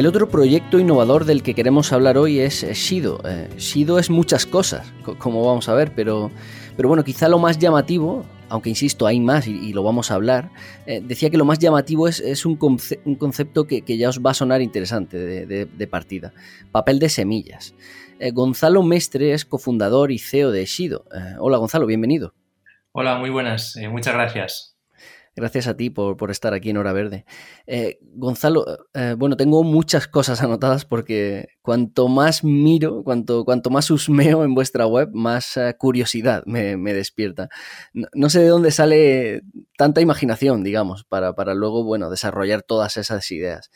El 0.00 0.06
otro 0.06 0.30
proyecto 0.30 0.78
innovador 0.78 1.26
del 1.26 1.42
que 1.42 1.52
queremos 1.52 1.92
hablar 1.92 2.16
hoy 2.16 2.38
es 2.38 2.64
Shido. 2.72 3.20
Eh, 3.22 3.50
Shido 3.58 3.98
es 3.98 4.08
muchas 4.08 4.46
cosas, 4.46 4.90
como 5.18 5.44
vamos 5.44 5.68
a 5.68 5.74
ver, 5.74 5.92
pero, 5.94 6.30
pero 6.74 6.88
bueno, 6.88 7.04
quizá 7.04 7.28
lo 7.28 7.38
más 7.38 7.58
llamativo, 7.58 8.24
aunque 8.48 8.70
insisto, 8.70 9.06
hay 9.06 9.20
más 9.20 9.46
y, 9.46 9.74
lo 9.74 9.82
vamos 9.82 10.10
a 10.10 10.14
hablar, 10.14 10.52
eh, 10.86 11.02
decía 11.04 11.28
que 11.28 11.36
lo 11.36 11.44
más 11.44 11.58
llamativo 11.58 12.08
es, 12.08 12.46
un, 12.46 12.56
concepto 12.56 13.66
que, 13.66 13.98
ya 13.98 14.08
os 14.08 14.20
va 14.20 14.30
a 14.30 14.34
sonar 14.34 14.62
interesante 14.62 15.18
de, 15.18 15.86
partida, 15.86 16.32
papel 16.72 16.98
de 16.98 17.10
semillas. 17.10 17.74
Eh, 18.20 18.30
Gonzalo 18.30 18.82
Mestre 18.82 19.34
es 19.34 19.44
cofundador 19.44 20.12
y 20.12 20.18
CEO 20.18 20.50
de 20.50 20.64
Shido. 20.64 21.04
hola 21.40 21.58
Gonzalo, 21.58 21.84
bienvenido. 21.84 22.32
Hola, 22.92 23.18
muy 23.18 23.28
buenas, 23.28 23.76
muchas 23.90 24.14
gracias. 24.14 24.79
Gracias 25.40 25.68
a 25.68 25.76
ti 25.76 25.88
por, 25.88 26.30
estar 26.30 26.52
aquí 26.52 26.68
en 26.68 26.76
Hora 26.76 26.92
Verde. 26.92 27.24
Eh, 27.66 27.98
Gonzalo, 28.02 28.66
eh, 28.92 29.14
bueno, 29.16 29.38
tengo 29.38 29.64
muchas 29.64 30.06
cosas 30.06 30.42
anotadas 30.42 30.84
porque 30.84 31.48
cuanto 31.62 32.08
más 32.08 32.44
miro, 32.44 33.02
cuanto, 33.02 33.46
cuanto 33.46 33.70
más 33.70 33.90
husmeo 33.90 34.44
en 34.44 34.54
vuestra 34.54 34.86
web, 34.86 35.08
más 35.14 35.56
eh, 35.56 35.74
curiosidad 35.78 36.42
me, 36.44 36.76
despierta. 36.92 37.48
No, 37.94 38.28
sé 38.28 38.40
de 38.40 38.48
dónde 38.48 38.70
sale 38.70 39.40
tanta 39.78 40.02
imaginación, 40.02 40.62
digamos, 40.62 41.04
para, 41.04 41.54
luego, 41.54 41.84
bueno, 41.84 42.10
desarrollar 42.10 42.62
todas 42.62 42.98
esas 42.98 43.30
ideas. 43.30 43.70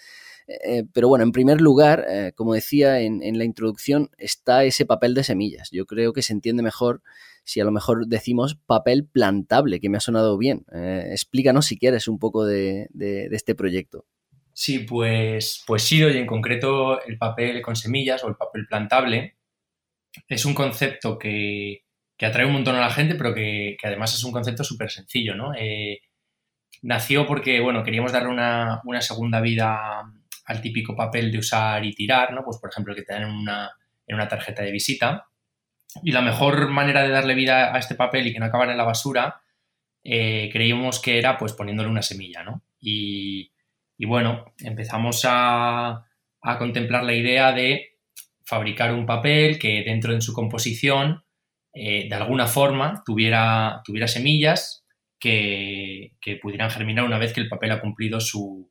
pero 0.93 1.09
bueno, 1.09 1.25
en 1.25 1.33
primer 1.33 1.63
lugar, 1.63 2.07
como 2.37 2.53
decía 2.53 3.01
en, 3.01 3.23
en 3.23 3.39
la 3.39 3.45
introducción, 3.45 4.11
está 4.19 4.65
ese 4.65 4.85
papel 4.85 5.15
de 5.15 5.25
semillas. 5.25 5.71
Yo 5.73 5.87
creo 5.87 6.13
que 6.13 6.21
se 6.21 6.35
entiende 6.35 6.63
mejor 6.63 7.01
si 7.45 7.61
a 7.61 7.65
lo 7.65 7.71
mejor 7.71 8.07
decimos 8.07 8.57
papel 8.67 9.07
plantable, 9.07 9.79
que 9.79 9.91
me 9.91 9.99
ha 9.99 10.01
sonado 10.01 10.39
bien. 10.39 10.65
Eh, 10.75 11.09
explícanos 11.11 11.67
si 11.67 11.79
quieres 11.79 12.09
un 12.09 12.19
poco 12.19 12.45
de, 12.45 12.89
este 13.31 13.55
proyecto. 13.55 14.07
Sí, 14.53 14.81
pues, 14.81 15.63
pues 15.67 15.83
sí, 15.83 15.99
y 15.99 16.17
en 16.17 16.27
concreto 16.27 17.03
el 17.05 17.19
papel 17.19 17.61
con 17.61 17.77
semillas 17.77 18.25
o 18.25 18.29
el 18.29 18.37
papel 18.37 18.67
plantable 18.67 19.37
es 20.29 20.45
un 20.45 20.55
concepto 20.55 21.19
que, 21.19 21.83
atrae 22.21 22.47
un 22.47 22.55
montón 22.55 22.77
a 22.77 22.81
la 22.81 22.91
gente, 22.91 23.17
pero 23.17 23.35
que, 23.35 23.77
además 23.83 24.15
es 24.15 24.25
un 24.25 24.33
concepto 24.33 24.65
súper 24.65 24.91
sencillo, 24.91 25.35
¿no? 25.35 25.53
Eh, 25.55 26.01
nació 26.83 27.27
porque, 27.27 27.61
bueno, 27.61 27.85
queríamos 27.85 28.13
darle 28.13 28.31
una, 28.31 28.81
segunda 29.01 29.43
vida 29.43 30.11
al 30.47 30.61
típico 30.63 30.97
papel 30.97 31.31
de 31.31 31.39
usar 31.39 31.85
y 31.85 31.95
tirar, 31.95 32.33
¿no? 32.33 32.43
Pues, 32.43 32.59
por 32.59 32.71
ejemplo, 32.71 32.95
que 32.95 33.03
te 33.03 33.13
dan 33.13 33.31
una, 33.31 33.71
en 34.07 34.15
una 34.15 34.29
tarjeta 34.29 34.63
de 34.63 34.71
visita. 34.71 35.27
Y 36.03 36.13
la 36.13 36.23
mejor 36.23 36.69
manera 36.69 37.03
de 37.03 37.11
darle 37.11 37.35
vida 37.35 37.75
a 37.75 37.79
este 37.79 37.95
papel 37.95 38.27
y 38.27 38.33
que 38.33 38.41
no 38.41 38.47
acabara 38.47 38.73
en 38.73 38.79
la 38.79 38.85
basura, 38.85 39.43
eh, 40.03 40.51
creíamos 40.53 41.01
que 41.01 41.19
era 41.19 41.39
pues 41.39 41.55
poniéndole 41.55 41.89
una 41.89 42.03
semilla, 42.03 42.43
¿no? 42.43 42.63
Y, 42.79 43.51
bueno, 43.99 44.53
empezamos 44.59 45.23
a, 45.27 46.07
contemplar 46.59 47.05
la 47.05 47.15
idea 47.15 47.53
de 47.53 47.97
fabricar 48.45 48.93
un 48.93 49.07
papel 49.07 49.59
que 49.59 49.83
dentro 49.83 50.13
de 50.13 50.21
su 50.21 50.35
composición, 50.35 51.25
eh, 51.73 52.07
de 52.09 52.15
alguna 52.15 52.47
forma, 52.47 53.03
tuviera, 53.07 53.81
tuviera 53.83 54.07
semillas 54.07 54.85
que, 55.19 56.13
pudieran 56.43 56.71
germinar 56.71 57.05
una 57.05 57.19
vez 57.19 57.33
que 57.33 57.41
el 57.41 57.49
papel 57.49 57.71
ha 57.71 57.81
cumplido 57.81 58.21
su, 58.21 58.71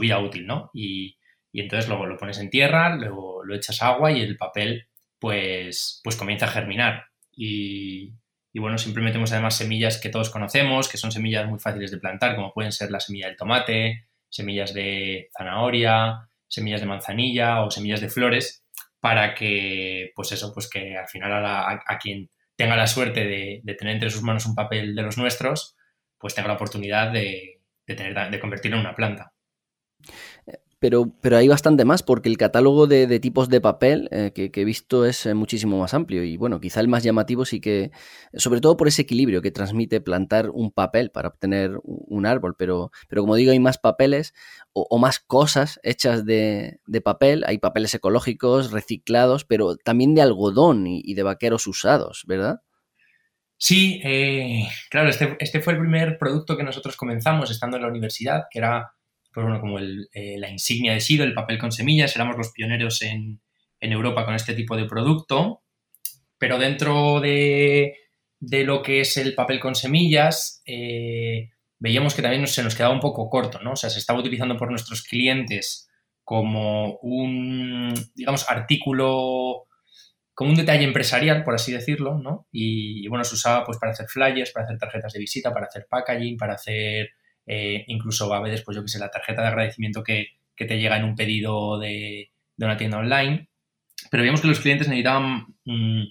vida 0.00 0.18
útil, 0.18 0.46
¿no? 0.46 0.70
Y, 0.74 1.16
y 1.52 1.60
entonces 1.60 1.88
luego 1.88 2.06
lo 2.06 2.16
pones 2.16 2.38
en 2.38 2.50
tierra, 2.50 2.96
luego 2.96 3.44
lo 3.44 3.54
echas 3.54 3.82
agua 3.82 4.10
y 4.10 4.20
el 4.20 4.36
papel 4.36 4.88
pues, 5.22 6.00
pues 6.02 6.16
comienza 6.16 6.46
a 6.46 6.50
germinar. 6.50 7.04
Y, 7.30 8.12
bueno, 8.54 8.76
siempre 8.76 9.04
metemos 9.04 9.30
además 9.30 9.56
semillas 9.56 10.00
que 10.00 10.08
todos 10.08 10.30
conocemos, 10.30 10.88
que 10.88 10.98
son 10.98 11.12
semillas 11.12 11.46
muy 11.46 11.60
fáciles 11.60 11.92
de 11.92 11.98
plantar, 11.98 12.34
como 12.34 12.52
pueden 12.52 12.72
ser 12.72 12.90
la 12.90 12.98
semilla 12.98 13.28
del 13.28 13.36
tomate, 13.36 14.08
semillas 14.28 14.74
de 14.74 15.30
zanahoria, 15.38 16.28
semillas 16.48 16.80
de 16.80 16.88
manzanilla 16.88 17.62
o 17.62 17.70
semillas 17.70 18.00
de 18.00 18.08
flores, 18.08 18.64
para 18.98 19.32
que, 19.34 20.10
pues 20.16 20.32
eso, 20.32 20.52
pues 20.52 20.68
que 20.68 20.96
al 20.96 21.06
final 21.06 21.32
a, 21.32 21.98
quien 22.00 22.28
tenga 22.56 22.76
la 22.76 22.88
suerte 22.88 23.24
de, 23.24 23.76
tener 23.78 23.94
entre 23.94 24.10
sus 24.10 24.22
manos 24.22 24.46
un 24.46 24.56
papel 24.56 24.96
de 24.96 25.02
los 25.02 25.18
nuestros, 25.18 25.76
pues 26.18 26.34
tenga 26.34 26.48
la 26.48 26.54
oportunidad 26.54 27.12
de, 27.12 27.60
tener, 27.86 28.28
de 28.28 28.40
convertirlo 28.40 28.76
en 28.76 28.86
una 28.86 28.96
planta 28.96 29.32
pero, 30.82 31.14
pero 31.20 31.36
hay 31.36 31.46
bastante 31.46 31.84
más 31.84 32.02
porque 32.02 32.28
el 32.28 32.36
catálogo 32.36 32.88
de, 32.88 33.20
tipos 33.20 33.48
de 33.48 33.60
papel 33.60 34.08
eh, 34.10 34.32
que, 34.34 34.50
he 34.52 34.64
visto 34.64 35.06
es 35.06 35.26
eh, 35.26 35.34
muchísimo 35.34 35.78
más 35.78 35.94
amplio. 35.94 36.24
Y 36.24 36.36
bueno, 36.36 36.58
quizá 36.58 36.80
el 36.80 36.88
más 36.88 37.04
llamativo 37.04 37.44
sí 37.44 37.60
que, 37.60 37.92
sobre 38.34 38.60
todo 38.60 38.76
por 38.76 38.88
ese 38.88 39.02
equilibrio 39.02 39.42
que 39.42 39.52
transmite 39.52 40.00
plantar 40.00 40.50
un 40.50 40.72
papel 40.72 41.12
para 41.12 41.28
obtener 41.28 41.78
un 41.84 42.26
árbol, 42.26 42.56
pero, 42.58 42.90
pero 43.08 43.22
como 43.22 43.36
digo, 43.36 43.52
hay 43.52 43.60
más 43.60 43.78
papeles 43.78 44.34
o, 44.72 44.98
más 44.98 45.20
cosas 45.20 45.78
hechas 45.84 46.24
de, 46.24 46.80
papel, 47.04 47.44
hay 47.46 47.58
papeles 47.58 47.94
ecológicos, 47.94 48.72
reciclados, 48.72 49.44
pero 49.44 49.76
también 49.76 50.16
de 50.16 50.22
algodón 50.22 50.88
y, 50.88 51.14
de 51.14 51.22
vaqueros 51.22 51.68
usados, 51.68 52.24
¿verdad? 52.26 52.60
Sí, 53.56 54.00
eh, 54.02 54.66
claro, 54.90 55.10
este, 55.10 55.36
este 55.38 55.60
fue 55.60 55.74
el 55.74 55.78
primer 55.78 56.18
producto 56.18 56.56
que 56.56 56.64
nosotros 56.64 56.96
comenzamos 56.96 57.52
estando 57.52 57.76
en 57.76 57.84
la 57.84 57.88
universidad, 57.88 58.46
que 58.50 58.58
era 58.58 58.94
pues 59.32 59.44
bueno, 59.44 59.60
como 59.60 59.78
eh, 59.78 60.36
la 60.38 60.50
insignia 60.50 60.92
de 60.92 61.00
Sido, 61.00 61.24
el 61.24 61.34
papel 61.34 61.58
con 61.58 61.72
semillas, 61.72 62.14
éramos 62.14 62.36
los 62.36 62.50
pioneros 62.52 63.02
en, 63.02 63.40
Europa 63.80 64.24
con 64.24 64.36
este 64.36 64.54
tipo 64.54 64.76
de 64.76 64.84
producto, 64.84 65.62
pero 66.38 66.56
dentro 66.56 67.20
de, 67.20 67.96
lo 68.40 68.80
que 68.80 69.00
es 69.00 69.16
el 69.16 69.34
papel 69.34 69.58
con 69.58 69.74
semillas, 69.74 70.62
eh, 70.66 71.50
veíamos 71.80 72.14
que 72.14 72.22
también 72.22 72.46
se 72.46 72.62
nos 72.62 72.76
quedaba 72.76 72.94
un 72.94 73.00
poco 73.00 73.28
corto, 73.28 73.58
¿no? 73.60 73.72
O 73.72 73.76
sea, 73.76 73.90
se 73.90 73.98
estaba 73.98 74.20
utilizando 74.20 74.56
por 74.56 74.70
nuestros 74.70 75.02
clientes 75.02 75.88
como 76.22 76.98
un, 76.98 77.92
digamos, 78.14 78.48
artículo, 78.48 79.66
como 80.32 80.50
un 80.50 80.56
detalle 80.56 80.84
empresarial, 80.84 81.42
por 81.42 81.54
así 81.54 81.72
decirlo, 81.72 82.18
¿no? 82.18 82.46
Y, 82.52 83.04
y 83.04 83.08
bueno, 83.08 83.24
se 83.24 83.34
usaba 83.34 83.64
pues 83.64 83.78
para 83.78 83.92
hacer 83.92 84.06
flyers, 84.06 84.52
para 84.52 84.66
hacer 84.66 84.78
tarjetas 84.78 85.12
de 85.12 85.18
visita, 85.18 85.52
para 85.52 85.66
hacer 85.66 85.88
packaging, 85.90 86.36
para 86.36 86.54
hacer 86.54 87.10
eh, 87.54 87.84
incluso 87.88 88.28
va 88.30 88.36
a 88.36 88.38
haber 88.38 88.52
después, 88.52 88.74
yo 88.74 88.82
que 88.82 88.88
sé, 88.88 88.98
la 88.98 89.10
tarjeta 89.10 89.42
de 89.42 89.48
agradecimiento 89.48 90.02
que, 90.02 90.28
te 90.56 90.78
llega 90.78 90.96
en 90.96 91.02
un 91.02 91.16
pedido 91.16 91.76
de, 91.80 92.30
una 92.56 92.76
tienda 92.76 92.98
online. 92.98 93.48
Pero 94.12 94.22
vimos 94.22 94.40
que 94.40 94.46
los 94.46 94.60
clientes 94.60 94.86
necesitaban 94.86 95.56
mm, 95.64 96.04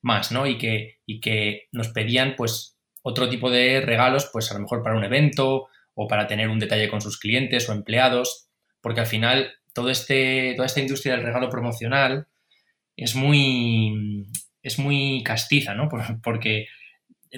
más, 0.00 0.32
¿no? 0.32 0.46
Y 0.46 0.56
que, 0.56 1.00
y 1.04 1.20
que 1.20 1.68
nos 1.70 1.88
pedían, 1.88 2.34
pues, 2.34 2.78
otro 3.02 3.28
tipo 3.28 3.50
de 3.50 3.82
regalos, 3.82 4.30
pues 4.32 4.50
a 4.50 4.54
lo 4.54 4.60
mejor 4.60 4.82
para 4.82 4.96
un 4.96 5.04
evento 5.04 5.68
o 5.92 6.08
para 6.08 6.26
tener 6.26 6.48
un 6.48 6.58
detalle 6.58 6.88
con 6.88 7.02
sus 7.02 7.18
clientes 7.18 7.68
o 7.68 7.72
empleados, 7.74 8.48
porque 8.80 9.00
al 9.00 9.06
final 9.06 9.52
todo 9.74 9.90
este, 9.90 10.54
toda 10.56 10.64
esta 10.64 10.80
industria 10.80 11.14
del 11.14 11.24
regalo 11.24 11.50
promocional 11.50 12.26
es 12.96 13.14
muy, 13.14 14.26
es 14.62 14.78
muy 14.78 15.22
castiza, 15.24 15.74
¿no? 15.74 15.88
Porque 16.22 16.68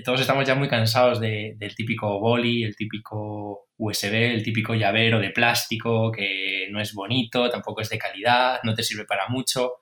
todos 0.01 0.21
estamos 0.23 0.47
ya 0.47 0.55
muy 0.55 0.69
cansados 0.69 1.21
del 1.21 1.75
típico 1.77 2.19
boli, 2.19 2.65
el 2.65 2.75
típico 2.77 3.69
USB, 3.77 4.15
el 4.35 4.43
típico 4.43 4.75
llavero 4.75 5.21
de 5.21 5.31
plástico 5.31 6.11
que 6.11 6.69
no 6.71 6.81
es 6.81 6.95
bonito, 6.95 7.51
tampoco 7.51 7.83
es 7.83 7.91
de 7.91 7.99
calidad, 7.99 8.61
no 8.65 8.75
te 8.75 8.83
sirve 8.83 9.05
para 9.05 9.29
mucho. 9.29 9.75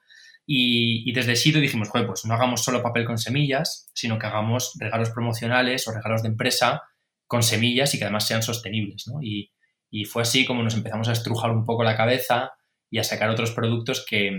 Y, 0.53 1.13
desde 1.13 1.37
Sido 1.37 1.61
dijimos, 1.61 1.91
pues 1.93 2.25
no 2.25 2.35
hagamos 2.35 2.65
solo 2.65 2.83
papel 2.83 3.05
con 3.05 3.19
semillas, 3.19 3.89
sino 3.95 4.19
que 4.19 4.27
hagamos 4.27 4.73
regalos 4.81 5.11
promocionales 5.11 5.87
o 5.87 5.93
regalos 5.93 6.23
de 6.23 6.29
empresa 6.29 6.83
con 7.29 7.45
semillas 7.45 7.95
y 7.95 7.99
que 7.99 8.05
además 8.05 8.27
sean 8.27 8.43
sostenibles. 8.43 9.05
Y, 9.23 9.53
fue 10.07 10.23
así 10.23 10.45
como 10.45 10.65
nos 10.65 10.75
empezamos 10.75 11.09
a 11.09 11.13
estrujar 11.13 11.53
un 11.53 11.65
poco 11.65 11.85
la 11.85 11.97
cabeza 11.97 12.53
y 12.91 12.99
a 12.99 13.05
sacar 13.05 13.31
otros 13.31 13.53
productos 13.53 14.05
que, 14.05 14.33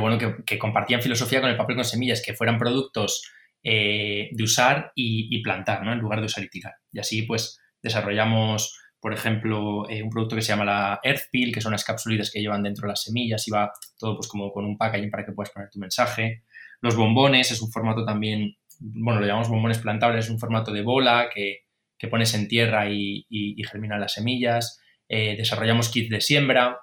bueno, 0.00 0.18
que, 0.44 0.58
compartían 0.58 1.00
filosofía 1.00 1.40
con 1.40 1.50
el 1.50 1.56
papel 1.56 1.76
con 1.76 1.84
semillas, 1.84 2.20
que 2.20 2.34
fueran 2.34 2.58
productos 2.58 3.22
eh, 3.62 4.28
de 4.32 4.44
usar 4.44 4.92
y, 4.94 5.42
plantar, 5.42 5.84
¿no? 5.84 5.92
En 5.92 5.98
lugar 5.98 6.20
de 6.20 6.26
usar 6.26 6.44
y 6.44 6.48
tirar. 6.48 6.74
Y 6.92 6.98
así 6.98 7.22
pues 7.22 7.60
desarrollamos 7.82 8.78
por 9.00 9.12
ejemplo, 9.12 9.88
eh, 9.88 10.02
un 10.02 10.10
producto 10.10 10.34
que 10.34 10.42
se 10.42 10.48
llama 10.48 10.64
la 10.64 11.00
Earth 11.04 11.30
Peel, 11.30 11.54
que 11.54 11.60
son 11.60 11.72
las 11.72 11.84
capsulitas 11.84 12.30
que 12.30 12.40
llevan 12.40 12.62
dentro 12.62 12.88
las 12.88 13.04
semillas 13.04 13.46
y 13.46 13.50
va 13.50 13.72
todo 13.98 14.16
pues 14.16 14.28
como 14.28 14.50
con 14.52 14.64
un 14.64 14.76
packaging 14.76 15.10
para 15.10 15.24
que 15.24 15.32
puedas 15.32 15.52
poner 15.52 15.70
tu 15.70 15.78
mensaje. 15.78 16.42
Los 16.80 16.96
bombones 16.96 17.50
es 17.52 17.62
un 17.62 17.70
formato 17.70 18.04
también, 18.04 18.56
bueno, 18.80 19.20
lo 19.20 19.26
llamamos 19.26 19.48
bombones 19.48 19.78
plantables, 19.78 20.24
es 20.24 20.30
un 20.30 20.38
formato 20.38 20.72
de 20.72 20.82
bola 20.82 21.28
que, 21.32 21.64
pones 22.10 22.34
en 22.34 22.48
tierra 22.48 22.90
y, 22.90 23.26
germinan 23.70 24.00
las 24.00 24.14
semillas. 24.14 24.80
Eh, 25.08 25.36
desarrollamos 25.36 25.90
kits 25.90 26.10
de 26.10 26.20
siembra. 26.20 26.78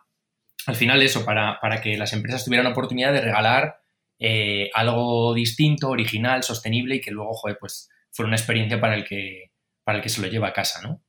Al 0.67 0.75
final 0.75 1.01
eso, 1.01 1.25
para, 1.25 1.59
que 1.81 1.97
las 1.97 2.13
empresas 2.13 2.45
tuvieran 2.45 2.67
oportunidad 2.67 3.13
de 3.13 3.21
regalar 3.21 3.75
eh, 4.19 4.69
algo 4.73 5.33
distinto, 5.33 5.89
original, 5.89 6.43
sostenible 6.43 6.95
y 6.95 7.01
que 7.01 7.11
luego, 7.11 7.33
joder, 7.33 7.57
pues 7.59 7.89
fuera 8.11 8.27
una 8.27 8.37
experiencia 8.37 8.79
para 8.79 8.95
el 8.95 9.03
que, 9.03 9.51
para 9.83 9.97
el 9.97 10.03
que 10.03 10.09
se 10.09 10.21
lo 10.21 10.27
lleva 10.27 10.49
a 10.49 10.53
casa, 10.53 10.81
¿no? 10.81 11.01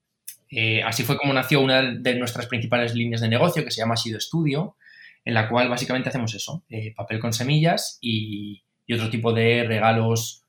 Eh, 0.51 0.83
así 0.83 1.03
fue 1.03 1.17
como 1.17 1.33
nació 1.33 1.61
una 1.61 1.83
de 1.83 2.15
nuestras 2.15 2.47
principales 2.47 2.95
líneas 2.95 3.21
de 3.21 3.29
negocio 3.29 3.65
que 3.65 3.71
se 3.71 3.81
llama 3.81 3.97
Sido 3.97 4.21
Studio, 4.21 4.77
en 5.25 5.35
la 5.35 5.49
cual 5.49 5.69
básicamente 5.69 6.09
hacemos 6.09 6.35
eso, 6.35 6.65
eh, 6.69 6.95
papel 6.95 7.19
con 7.19 7.33
semillas 7.33 7.99
y, 8.01 8.63
otro 8.93 9.11
tipo 9.11 9.33
de 9.33 9.65
regalos 9.65 10.45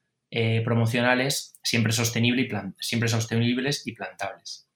promocionales 0.63 1.55
siempre 1.63 1.91
sostenibles 1.91 2.45
y 3.87 3.91
plantables. 3.93 4.67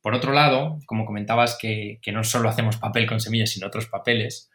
Por 0.00 0.14
otro 0.14 0.32
lado, 0.32 0.78
como 0.86 1.04
comentabas 1.04 1.58
que, 1.60 2.00
no 2.12 2.24
solo 2.24 2.48
hacemos 2.48 2.78
papel 2.78 3.06
con 3.06 3.20
semillas, 3.20 3.50
sino 3.50 3.66
otros 3.66 3.86
papeles, 3.86 4.49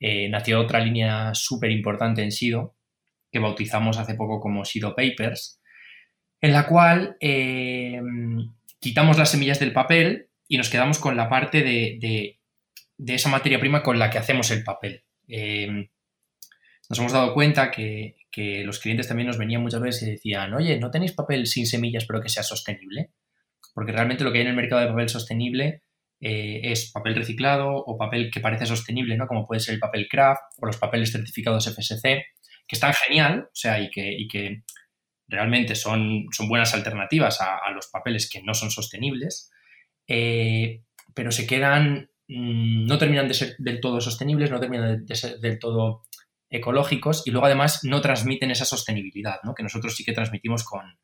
nació 0.00 0.60
otra 0.60 0.80
línea 0.80 1.34
súper 1.34 1.70
importante 1.70 2.22
en 2.22 2.32
Sido, 2.32 2.76
que 3.30 3.38
bautizamos 3.38 3.98
hace 3.98 4.14
poco 4.14 4.40
como 4.40 4.64
Sido 4.64 4.94
Papers, 4.94 5.60
en 6.40 6.52
la 6.52 6.66
cual 6.66 7.16
quitamos 8.78 9.18
las 9.18 9.30
semillas 9.30 9.58
del 9.58 9.72
papel 9.72 10.28
y 10.48 10.58
nos 10.58 10.70
quedamos 10.70 10.98
con 10.98 11.16
la 11.16 11.28
parte 11.28 11.62
de, 11.62 12.38
esa 13.06 13.28
materia 13.28 13.58
prima 13.58 13.82
con 13.82 13.98
la 13.98 14.10
que 14.10 14.18
hacemos 14.18 14.50
el 14.50 14.62
papel. 14.62 15.04
Em, 15.28 15.88
nos 16.88 16.98
hemos 16.98 17.12
dado 17.12 17.34
cuenta 17.34 17.70
que, 17.70 18.14
los 18.64 18.80
clientes 18.80 19.08
también 19.08 19.28
nos 19.28 19.38
venían 19.38 19.62
muchas 19.62 19.80
veces 19.80 20.02
y 20.02 20.10
decían, 20.10 20.52
oye, 20.52 20.78
¿no 20.78 20.90
tenéis 20.90 21.12
papel 21.12 21.46
sin 21.46 21.66
semillas 21.66 22.04
pero 22.04 22.20
que 22.20 22.28
sea 22.28 22.42
sostenible? 22.42 23.12
Porque 23.72 23.92
realmente 23.92 24.24
lo 24.24 24.30
que 24.30 24.38
hay 24.38 24.42
en 24.42 24.50
el 24.50 24.56
mercado 24.56 24.82
de 24.82 24.88
papel 24.88 25.08
sostenible 25.08 25.82
eh, 26.20 26.60
es 26.62 26.90
papel 26.92 27.14
reciclado 27.14 27.74
o 27.74 27.98
papel 27.98 28.30
que 28.32 28.40
parece 28.40 28.66
sostenible, 28.66 29.16
¿no? 29.16 29.26
Como 29.26 29.46
puede 29.46 29.60
ser 29.60 29.74
el 29.74 29.80
papel 29.80 30.08
craft 30.08 30.40
o 30.58 30.66
los 30.66 30.78
papeles 30.78 31.12
certificados 31.12 31.66
FSC, 31.66 32.02
que 32.66 32.74
están 32.74 32.94
genial, 32.94 33.44
o 33.44 33.54
sea, 33.54 33.80
y 33.80 33.90
que, 33.90 34.12
y 34.12 34.26
que 34.26 34.62
realmente 35.28 35.74
son, 35.74 36.26
son 36.30 36.48
buenas 36.48 36.72
alternativas 36.74 37.40
a, 37.40 37.70
los 37.72 37.88
papeles 37.88 38.30
que 38.30 38.42
no 38.42 38.54
son 38.54 38.70
sostenibles, 38.70 39.50
eh, 40.06 40.82
pero 41.14 41.30
se 41.30 41.46
quedan, 41.46 42.10
mm, 42.28 42.86
no 42.86 42.98
terminan 42.98 43.28
de 43.28 43.34
ser 43.34 43.56
del 43.58 43.80
todo 43.80 44.00
sostenibles, 44.00 44.50
no 44.50 44.60
terminan 44.60 45.04
de 45.04 45.14
ser 45.14 45.38
del 45.38 45.58
todo 45.58 46.02
ecológicos 46.48 47.26
y 47.26 47.30
luego 47.30 47.46
además 47.46 47.80
no 47.82 48.00
transmiten 48.00 48.50
esa 48.50 48.64
sostenibilidad, 48.64 49.38
¿no? 49.42 49.54
que 49.54 49.64
nosotros 49.64 49.94
sí 49.96 50.04
que 50.04 50.12
transmitimos 50.12 50.64
con, 50.64 50.96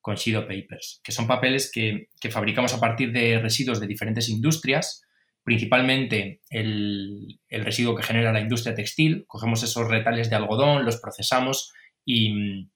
con 0.00 0.16
Shido 0.16 0.46
Papers, 0.46 1.00
que 1.02 1.12
son 1.12 1.26
papeles 1.26 1.70
que, 1.72 2.08
fabricamos 2.30 2.74
a 2.74 2.80
partir 2.80 3.12
de 3.12 3.38
residuos 3.38 3.80
de 3.80 3.86
diferentes 3.86 4.28
industrias, 4.28 5.02
principalmente 5.42 6.40
el, 6.48 7.40
el, 7.48 7.64
residuo 7.64 7.94
que 7.94 8.02
genera 8.02 8.32
la 8.32 8.40
industria 8.40 8.74
textil, 8.74 9.24
cogemos 9.26 9.62
esos 9.62 9.88
retales 9.88 10.30
de 10.30 10.36
algodón, 10.36 10.84
los 10.84 11.00
procesamos 11.00 11.72
y, 12.04 12.68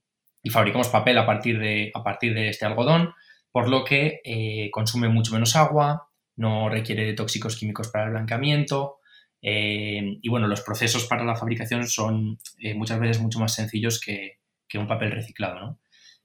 y 0.43 0.51
fabricamos 0.51 0.89
papel 0.89 1.19
a 1.19 1.27
partir 1.27 1.59
de, 1.59 1.91
a 1.95 2.03
partir 2.03 2.35
de 2.35 2.49
este 2.49 2.67
algodón, 2.67 3.15
por 3.53 3.69
lo 3.69 3.85
que 3.85 4.21
eh, 4.25 4.71
consume 4.71 5.09
mucho 5.09 5.33
menos 5.33 5.57
agua, 5.57 6.09
no 6.37 6.69
requiere 6.69 7.05
de 7.05 7.15
tóxicos 7.15 7.57
químicos 7.57 7.89
para 7.89 8.07
el 8.07 8.11
blanqueamiento 8.11 8.99
eh, 9.47 10.19
y 10.23 10.29
bueno, 10.31 10.47
los 10.47 10.63
procesos 10.63 11.05
para 11.05 11.23
la 11.23 11.37
fabricación 11.37 11.87
son 11.87 12.39
eh, 12.59 12.73
muchas 12.73 12.99
veces 12.99 13.21
mucho 13.21 13.39
más 13.39 13.55
sencillos 13.55 14.01
que, 14.01 14.39
un 14.77 14.89
papel 14.89 15.13
reciclado. 15.13 15.79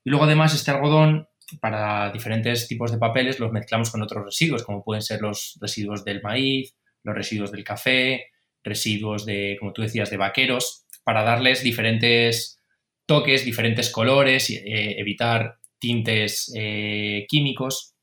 Luego 0.09 0.25
además 0.25 0.55
este 0.55 0.71
algodón 0.71 1.27
para 1.61 2.11
diferentes 2.11 2.67
tipos 2.67 2.91
de 2.91 2.97
papeles 2.97 3.39
los 3.39 3.51
mezclamos 3.51 3.91
con 3.91 4.01
otros 4.01 4.25
residuos, 4.25 4.63
como 4.63 4.83
pueden 4.83 5.03
ser 5.03 5.21
los 5.21 5.59
residuos 5.61 6.03
del 6.03 6.23
maíz, 6.23 6.75
los 7.03 7.13
residuos 7.13 7.51
del 7.51 7.63
café, 7.63 8.25
residuos 8.63 9.23
de, 9.27 9.55
como 9.59 9.71
tú 9.71 9.83
decías, 9.83 10.09
de 10.09 10.17
vaqueros, 10.17 10.87
para 11.03 11.21
darles 11.21 11.61
diferentes 11.61 12.59
toques, 13.05 13.45
diferentes 13.45 13.91
colores, 13.91 14.49
eh, 14.49 14.95
evitar 14.97 15.59
tintes 15.77 16.51
eh, 16.55 17.27
químicos 17.29 17.93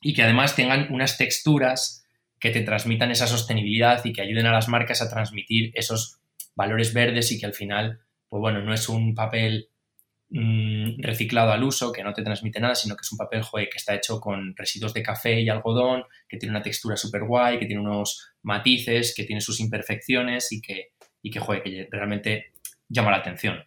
y 0.00 0.14
que 0.14 0.24
además 0.24 0.56
tengan 0.56 0.92
unas 0.92 1.16
texturas 1.16 2.04
que 2.40 2.50
te 2.50 2.62
transmitan 2.62 3.12
esa 3.12 3.28
sostenibilidad 3.28 4.04
y 4.04 4.12
que 4.12 4.22
ayuden 4.22 4.46
a 4.46 4.52
las 4.52 4.66
marcas 4.66 5.00
a 5.00 5.08
transmitir 5.08 5.70
esos 5.74 6.18
valores 6.56 6.92
verdes 6.92 7.30
y 7.30 7.38
que 7.38 7.46
al 7.46 7.54
final, 7.54 8.00
pues 8.28 8.40
bueno, 8.40 8.62
no 8.62 8.74
es 8.74 8.88
un 8.88 9.14
papel 9.14 9.68
mm, 10.32 11.00
reciclado 11.02 11.52
al 11.52 11.62
uso 11.62 11.92
que 11.92 12.02
no 12.02 12.12
te 12.12 12.22
transmite 12.22 12.60
nada, 12.60 12.74
sino 12.74 12.96
que 12.96 13.02
es 13.02 13.12
un 13.12 13.18
papel 13.18 13.42
que 13.52 13.76
está 13.76 13.94
hecho 13.94 14.20
con 14.20 14.54
residuos 14.56 14.92
de 14.94 15.02
café 15.02 15.40
y 15.40 15.48
algodón, 15.48 16.04
que 16.28 16.38
tiene 16.38 16.54
una 16.54 16.62
textura 16.62 16.96
súper 16.96 17.24
guay, 17.24 17.58
que 17.58 17.66
tiene 17.66 17.82
unos 17.82 18.32
matices, 18.42 19.14
que 19.14 19.24
tiene 19.24 19.40
sus 19.40 19.60
imperfecciones 19.60 20.50
y 20.52 20.60
que, 20.60 20.92
y 21.22 21.30
que, 21.30 21.40
que 21.40 21.88
realmente 21.90 22.52
llama 22.88 23.10
la 23.10 23.18
atención. 23.18 23.58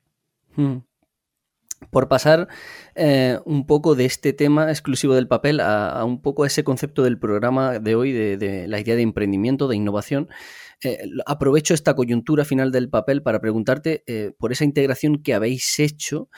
Hmm. 0.55 0.77
Por 1.89 2.07
pasar 2.07 2.47
eh, 2.95 3.39
un 3.45 3.65
poco 3.65 3.95
de 3.95 4.05
este 4.05 4.33
tema 4.33 4.69
exclusivo 4.69 5.15
del 5.15 5.27
papel 5.27 5.59
a, 5.59 6.03
un 6.05 6.21
poco 6.21 6.45
ese 6.45 6.63
concepto 6.63 7.03
del 7.03 7.19
programa 7.19 7.79
de 7.79 7.95
hoy, 7.95 8.11
de, 8.11 8.67
la 8.67 8.79
idea 8.79 8.95
de 8.95 9.01
emprendimiento, 9.01 9.67
de 9.67 9.75
innovación, 9.75 10.29
eh, 10.83 10.99
aprovecho 11.25 11.73
esta 11.73 11.95
coyuntura 11.95 12.45
final 12.45 12.71
del 12.71 12.89
papel 12.89 13.21
para 13.21 13.39
preguntarte 13.39 14.03
eh, 14.07 14.31
por 14.37 14.51
esa 14.51 14.65
integración 14.65 15.21
que 15.21 15.33
habéis 15.33 15.79
hecho 15.79 16.29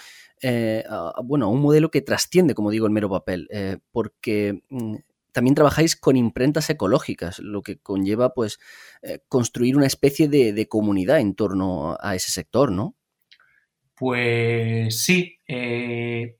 a, 0.44 1.14
bueno, 1.24 1.48
a 1.48 1.50
un 1.50 1.62
modelo 1.62 1.90
que 1.90 2.02
trasciende, 2.02 2.54
como 2.54 2.70
digo, 2.70 2.86
el 2.86 2.92
mero 2.92 3.10
papel, 3.10 3.50
porque 3.92 4.62
mm, 4.70 4.98
también 5.32 5.56
trabajáis 5.56 5.96
con 5.96 6.16
imprentas 6.16 6.70
ecológicas, 6.70 7.40
lo 7.40 7.64
que 7.64 7.80
conlleva 7.80 8.36
pues 8.36 8.60
construir 9.30 9.76
una 9.78 9.88
especie 9.88 10.28
de 10.28 10.68
comunidad 10.68 11.20
en 11.20 11.34
torno 11.34 11.98
a 12.00 12.16
ese 12.16 12.32
sector, 12.32 12.72
¿no? 12.72 12.97
Pues 13.98 15.02
sí, 15.02 15.40
eh, 15.48 16.38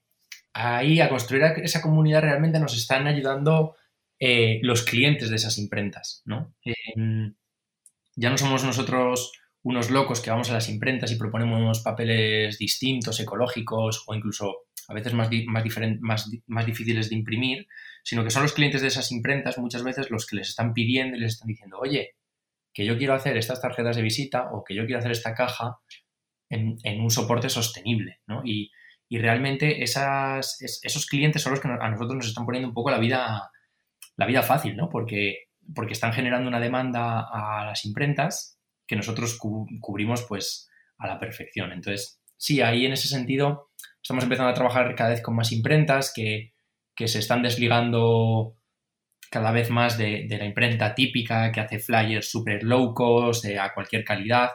ahí 0.54 1.02
a 1.02 1.10
construir 1.10 1.44
esa 1.64 1.82
comunidad 1.82 2.22
realmente 2.22 2.60
nos 2.60 2.78
están 2.78 3.08
ayudando 3.08 3.76
eh, 4.20 4.60
los 4.62 4.84
clientes 4.84 5.30
de 5.30 5.36
esas 5.38 5.58
imprentas, 5.58 6.22
¿no? 6.26 6.54
ya 8.16 8.32
no 8.32 8.38
somos 8.38 8.64
nosotros 8.64 9.32
unos 9.62 9.92
locos 9.92 10.22
que 10.22 10.30
vamos 10.30 10.50
a 10.50 10.54
las 10.54 10.70
imprentas 10.70 11.12
y 11.12 11.18
proponemos 11.18 11.82
papeles 11.82 12.58
distintos, 12.58 13.20
ecológicos 13.20 14.04
o 14.08 14.16
incluso 14.16 14.68
a 14.88 14.94
veces 14.94 15.14
más, 15.14 15.30
más, 16.00 16.30
más, 16.48 16.66
difíciles 16.66 17.10
de 17.10 17.16
imprimir, 17.16 17.68
sino 18.04 18.24
que 18.24 18.30
son 18.30 18.44
los 18.44 18.54
clientes 18.54 18.82
de 18.82 18.88
esas 18.88 19.12
imprentas 19.12 19.58
muchas 19.58 19.84
veces 19.84 20.10
los 20.10 20.26
que 20.26 20.38
les 20.38 20.50
están 20.50 20.74
pidiendo 20.74 21.18
y 21.18 21.20
les 21.20 21.34
están 21.34 21.48
diciendo, 21.48 21.78
oye, 21.80 22.16
que 22.74 22.86
yo 22.86 22.98
quiero 22.98 23.14
hacer 23.14 23.36
estas 23.36 23.62
tarjetas 23.62 23.98
de 23.98 24.04
visita 24.04 24.50
o 24.54 24.64
que 24.64 24.76
yo 24.76 24.86
quiero 24.86 25.00
hacer 25.00 25.12
esta 25.12 25.34
caja 25.34 25.80
en, 26.50 27.02
un 27.02 27.10
soporte 27.10 27.50
sostenible, 27.50 28.22
¿no? 28.28 28.42
Y, 28.44 28.72
realmente 29.10 29.84
esas, 29.84 30.58
esos 30.62 31.06
clientes 31.06 31.42
son 31.42 31.54
los 31.54 31.62
que 31.62 31.70
a 31.70 31.90
nosotros 31.90 32.18
nos 32.18 32.28
están 32.28 32.46
poniendo 32.46 32.68
un 32.68 32.74
poco 32.74 32.92
la 32.92 33.00
vida, 33.00 33.52
la 34.18 34.26
vida 34.26 34.44
fácil, 34.44 34.76
¿no? 34.76 34.90
Porque, 34.90 35.46
porque 35.74 35.94
están 35.94 36.12
generando 36.12 36.50
una 36.50 36.60
demanda 36.60 37.22
a 37.22 37.66
las 37.66 37.86
imprentas 37.86 38.60
que 38.86 38.96
nosotros 38.96 39.38
cubrimos 39.38 40.24
pues 40.24 40.70
a 40.98 41.08
la 41.08 41.20
perfección. 41.20 41.72
Entonces, 41.72 42.22
sí, 42.38 42.62
ahí 42.62 42.86
en 42.86 42.94
ese 42.94 43.08
sentido 43.08 43.70
estamos 44.02 44.24
empezando 44.24 44.52
a 44.52 44.56
trabajar 44.56 44.96
cada 44.96 45.12
vez 45.12 45.22
con 45.22 45.36
más 45.36 45.52
imprentas 45.52 46.14
que, 46.14 46.54
se 46.96 47.20
están 47.20 47.44
desligando 47.44 48.58
cada 49.30 49.52
vez 49.52 49.70
más 49.70 49.98
de, 49.98 50.26
la 50.30 50.46
imprenta 50.46 50.96
típica 50.96 51.52
que 51.52 51.60
hace 51.60 51.78
flyers 51.78 52.32
super 52.32 52.64
low 52.64 52.94
cost, 52.94 53.46
a 53.46 53.74
cualquier 53.74 54.04
calidad, 54.04 54.50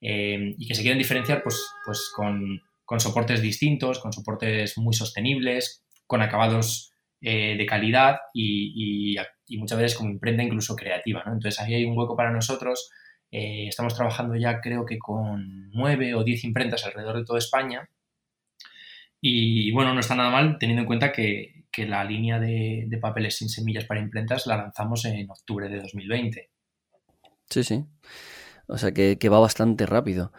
Em, 0.00 0.54
y 0.58 0.66
que 0.66 0.74
se 0.74 0.82
quieren 0.82 0.98
diferenciar 0.98 1.42
pues, 1.42 1.64
pues 1.84 2.10
con, 2.14 2.60
con 2.84 3.00
soportes 3.00 3.42
distintos, 3.42 3.98
con 3.98 4.12
soportes 4.12 4.78
muy 4.78 4.94
sostenibles, 4.94 5.84
con 6.06 6.22
acabados 6.22 6.92
eh, 7.20 7.56
de 7.56 7.66
calidad 7.66 8.18
y, 8.34 9.16
muchas 9.58 9.78
veces 9.78 9.98
como 9.98 10.10
imprenta 10.10 10.42
incluso 10.42 10.76
creativa. 10.76 11.22
Entonces 11.26 11.58
ahí 11.60 11.74
hay 11.74 11.84
un 11.84 11.96
hueco 11.96 12.16
para 12.16 12.30
nosotros. 12.30 12.90
Eh, 13.30 13.66
estamos 13.68 13.94
trabajando 13.94 14.36
ya 14.36 14.60
creo 14.60 14.84
que 14.86 14.98
con 14.98 15.70
nueve 15.70 16.14
o 16.14 16.22
diez 16.22 16.44
imprentas 16.44 16.84
alrededor 16.84 17.16
de 17.16 17.24
toda 17.24 17.38
España. 17.38 17.88
Y 19.20 19.72
bueno, 19.72 19.94
no 19.94 20.00
está 20.00 20.14
nada 20.14 20.30
mal 20.30 20.56
teniendo 20.58 20.82
en 20.82 20.86
cuenta 20.86 21.12
que, 21.12 21.54
la 21.78 22.04
línea 22.04 22.38
de, 22.38 22.88
papeles 23.02 23.36
sin 23.36 23.50
semillas 23.50 23.84
para 23.84 24.00
imprentas 24.00 24.46
la 24.46 24.56
lanzamos 24.56 25.04
en 25.04 25.28
octubre 25.30 25.68
de 25.68 25.80
2020. 25.80 26.50
Sí, 27.50 27.64
sí. 27.64 27.84
O 28.68 28.78
sea 28.78 28.92
que, 28.92 29.28
va 29.28 29.38
bastante 29.38 29.86
rápido. 29.86 30.32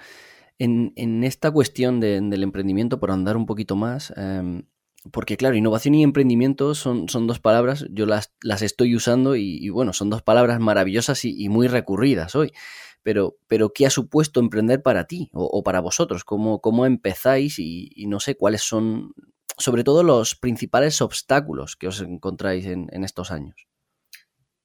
En, 0.59 1.23
esta 1.23 1.51
cuestión 1.51 1.99
del 1.99 2.43
emprendimiento, 2.43 2.99
por 2.99 3.11
andar 3.11 3.37
un 3.37 3.45
poquito 3.45 3.75
más, 3.75 4.13
em, 4.17 4.63
porque 5.11 5.37
claro, 5.37 5.55
innovación 5.55 5.95
y 5.95 6.03
emprendimiento 6.03 6.75
son, 6.75 7.07
son 7.09 7.27
dos 7.27 7.39
palabras, 7.39 7.85
yo 7.91 8.05
las, 8.05 8.33
las 8.41 8.61
estoy 8.61 8.95
usando 8.95 9.35
y, 9.35 9.69
bueno, 9.69 9.93
son 9.93 10.09
dos 10.09 10.21
palabras 10.21 10.59
maravillosas 10.59 11.23
y, 11.25 11.49
muy 11.49 11.67
recurridas 11.67 12.35
hoy. 12.35 12.51
Pero, 13.03 13.37
pero, 13.47 13.71
¿qué 13.71 13.85
ha 13.85 13.89
supuesto 13.89 14.39
emprender 14.39 14.81
para 14.81 15.05
ti 15.05 15.29
o, 15.33 15.63
para 15.63 15.79
vosotros? 15.79 16.25
¿Cómo, 16.25 16.59
cómo 16.59 16.85
empezáis 16.85 17.57
y, 17.59 18.05
no 18.07 18.19
sé 18.19 18.35
cuáles 18.35 18.61
son, 18.61 19.13
sobre 19.57 19.83
todo, 19.83 20.03
los 20.03 20.35
principales 20.35 21.01
obstáculos 21.01 21.75
que 21.77 21.87
os 21.87 22.01
encontráis 22.01 22.65
en, 22.65 23.03
estos 23.03 23.31
años? 23.31 23.67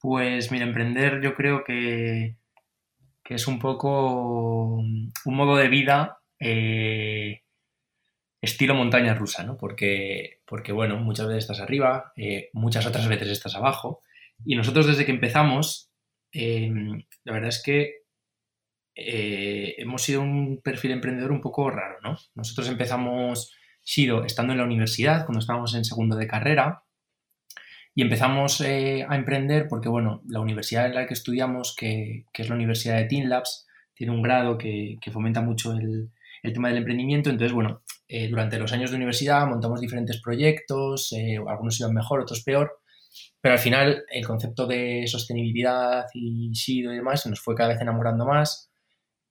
Pues 0.01 0.51
mira, 0.51 0.65
emprender 0.65 1.21
yo 1.23 1.35
creo 1.37 1.63
que, 1.63 2.37
que 3.25 3.35
es 3.35 3.47
un 3.47 3.59
poco 3.59 4.77
un 4.77 5.13
modo 5.25 5.57
de 5.57 5.69
vida 5.69 6.19
eh, 6.41 7.43
estilo 8.41 8.75
montaña 8.75 9.15
rusa, 9.15 9.45
¿no? 9.45 9.57
Porque, 9.57 10.41
porque 10.45 10.73
bueno, 10.73 10.97
muchas 10.99 11.29
veces 11.29 11.45
estás 11.45 11.61
arriba, 11.61 12.13
eh, 12.17 12.51
muchas 12.53 12.87
otras 12.87 13.09
veces 13.09 13.29
estás 13.29 13.55
abajo. 13.55 14.03
Y 14.45 14.57
nosotros 14.57 14.87
desde 14.89 15.05
que 15.07 15.13
empezamos, 15.13 15.91
em, 16.33 17.05
la 17.25 17.33
verdad 17.33 17.51
es 17.51 17.63
que 17.63 18.03
eh, 18.97 19.75
hemos 19.79 20.03
sido 20.03 20.21
un 20.23 20.61
perfil 20.63 20.91
emprendedor 20.91 21.33
un 21.33 21.41
poco 21.41 21.71
raro, 21.71 21.99
¿no? 22.03 22.17
Nosotros 22.35 22.69
empezamos, 22.69 23.55
sido 23.83 24.25
estando 24.25 24.53
en 24.53 24.59
la 24.59 24.65
universidad, 24.65 25.25
cuando 25.25 25.41
estábamos 25.41 25.75
en 25.75 25.85
segundo 25.85 26.17
de 26.17 26.27
carrera, 26.27 26.83
y 27.95 28.03
empezamos 28.03 28.61
eh, 28.61 29.05
a 29.09 29.17
emprender 29.17 29.69
porque, 29.69 29.89
bueno, 29.89 30.23
la 30.27 30.41
universidad 30.41 30.87
en 30.87 30.95
la 30.95 31.07
que 31.07 31.15
estudiamos, 31.15 31.75
que, 31.77 32.25
es 32.33 32.49
la 32.49 32.55
Universidad 32.55 32.97
de 32.97 33.05
Team 33.05 33.29
Labs, 33.29 33.67
tiene 33.95 34.13
un 34.13 34.23
grado 34.23 34.57
que, 34.59 34.99
que 35.01 35.11
fomenta 35.11 35.43
mucho 35.43 35.73
el, 35.73 36.11
el 36.43 36.53
tema 36.53 36.69
del 36.69 36.79
emprendimiento. 36.79 37.31
Entonces, 37.31 37.53
bueno, 37.53 37.83
eh, 38.09 38.29
durante 38.29 38.59
los 38.59 38.73
años 38.73 38.91
de 38.91 38.97
universidad 38.97 39.47
montamos 39.47 39.81
diferentes 39.81 40.21
proyectos, 40.21 41.13
eh, 41.13 41.39
algunos 41.47 41.79
iban 41.81 41.95
mejor, 41.95 42.21
otros 42.21 42.43
peor, 42.43 42.81
pero 43.41 43.55
al 43.55 43.61
final 43.61 44.05
el 44.11 44.27
concepto 44.27 44.67
de 44.67 45.07
sostenibilidad 45.07 46.05
y 46.15 46.55
SIDO 46.55 46.93
y 46.93 46.97
demás 46.97 47.23
se 47.23 47.31
nos 47.31 47.41
fue 47.41 47.55
cada 47.55 47.71
vez 47.71 47.81
enamorando 47.81 48.27
más 48.27 48.71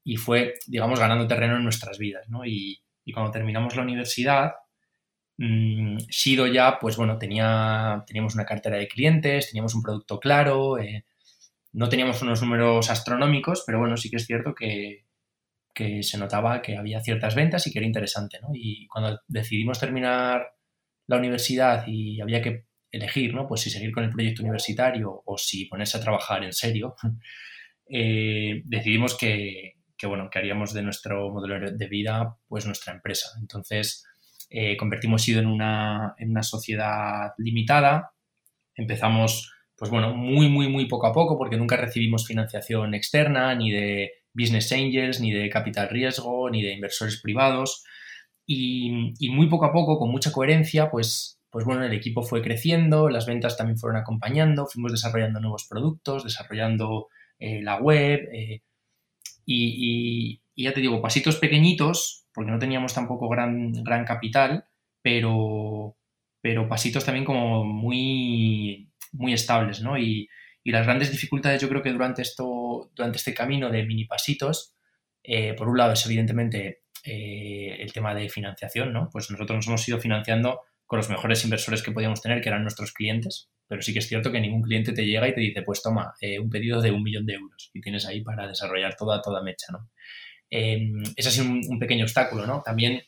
y 0.04 0.16
fue, 0.18 0.56
digamos, 0.68 1.00
ganando 1.00 1.28
terreno 1.28 1.58
en 1.58 1.64
nuestras 1.64 1.98
vidas, 1.98 2.28
¿no? 2.30 2.46
Y, 2.46 2.82
cuando 3.14 3.32
terminamos 3.32 3.76
la 3.76 3.82
universidad, 3.82 4.52
SIDO 6.10 6.48
ya, 6.48 6.78
pues 6.80 6.98
bueno, 6.98 7.18
tenía, 7.18 8.04
teníamos 8.06 8.36
una 8.36 8.46
cartera 8.46 8.78
de 8.78 8.88
clientes, 8.88 9.48
teníamos 9.48 9.74
un 9.76 9.82
producto 9.82 10.20
claro, 10.20 10.78
eh, 10.78 11.06
no 11.74 11.90
teníamos 11.90 12.22
unos 12.22 12.42
números 12.42 12.90
astronómicos, 12.90 13.64
pero 13.66 13.80
bueno, 13.80 13.98
sí 13.98 14.10
que 14.10 14.18
es 14.18 14.26
cierto 14.26 14.54
que, 14.54 15.06
que 15.74 16.04
se 16.04 16.18
notaba 16.18 16.62
que 16.62 16.78
había 16.78 17.02
ciertas 17.02 17.36
ventas 17.36 17.66
y 17.66 17.72
que 17.72 17.80
era 17.80 17.88
interesante, 17.88 18.40
¿no? 18.42 18.50
Y 18.54 18.88
cuando 18.88 19.20
decidimos 19.28 19.80
terminar 19.80 20.54
la 21.08 21.18
universidad 21.18 21.86
y 21.88 22.22
había 22.22 22.42
que 22.42 22.66
elegir, 22.92 23.34
¿no? 23.34 23.48
Pues 23.48 23.62
si 23.62 23.70
seguir 23.70 23.92
con 23.92 24.04
el 24.04 24.12
proyecto 24.12 24.44
universitario 24.44 25.24
o 25.26 25.38
si 25.38 25.66
ponerse 25.66 25.98
a 25.98 26.02
trabajar 26.02 26.44
en 26.44 26.54
serio, 26.54 26.96
eh, 27.90 28.62
decidimos 28.66 29.18
que, 29.18 29.74
bueno, 30.04 30.30
que 30.30 30.40
haríamos 30.40 30.74
de 30.74 30.84
nuestro 30.84 31.32
modelo 31.32 31.72
de 31.72 31.88
vida, 31.88 32.38
pues 32.48 32.66
nuestra 32.66 32.94
empresa. 32.94 33.30
Entonces, 33.40 34.06
eh, 34.52 34.78
convertimos 34.78 35.24
SIDO 35.24 35.40
en 35.40 35.48
una, 35.48 36.14
en 36.18 36.32
una 36.32 36.44
sociedad 36.44 37.34
limitada, 37.38 38.12
empezamos, 38.76 39.52
pues 39.76 39.90
bueno, 39.90 40.14
muy, 40.14 40.50
muy, 40.50 40.68
muy 40.68 40.86
poco 40.88 41.08
a 41.08 41.14
poco, 41.14 41.38
porque 41.38 41.58
nunca 41.58 41.78
recibimos 41.78 42.28
financiación 42.28 42.94
externa 42.94 43.56
ni 43.56 43.72
de 43.72 44.12
business 44.34 44.72
angels, 44.72 45.22
ni 45.22 45.32
de 45.32 45.50
capital 45.50 45.90
riesgo, 45.90 46.50
ni 46.50 46.62
de 46.62 46.74
inversores 46.74 47.22
privados. 47.22 47.84
Y, 48.46 48.92
muy 49.30 49.48
poco 49.48 49.66
a 49.66 49.72
poco, 49.72 49.98
con 49.98 50.12
mucha 50.12 50.32
coherencia, 50.32 50.92
pues, 50.92 51.40
pues 51.50 51.66
bueno, 51.66 51.86
el 51.86 51.94
equipo 51.94 52.22
fue 52.24 52.42
creciendo, 52.42 53.10
las 53.10 53.26
ventas 53.26 53.56
también 53.56 53.78
fueron 53.78 53.98
acompañando, 54.02 54.68
fuimos 54.68 54.92
desarrollando 54.92 55.40
nuevos 55.40 55.66
productos, 55.70 56.26
desarrollando 56.26 57.08
eh, 57.40 57.62
la 57.62 57.78
web. 57.78 58.28
Eh, 58.34 58.62
y, 59.46 60.42
ya 60.56 60.74
te 60.74 60.82
digo, 60.82 61.02
pasitos 61.02 61.38
pequeñitos, 61.38 62.21
porque 62.34 62.52
no 62.52 62.60
teníamos 62.60 62.94
tampoco 62.94 63.30
gran, 63.30 63.72
gran 63.84 64.06
capital, 64.06 64.66
pero, 65.02 65.98
pero 66.42 66.68
pasitos 66.68 67.06
también 67.06 67.26
como 67.26 67.64
muy, 67.64 68.92
muy 69.12 69.34
estables, 69.34 69.82
¿no? 69.82 69.98
Y, 69.98 70.30
y 70.64 70.72
las 70.72 70.86
grandes 70.86 71.12
dificultades 71.12 71.62
yo 71.62 71.70
creo 71.70 71.82
que 71.82 71.92
durante, 71.92 72.22
esto, 72.22 72.92
durante 72.96 73.18
este 73.18 73.34
camino 73.34 73.70
de 73.70 73.84
mini 73.84 74.06
pasitos, 74.06 74.76
eh, 75.24 75.54
por 75.54 75.68
un 75.68 75.78
lado 75.78 75.94
es 75.94 76.06
evidentemente 76.06 76.84
eh, 77.04 77.78
el 77.80 77.92
tema 77.94 78.14
de 78.14 78.30
financiación, 78.30 78.94
¿no? 78.94 79.10
Pues 79.12 79.30
nosotros 79.32 79.58
nos 79.58 79.68
hemos 79.68 79.88
ido 79.88 80.00
financiando 80.00 80.62
con 80.86 80.98
los 80.98 81.10
mejores 81.10 81.44
inversores 81.44 81.82
que 81.82 81.92
podíamos 81.92 82.22
tener, 82.22 82.42
que 82.42 82.50
eran 82.50 82.64
nuestros 82.64 82.92
clientes, 82.92 83.50
pero 83.68 83.82
sí 83.82 83.94
que 83.94 84.00
es 84.00 84.08
cierto 84.08 84.32
que 84.32 84.42
ningún 84.42 84.62
cliente 84.62 84.92
te 84.92 85.06
llega 85.06 85.28
y 85.28 85.34
te 85.34 85.42
dice, 85.42 85.62
pues 85.62 85.82
toma, 85.82 86.14
eh, 86.22 86.38
un 86.38 86.50
pedido 86.50 86.82
de 86.82 86.92
un 86.92 87.02
millón 87.02 87.26
de 87.26 87.36
euros 87.36 87.72
y 87.74 87.82
tienes 87.82 88.06
ahí 88.06 88.22
para 88.22 88.48
desarrollar 88.48 88.96
toda, 88.96 89.22
toda 89.22 89.42
mecha, 89.42 89.68
¿no? 89.72 89.90
Em, 90.52 91.02
ese 91.16 91.30
ha 91.30 91.32
sido 91.32 91.46
un, 91.50 91.80
pequeño 91.80 92.04
obstáculo, 92.04 92.46
¿no? 92.46 92.62
También 92.62 93.02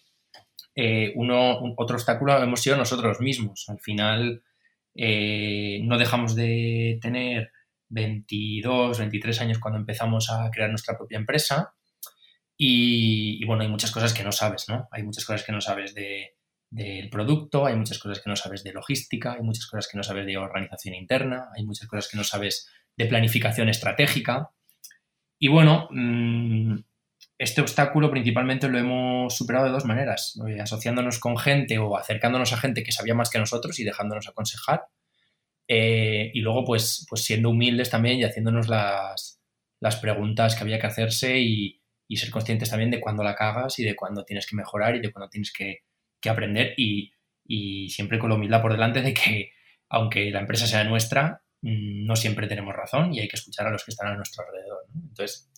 uno, 1.15 1.59
otro 1.77 1.97
obstáculo 1.97 2.41
hemos 2.41 2.61
sido 2.61 2.77
nosotros 2.77 3.19
mismos. 3.19 3.65
Al 3.67 3.79
final, 3.79 4.41
eh, 4.95 5.79
no 5.83 5.97
dejamos 5.97 6.35
de 6.35 6.99
tener 7.01 7.51
22, 7.89 8.99
23 8.99 9.41
años 9.41 9.59
cuando 9.59 9.79
empezamos 9.79 10.29
a 10.29 10.49
crear 10.51 10.69
nuestra 10.69 10.97
propia 10.97 11.17
empresa. 11.17 11.73
Y, 12.57 13.43
bueno, 13.45 13.63
hay 13.63 13.67
muchas 13.67 13.91
cosas 13.91 14.13
que 14.13 14.23
no 14.23 14.31
sabes, 14.31 14.69
¿no? 14.69 14.87
Hay 14.91 15.03
muchas 15.03 15.25
cosas 15.25 15.43
que 15.43 15.51
no 15.51 15.59
sabes 15.59 15.93
de, 15.95 16.37
del 16.69 17.09
producto, 17.09 17.65
hay 17.65 17.75
muchas 17.75 17.99
cosas 17.99 18.21
que 18.21 18.29
no 18.29 18.35
sabes 18.35 18.63
de 18.63 18.73
logística, 18.73 19.33
hay 19.33 19.41
muchas 19.41 19.65
cosas 19.65 19.89
que 19.91 19.97
no 19.97 20.03
sabes 20.03 20.25
de 20.25 20.37
organización 20.37 20.95
interna, 20.95 21.49
hay 21.55 21.65
muchas 21.65 21.87
cosas 21.87 22.09
que 22.09 22.17
no 22.17 22.23
sabes 22.23 22.69
de 22.95 23.05
planificación 23.05 23.69
estratégica. 23.69 24.51
Y 25.39 25.47
bueno, 25.49 25.89
mm, 25.91 26.75
este 27.37 27.61
obstáculo 27.61 28.11
principalmente 28.11 28.69
lo 28.69 28.77
hemos 28.77 29.35
superado 29.35 29.65
de 29.65 29.71
dos 29.71 29.85
maneras, 29.85 30.39
asociándonos 30.61 31.19
con 31.19 31.37
gente 31.37 31.77
o 31.79 31.97
acercándonos 31.97 32.53
a 32.53 32.57
gente 32.57 32.83
que 32.83 32.91
sabía 32.91 33.15
más 33.15 33.29
que 33.29 33.39
nosotros 33.39 33.79
y 33.79 33.83
dejándonos 33.83 34.27
aconsejar. 34.27 34.85
Eh, 35.67 36.31
y 36.33 36.41
luego, 36.41 36.63
pues, 36.65 37.05
pues 37.09 37.23
siendo 37.23 37.49
humildes 37.49 37.89
también 37.89 38.17
y 38.19 38.23
haciéndonos 38.23 38.67
las, 38.67 39.39
preguntas 40.01 40.55
que 40.55 40.63
había 40.63 40.79
que 40.79 40.87
hacerse 40.87 41.39
y, 41.39 41.79
ser 42.15 42.29
conscientes 42.29 42.69
también 42.69 42.91
de 42.91 43.01
cuándo 43.01 43.23
la 43.23 43.33
cagas 43.33 43.79
y 43.79 43.83
de 43.83 43.95
cuándo 43.95 44.23
tienes 44.23 44.45
que 44.45 44.55
mejorar 44.55 44.95
y 44.95 44.99
de 45.01 45.11
cuándo 45.11 45.29
tienes 45.29 45.51
que, 45.51 45.79
aprender 46.29 46.73
y, 46.77 47.11
siempre 47.89 48.19
con 48.19 48.29
la 48.29 48.35
humildad 48.35 48.61
por 48.61 48.71
delante 48.71 49.01
de 49.01 49.13
que 49.13 49.51
aunque 49.89 50.31
la 50.31 50.39
empresa 50.39 50.67
sea 50.67 50.83
nuestra, 50.83 51.43
mm, 51.61 52.05
no 52.05 52.15
siempre 52.15 52.47
tenemos 52.47 52.75
razón 52.75 53.13
y 53.13 53.19
hay 53.19 53.27
que 53.27 53.35
escuchar 53.35 53.67
a 53.67 53.71
los 53.71 53.83
que 53.83 53.91
están 53.91 54.07
a 54.07 54.15
nuestro 54.15 54.43
alrededor. 54.45 54.85
Entonces, 54.95 55.51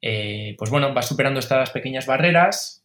eh, 0.00 0.54
pues 0.58 0.70
bueno, 0.70 0.92
vas 0.94 1.08
superando 1.08 1.40
estas 1.40 1.70
pequeñas 1.70 2.06
barreras. 2.06 2.84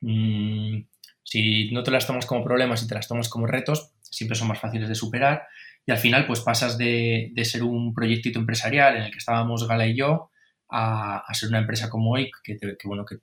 Mm, 0.00 0.82
si 1.22 1.70
no 1.72 1.82
te 1.82 1.90
las 1.90 2.06
tomas 2.06 2.26
como 2.26 2.44
problemas 2.44 2.82
y 2.82 2.88
te 2.88 2.94
las 2.94 3.08
tomas 3.08 3.28
como 3.28 3.46
retos, 3.46 3.92
siempre 4.00 4.36
son 4.36 4.48
más 4.48 4.60
fáciles 4.60 4.88
de 4.88 4.94
superar. 4.94 5.46
Y 5.86 5.92
al 5.92 5.98
final, 5.98 6.26
pues 6.26 6.40
pasas 6.40 6.78
de, 6.78 7.32
ser 7.42 7.62
un 7.62 7.92
proyectito 7.92 8.38
empresarial 8.38 8.96
en 8.96 9.02
el 9.02 9.10
que 9.10 9.18
estábamos 9.18 9.68
Gala 9.68 9.86
y 9.86 9.96
yo 9.96 10.30
a, 10.70 11.22
ser 11.34 11.50
una 11.50 11.58
empresa 11.58 11.90
como 11.90 12.12
hoy, 12.12 12.30
que, 12.42 12.58
bueno, 12.84 13.04
que 13.04 13.16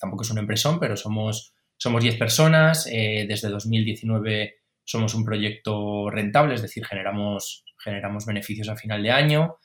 tampoco 0.00 0.24
es 0.24 0.30
una 0.30 0.40
empresón, 0.40 0.80
pero 0.80 0.96
somos, 0.96 1.54
somos 1.76 2.02
10 2.02 2.16
personas. 2.16 2.88
Eh, 2.90 3.26
desde 3.28 3.48
2019 3.48 4.56
somos 4.84 5.14
un 5.14 5.24
proyecto 5.24 6.10
rentable, 6.10 6.54
es 6.54 6.62
decir, 6.62 6.84
generamos, 6.84 7.64
generamos 7.78 8.26
beneficios 8.26 8.68
a 8.68 8.76
final 8.76 9.02
de 9.02 9.12
año. 9.12 9.58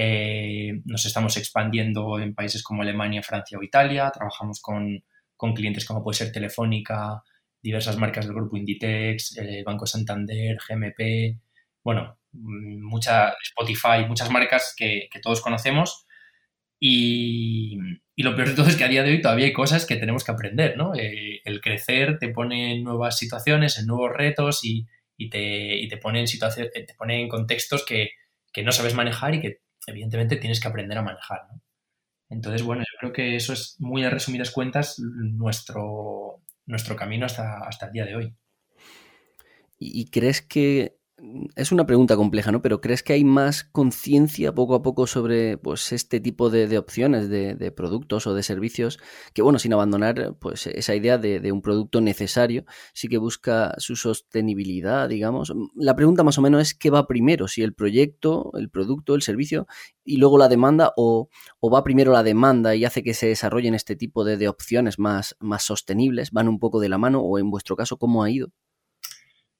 Eh, 0.00 0.80
nos 0.84 1.04
estamos 1.06 1.36
expandiendo 1.38 2.20
en 2.20 2.32
países 2.32 2.62
como 2.62 2.82
Alemania, 2.82 3.20
Francia 3.20 3.58
o 3.58 3.64
Italia. 3.64 4.12
Trabajamos 4.14 4.62
con, 4.62 5.02
clientes 5.56 5.84
como 5.84 6.04
puede 6.04 6.18
ser 6.18 6.30
Telefónica, 6.30 7.20
diversas 7.60 7.96
marcas 7.96 8.24
del 8.24 8.36
grupo 8.36 8.56
Inditex, 8.56 9.36
el 9.38 9.64
Banco 9.64 9.86
Santander, 9.86 10.56
GMP, 10.56 11.40
bueno, 11.82 12.16
mucha 12.32 13.34
Spotify, 13.42 14.06
muchas 14.06 14.30
marcas 14.30 14.72
que, 14.76 15.08
todos 15.20 15.40
conocemos. 15.40 16.06
Y, 16.78 17.76
lo 18.18 18.36
peor 18.36 18.50
de 18.50 18.54
todo 18.54 18.68
es 18.68 18.76
que 18.76 18.84
a 18.84 18.88
día 18.88 19.02
de 19.02 19.10
hoy 19.10 19.20
todavía 19.20 19.46
hay 19.46 19.52
cosas 19.52 19.84
que 19.84 19.96
tenemos 19.96 20.22
que 20.22 20.30
aprender, 20.30 20.76
¿no? 20.76 20.94
Eh, 20.94 21.40
el 21.44 21.60
crecer 21.60 22.20
te 22.20 22.28
pone 22.28 22.72
en 22.72 22.84
nuevas 22.84 23.18
situaciones, 23.18 23.80
en 23.80 23.86
nuevos 23.86 24.12
retos 24.12 24.60
y, 24.62 24.86
te, 25.28 25.88
te, 25.90 25.96
pone 25.96 26.20
en 26.20 26.28
situaciones, 26.28 26.70
te 26.72 26.94
pone 26.96 27.20
en 27.20 27.28
contextos 27.28 27.84
que, 27.84 28.10
que, 28.52 28.62
no 28.62 28.70
sabes 28.70 28.94
manejar 28.94 29.34
y 29.34 29.40
que 29.40 29.67
evidentemente 29.86 30.36
tienes 30.36 30.60
que 30.60 30.68
aprender 30.68 30.98
a 30.98 31.02
manejar, 31.02 31.46
¿no? 31.50 31.60
Entonces, 32.30 32.62
bueno, 32.62 32.82
yo 32.82 32.98
creo 32.98 33.12
que 33.12 33.36
eso 33.36 33.52
es 33.54 33.76
muy 33.78 34.04
a 34.04 34.10
resumidas 34.10 34.50
cuentas 34.50 34.98
nuestro, 34.98 36.42
nuestro 36.66 36.94
camino 36.94 37.24
hasta, 37.24 37.60
hasta 37.60 37.86
el 37.86 37.92
día 37.92 38.04
de 38.04 38.16
hoy. 38.16 38.34
¿Y 39.78 40.10
crees 40.10 40.42
que 40.42 40.97
es 41.56 41.72
una 41.72 41.86
pregunta 41.86 42.16
compleja, 42.16 42.52
¿no? 42.52 42.62
Pero 42.62 42.80
¿crees 42.80 43.02
que 43.02 43.12
hay 43.12 43.24
más 43.24 43.64
conciencia 43.64 44.54
poco 44.54 44.74
a 44.74 44.82
poco 44.82 45.06
sobre 45.06 45.58
pues, 45.58 45.92
este 45.92 46.20
tipo 46.20 46.50
de, 46.50 46.78
opciones 46.78 47.28
de, 47.28 47.72
productos 47.72 48.26
o 48.26 48.34
de 48.34 48.42
servicios 48.42 48.98
que, 49.34 49.42
bueno, 49.42 49.58
sin 49.58 49.72
abandonar 49.72 50.36
pues, 50.38 50.66
esa 50.68 50.94
idea 50.94 51.18
de, 51.18 51.52
un 51.52 51.62
producto 51.62 52.00
necesario, 52.00 52.64
sí 52.92 53.08
que 53.08 53.18
busca 53.18 53.74
su 53.78 53.96
sostenibilidad, 53.96 55.08
digamos? 55.08 55.52
La 55.74 55.96
pregunta 55.96 56.22
más 56.22 56.38
o 56.38 56.42
menos 56.42 56.62
es 56.62 56.74
qué 56.74 56.90
va 56.90 57.06
primero, 57.06 57.48
si 57.48 57.62
el 57.62 57.74
proyecto, 57.74 58.52
el 58.54 58.70
producto, 58.70 59.14
el 59.14 59.22
servicio 59.22 59.66
y 60.04 60.18
luego 60.18 60.38
la 60.38 60.48
demanda 60.48 60.92
o, 60.96 61.28
va 61.62 61.84
primero 61.84 62.12
la 62.12 62.22
demanda 62.22 62.74
y 62.76 62.84
hace 62.84 63.02
que 63.02 63.14
se 63.14 63.26
desarrollen 63.26 63.74
este 63.74 63.96
tipo 63.96 64.24
de, 64.24 64.48
opciones 64.48 64.98
más, 64.98 65.36
más 65.40 65.64
sostenibles, 65.64 66.30
van 66.30 66.48
un 66.48 66.58
poco 66.58 66.80
de 66.80 66.88
la 66.88 66.98
mano 66.98 67.20
o 67.20 67.38
en 67.38 67.50
vuestro 67.50 67.76
caso, 67.76 67.98
¿cómo 67.98 68.22
ha 68.22 68.30
ido? 68.30 68.52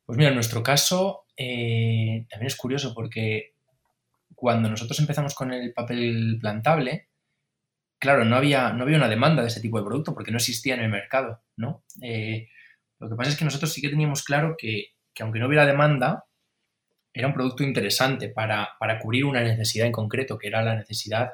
Pues 0.09 0.17
mira, 0.17 0.31
en 0.31 0.37
nuestro 0.37 0.63
caso 0.63 1.27
eh, 1.37 2.25
también 2.31 2.47
es 2.47 2.57
curioso 2.57 2.95
porque 2.95 3.53
cuando 4.35 4.71
nosotros 4.71 4.99
empezamos 5.01 5.35
con 5.35 5.53
el 5.53 5.75
papel 5.75 6.39
plantable, 6.41 7.11
claro, 7.99 8.25
no 8.25 8.37
había, 8.37 8.73
no 8.73 8.85
había 8.85 8.97
una 8.97 9.11
demanda 9.11 9.43
de 9.43 9.49
ese 9.49 9.61
tipo 9.61 9.79
de 9.79 9.85
producto 9.85 10.15
porque 10.15 10.31
no 10.31 10.39
existía 10.39 10.77
en 10.77 10.81
el 10.81 10.89
mercado, 10.89 11.43
¿no? 11.59 11.85
Eh, 12.01 12.49
lo 12.99 13.11
que 13.11 13.17
pasa 13.17 13.33
es 13.33 13.37
que 13.37 13.45
nosotros 13.45 13.71
sí 13.71 13.83
que 13.83 13.91
teníamos 13.91 14.25
claro 14.25 14.57
que, 14.57 14.95
aunque 15.21 15.41
no 15.41 15.47
hubiera 15.47 15.67
demanda, 15.67 16.25
era 17.13 17.27
un 17.27 17.35
producto 17.35 17.63
interesante 17.63 18.31
para, 18.31 18.79
cubrir 19.03 19.27
una 19.27 19.43
necesidad 19.43 19.87
en 19.87 19.93
concreto, 19.93 20.39
que 20.39 20.49
era 20.49 20.63
la 20.63 20.75
necesidad 20.75 21.33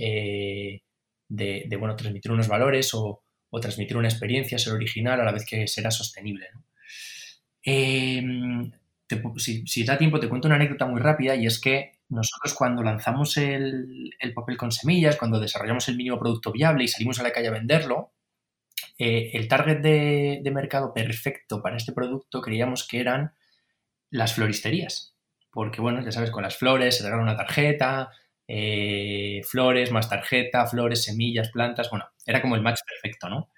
eh, 0.00 0.82
de, 1.28 1.76
bueno, 1.78 1.94
transmitir 1.94 2.32
unos 2.32 2.48
valores 2.48 2.92
o, 2.94 3.22
transmitir 3.62 3.96
una 3.96 4.08
experiencia, 4.08 4.58
ser 4.58 4.72
original 4.72 5.20
a 5.20 5.24
la 5.24 5.30
vez 5.30 5.46
que 5.48 5.68
será 5.68 5.92
sostenible. 5.92 6.48
Em, 7.70 8.72
si, 9.66 9.84
da 9.84 9.98
tiempo, 9.98 10.18
te 10.18 10.28
cuento 10.28 10.48
una 10.48 10.56
anécdota 10.56 10.86
muy 10.86 11.00
rápida 11.00 11.34
y 11.36 11.46
es 11.46 11.60
que 11.60 12.00
nosotros 12.08 12.54
cuando 12.54 12.82
lanzamos 12.82 13.36
el, 13.36 14.10
papel 14.34 14.56
con 14.56 14.72
semillas, 14.72 15.16
cuando 15.16 15.38
desarrollamos 15.38 15.86
el 15.88 15.96
mínimo 15.96 16.18
producto 16.18 16.50
viable 16.50 16.84
y 16.84 16.88
salimos 16.88 17.20
a 17.20 17.24
la 17.24 17.32
calle 17.32 17.48
a 17.48 17.52
venderlo, 17.52 18.12
eh, 18.98 19.32
el 19.34 19.48
target 19.48 19.80
de, 19.80 20.50
mercado 20.50 20.94
perfecto 20.94 21.60
para 21.60 21.76
este 21.76 21.92
producto 21.92 22.40
creíamos 22.40 22.88
que 22.88 23.00
eran 23.00 23.34
las 24.10 24.34
floristerías. 24.34 25.14
Porque, 25.50 25.82
bueno, 25.82 26.02
ya 26.02 26.12
sabes, 26.12 26.30
con 26.30 26.44
las 26.44 26.56
flores 26.56 26.96
se 26.96 27.04
regala 27.04 27.22
una 27.22 27.36
tarjeta, 27.36 28.10
eh, 28.46 29.42
flores 29.44 29.92
más 29.92 30.08
tarjeta, 30.08 30.66
flores, 30.66 31.04
semillas, 31.04 31.50
plantas, 31.50 31.90
bueno, 31.90 32.06
era 32.24 32.40
como 32.40 32.56
el 32.56 32.62
match 32.62 32.80
perfecto, 32.86 33.28
¿no? 33.28 33.50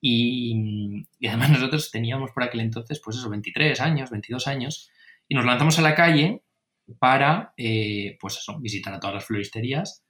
Y, 0.00 1.06
además 1.26 1.50
nosotros 1.50 1.90
teníamos 1.90 2.30
por 2.32 2.42
aquel 2.42 2.60
entonces, 2.60 3.00
pues 3.04 3.16
eso, 3.16 3.30
23 3.30 3.80
años, 3.80 4.10
22 4.10 4.46
años, 4.46 4.90
y 5.28 5.34
nos 5.34 5.44
lanzamos 5.44 5.78
a 5.78 5.82
la 5.82 5.94
calle 5.94 6.42
para, 6.98 7.52
eh, 7.56 8.16
pues 8.20 8.38
eso, 8.38 8.58
visitar 8.60 8.94
a 8.94 9.00
todas 9.00 9.14
las 9.14 9.24
floristerías, 9.26 10.04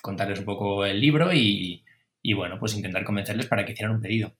contarles 0.00 0.38
un 0.38 0.44
poco 0.44 0.84
el 0.84 1.00
libro 1.00 1.32
y, 1.32 1.84
y, 2.22 2.32
bueno, 2.32 2.58
pues 2.58 2.74
intentar 2.74 3.04
convencerles 3.04 3.46
para 3.46 3.64
que 3.64 3.72
hicieran 3.72 3.96
un 3.96 4.02
pedido. 4.02 4.36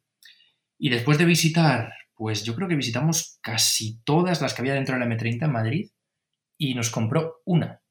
Y 0.79 0.91
después 0.91 1.19
de 1.19 1.25
visitar, 1.25 1.93
pues 2.15 2.45
yo 2.45 2.55
creo 2.55 2.69
que 2.69 2.77
visitamos 2.77 3.39
casi 3.43 4.01
todas 4.05 4.41
las 4.41 4.55
que 4.55 4.63
había 4.63 4.75
dentro 4.75 4.95
de 4.95 5.01
la 5.01 5.07
M30 5.07 5.45
en 5.45 5.53
Madrid 5.53 5.91
y 6.57 6.75
nos 6.75 6.91
compró 6.91 7.43
una, 7.45 7.83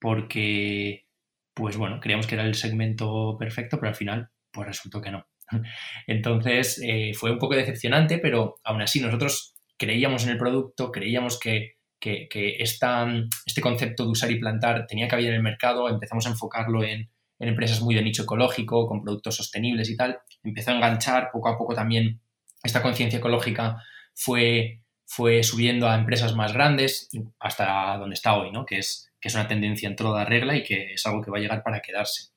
porque, 0.00 1.06
pues 1.54 1.76
bueno, 1.76 2.00
creíamos 2.00 2.26
que 2.26 2.34
era 2.34 2.44
el 2.44 2.56
segmento 2.56 3.36
perfecto, 3.38 3.78
pero 3.78 3.90
al 3.90 3.94
final, 3.94 4.30
pues 4.50 4.66
resultó 4.66 5.00
que 5.00 5.12
no. 5.12 5.26
Entonces 6.06 6.80
eh, 6.82 7.12
fue 7.14 7.30
un 7.32 7.38
poco 7.38 7.54
decepcionante, 7.54 8.18
pero 8.18 8.56
aún 8.64 8.82
así 8.82 9.00
nosotros 9.00 9.54
creíamos 9.76 10.24
en 10.24 10.30
el 10.30 10.38
producto, 10.38 10.90
creíamos 10.90 11.38
que, 11.38 11.76
este 12.00 13.60
concepto 13.60 14.04
de 14.04 14.10
usar 14.10 14.30
y 14.32 14.40
plantar 14.40 14.86
tenía 14.88 15.06
que 15.06 15.14
haber 15.14 15.26
en 15.26 15.34
el 15.34 15.42
mercado, 15.42 15.88
empezamos 15.88 16.26
a 16.26 16.30
enfocarlo 16.30 16.82
en, 16.82 17.08
empresas 17.38 17.80
muy 17.80 17.96
de 17.96 18.02
nicho 18.02 18.22
ecológico, 18.22 18.86
con 18.86 19.02
productos 19.02 19.34
sostenibles 19.34 19.90
y 19.90 19.96
tal. 19.96 20.20
Empezó 20.44 20.70
a 20.70 20.74
enganchar 20.74 21.30
poco 21.32 21.48
a 21.48 21.58
poco 21.58 21.74
también 21.74 22.20
esta 22.62 22.82
conciencia 22.82 23.18
ecológica 23.18 23.82
fue, 24.14 24.82
fue 25.06 25.42
subiendo 25.42 25.88
a 25.88 25.96
empresas 25.96 26.36
más 26.36 26.52
grandes 26.52 27.08
hasta 27.40 27.96
donde 27.98 28.14
está 28.14 28.36
hoy, 28.36 28.52
¿no? 28.52 28.64
que, 28.64 28.78
es, 28.78 29.10
que 29.20 29.28
es 29.28 29.34
una 29.34 29.48
tendencia 29.48 29.88
en 29.88 29.96
toda 29.96 30.24
regla 30.24 30.56
y 30.56 30.62
que 30.62 30.92
es 30.92 31.04
algo 31.06 31.22
que 31.22 31.30
va 31.30 31.38
a 31.38 31.40
llegar 31.40 31.62
para 31.62 31.80
quedarse. 31.80 32.32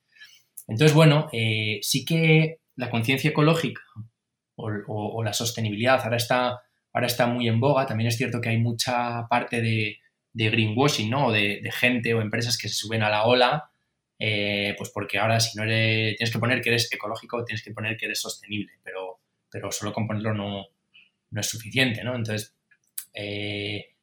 Entonces, 0.66 0.94
bueno, 0.94 1.28
eh, 1.32 1.78
sí 1.82 2.04
que 2.04 2.58
la 2.76 2.90
conciencia 2.90 3.30
ecológica 3.30 3.82
o, 4.56 5.22
la 5.22 5.32
sostenibilidad 5.32 6.00
ahora 6.02 6.16
está, 6.16 6.62
ahora 6.92 7.06
está 7.06 7.26
muy 7.26 7.48
en 7.48 7.60
boga. 7.60 7.86
También 7.86 8.08
es 8.08 8.16
cierto 8.16 8.40
que 8.40 8.50
hay 8.50 8.58
mucha 8.58 9.26
parte 9.28 9.60
de, 9.60 9.98
greenwashing, 10.32 11.10
¿no? 11.10 11.30
De, 11.32 11.68
gente 11.72 12.14
o 12.14 12.20
empresas 12.20 12.56
que 12.56 12.68
se 12.68 12.74
suben 12.74 13.02
a 13.02 13.10
la 13.10 13.24
ola, 13.24 13.70
eh, 14.18 14.74
pues 14.78 14.90
porque 14.90 15.18
ahora 15.18 15.40
si 15.40 15.56
no 15.58 15.64
eres, 15.64 16.16
tienes 16.16 16.32
que 16.32 16.38
poner 16.38 16.60
que 16.62 16.70
eres 16.70 16.90
ecológico, 16.92 17.44
tienes 17.44 17.62
que 17.62 17.72
poner 17.72 17.96
que 17.96 18.06
eres 18.06 18.20
sostenible, 18.20 18.72
pero, 18.82 19.20
pero 19.50 19.70
solo 19.72 19.92
con 19.92 20.06
ponerlo 20.06 20.32
no, 20.34 20.66
no 21.30 21.40
es 21.40 21.46
suficiente, 21.46 22.02
¿no? 22.04 22.14
Entonces, 22.14 22.54
eh, 23.12 23.94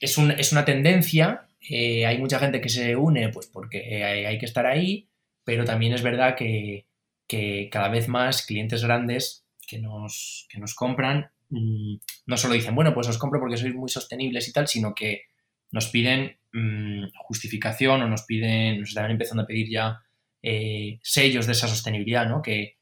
es, 0.00 0.18
es, 0.18 0.52
una 0.52 0.64
tendencia, 0.64 1.46
eh, 1.70 2.06
hay 2.06 2.18
mucha 2.18 2.38
gente 2.38 2.60
que 2.60 2.68
se 2.68 2.96
une 2.96 3.28
pues 3.28 3.46
porque 3.46 4.04
hay 4.04 4.38
que 4.38 4.46
estar 4.46 4.66
ahí, 4.66 5.08
pero 5.44 5.64
también 5.64 5.92
es 5.92 6.02
verdad 6.02 6.34
que, 6.36 6.86
que 7.32 7.70
cada 7.72 7.88
vez 7.88 8.08
más 8.08 8.44
clientes 8.44 8.84
grandes 8.84 9.46
que 9.66 9.78
nos, 9.78 10.46
que 10.50 10.58
nos 10.58 10.74
compran 10.74 11.30
mm, 11.48 11.94
no 12.26 12.36
solo 12.36 12.52
dicen, 12.52 12.74
bueno, 12.74 12.92
pues 12.92 13.08
os 13.08 13.16
compro 13.16 13.40
porque 13.40 13.56
sois 13.56 13.74
muy 13.74 13.88
sostenibles 13.88 14.48
y 14.48 14.52
tal, 14.52 14.68
sino 14.68 14.94
que 14.94 15.22
nos 15.70 15.88
piden 15.88 16.36
mm, 16.52 17.04
justificación 17.24 18.02
o 18.02 18.08
nos 18.08 18.24
piden, 18.24 18.80
nos 18.80 18.90
están 18.90 19.10
empezando 19.10 19.44
a 19.44 19.46
pedir 19.46 19.70
ya 19.70 20.02
eh, 20.42 21.00
sellos 21.02 21.46
de 21.46 21.52
esa 21.52 21.68
sostenibilidad, 21.68 22.28
¿no? 22.28 22.42
Que, 22.42 22.76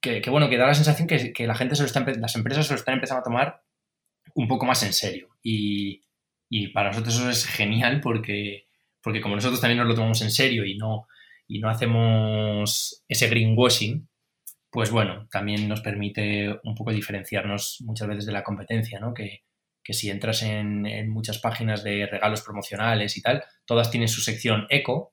que, 0.00 0.28
bueno, 0.30 0.48
que 0.48 0.56
da 0.56 0.66
la 0.66 0.74
sensación 0.74 1.06
que, 1.06 1.32
que 1.32 1.46
la 1.46 1.54
gente 1.54 1.76
se 1.76 1.82
lo 1.82 1.86
está, 1.86 2.00
las 2.04 2.34
empresas 2.34 2.66
se 2.66 2.72
lo 2.72 2.78
están 2.78 2.94
empezando 2.94 3.20
a 3.20 3.24
tomar 3.30 3.62
un 4.34 4.48
poco 4.48 4.66
más 4.66 4.82
en 4.82 4.92
serio. 4.92 5.28
Y, 5.44 6.02
y 6.48 6.68
para 6.74 6.88
nosotros 6.88 7.14
eso 7.14 7.30
es 7.30 7.46
genial 7.46 8.00
porque, 8.00 8.66
porque 9.00 9.20
como 9.20 9.36
nosotros 9.36 9.60
también 9.60 9.78
nos 9.78 9.86
lo 9.86 9.94
tomamos 9.94 10.22
en 10.22 10.32
serio 10.32 10.64
y 10.64 10.76
no, 10.76 11.06
y 11.50 11.58
no 11.58 11.68
hacemos 11.68 13.04
ese 13.08 13.28
greenwashing, 13.28 14.08
pues 14.70 14.92
bueno, 14.92 15.26
también 15.32 15.68
nos 15.68 15.80
permite 15.80 16.60
un 16.62 16.76
poco 16.76 16.92
diferenciarnos 16.92 17.78
muchas 17.84 18.06
veces 18.06 18.24
de 18.24 18.32
la 18.32 18.44
competencia, 18.44 19.00
¿no? 19.00 19.12
Que, 19.12 19.42
si 19.92 20.08
entras 20.08 20.44
en, 20.44 21.10
muchas 21.10 21.40
páginas 21.40 21.82
de 21.82 22.06
regalos 22.06 22.42
promocionales 22.42 23.16
y 23.16 23.22
tal, 23.22 23.42
todas 23.64 23.90
tienen 23.90 24.08
su 24.08 24.20
sección 24.20 24.66
eco, 24.70 25.12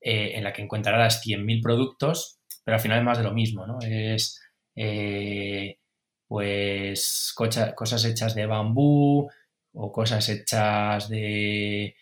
eh, 0.00 0.32
en 0.34 0.42
la 0.42 0.52
que 0.52 0.62
encontrarás 0.62 1.24
100.000 1.24 1.62
productos, 1.62 2.40
pero 2.64 2.74
al 2.74 2.80
final 2.80 2.98
es 2.98 3.04
más 3.04 3.18
de 3.18 3.24
lo 3.24 3.32
mismo, 3.32 3.64
¿no? 3.64 3.78
Es, 3.80 4.40
eh, 4.74 5.78
pues, 6.26 7.32
cosas 7.36 8.04
hechas 8.04 8.34
de 8.34 8.46
bambú 8.46 9.30
o 9.72 9.92
cosas 9.92 10.28
hechas 10.28 11.08
de 11.08 11.94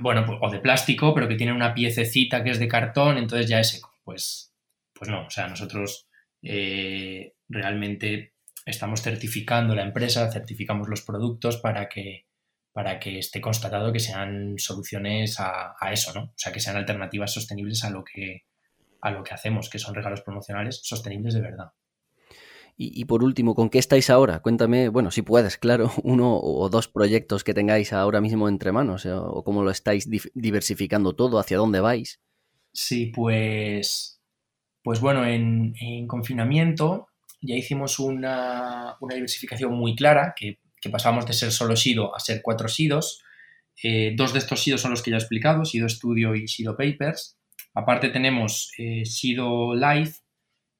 bueno, 0.00 0.24
pues, 0.26 0.38
o 0.42 0.50
de 0.50 0.60
plástico, 0.60 1.14
pero 1.14 1.28
que 1.28 1.36
tiene 1.36 1.52
una 1.52 1.74
piececita 1.74 2.42
que 2.42 2.50
es 2.50 2.58
de 2.58 2.68
cartón, 2.68 3.18
entonces 3.18 3.48
ya 3.48 3.60
es 3.60 3.74
eco. 3.74 3.94
Pues, 4.04 4.52
pues 4.92 5.10
no, 5.10 5.26
o 5.26 5.30
sea, 5.30 5.48
nosotros 5.48 6.08
eh, 6.42 7.34
realmente 7.48 8.34
estamos 8.66 9.02
certificando 9.02 9.74
la 9.74 9.82
empresa, 9.82 10.30
certificamos 10.30 10.88
los 10.88 11.02
productos 11.02 11.58
para 11.58 11.88
que, 11.88 12.26
para 12.72 12.98
que 12.98 13.18
esté 13.18 13.40
constatado 13.40 13.92
que 13.92 14.00
sean 14.00 14.58
soluciones 14.58 15.36
a, 15.40 15.74
eso, 15.92 16.12
¿no? 16.14 16.24
O 16.24 16.34
sea, 16.36 16.52
que 16.52 16.60
sean 16.60 16.76
alternativas 16.76 17.32
sostenibles 17.32 17.84
a 17.84 17.90
lo 17.90 18.04
que, 18.04 18.44
a 19.00 19.10
lo 19.10 19.22
que 19.22 19.34
hacemos, 19.34 19.68
que 19.68 19.78
son 19.78 19.94
regalos 19.94 20.22
promocionales 20.22 20.80
sostenibles 20.82 21.34
de 21.34 21.40
verdad. 21.40 21.72
Y, 22.82 23.04
por 23.04 23.22
último, 23.22 23.54
¿con 23.54 23.68
qué 23.68 23.78
estáis 23.78 24.08
ahora? 24.08 24.40
Cuéntame, 24.40 24.88
bueno, 24.88 25.10
si 25.10 25.20
puedes, 25.20 25.58
claro, 25.58 25.92
uno 26.02 26.40
o 26.42 26.66
dos 26.70 26.88
proyectos 26.88 27.44
que 27.44 27.52
tengáis 27.52 27.92
ahora 27.92 28.22
mismo 28.22 28.48
entre 28.48 28.72
manos, 28.72 29.04
eh, 29.04 29.12
o 29.12 29.44
cómo 29.44 29.62
lo 29.62 29.70
estáis 29.70 30.08
diversificando 30.32 31.14
todo, 31.14 31.38
hacia 31.38 31.58
dónde 31.58 31.80
vais. 31.80 32.20
Sí, 32.72 33.12
pues, 33.14 34.22
pues 34.82 34.98
bueno, 35.02 35.26
en, 35.26 36.06
confinamiento 36.06 37.08
ya 37.42 37.54
hicimos 37.54 37.98
una, 37.98 38.96
diversificación 39.12 39.74
muy 39.74 39.94
clara, 39.94 40.34
que, 40.34 40.58
pasamos 40.90 41.26
de 41.26 41.34
ser 41.34 41.52
solo 41.52 41.76
SIDO 41.76 42.16
a 42.16 42.18
ser 42.18 42.40
cuatro 42.42 42.66
SIDOS. 42.66 43.22
Eh, 43.82 44.14
dos 44.16 44.32
de 44.32 44.38
estos 44.38 44.58
SIDO 44.62 44.78
son 44.78 44.92
los 44.92 45.02
que 45.02 45.10
ya 45.10 45.18
he 45.18 45.20
explicado, 45.20 45.66
SIDO 45.66 45.86
Studio 45.86 46.34
y 46.34 46.48
SIDO 46.48 46.78
Papers. 46.78 47.36
Aparte 47.74 48.08
tenemos 48.08 48.72
eh, 48.78 49.04
SIDO 49.04 49.74
Live, 49.74 50.12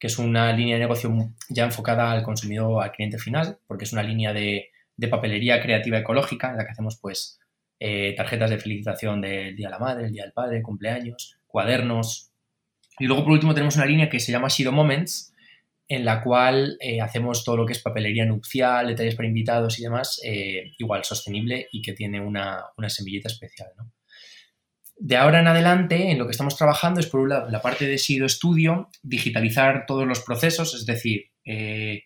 que 0.01 0.07
es 0.07 0.18
una 0.18 0.51
línea 0.53 0.76
de 0.76 0.80
negocio 0.80 1.12
ya 1.51 1.64
enfocada 1.64 2.11
al 2.11 2.22
consumidor, 2.22 2.82
al 2.82 2.90
cliente 2.90 3.18
final, 3.18 3.59
porque 3.66 3.84
es 3.84 3.92
una 3.92 4.03
línea 4.03 4.32
de, 4.32 4.70
papelería 5.11 5.62
creativa 5.62 5.98
ecológica 5.98 6.51
en 6.51 6.57
la 6.57 6.64
que 6.64 6.72
hacemos 6.72 6.98
pues 7.01 7.38
eh, 7.78 8.14
tarjetas 8.16 8.51
de 8.51 8.59
felicitación 8.59 9.20
del 9.20 9.57
Día 9.57 9.68
de 9.68 9.72
la 9.72 9.78
Madre, 9.78 10.07
el 10.07 10.12
Día 10.12 10.24
del 10.24 10.32
Padre, 10.32 10.62
cumpleaños, 10.62 11.38
cuadernos. 11.46 12.32
Y 12.98 13.07
luego 13.07 13.24
por 13.24 13.32
último 13.32 13.55
tenemos 13.55 13.76
una 13.76 13.86
línea 13.86 14.11
que 14.11 14.20
se 14.20 14.32
llama 14.32 14.51
Sido 14.51 14.72
Moments, 14.72 15.34
en 15.86 16.05
la 16.05 16.22
cual 16.22 16.76
eh, 16.80 17.01
hacemos 17.01 17.44
todo 17.44 17.59
lo 17.59 17.66
que 17.66 17.72
es 17.72 17.82
papelería 17.82 18.24
nupcial, 18.24 18.88
detalles 18.88 19.16
para 19.16 19.28
invitados 19.28 19.78
y 19.78 19.82
demás, 19.82 20.20
eh, 20.24 20.72
igual 20.78 21.05
sostenible 21.05 21.68
y 21.72 21.82
que 21.82 21.92
tiene 21.92 22.20
una, 22.20 22.64
una 22.76 22.88
semillita 22.88 23.28
especial. 23.28 23.68
De 25.03 25.16
ahora 25.16 25.40
en 25.40 25.46
adelante, 25.46 26.11
en 26.11 26.18
lo 26.18 26.26
que 26.26 26.32
estamos 26.32 26.59
trabajando 26.59 27.01
es 27.01 27.07
por 27.07 27.20
un 27.20 27.30
lado 27.30 27.48
la 27.48 27.62
parte 27.62 27.86
de 27.86 27.96
Sido 27.96 28.28
Studio, 28.28 28.90
digitalizar 29.03 29.86
todos 29.86 30.07
los 30.07 30.20
procesos, 30.20 30.74
es 30.74 30.84
decir, 30.84 31.30
eh, 31.42 32.03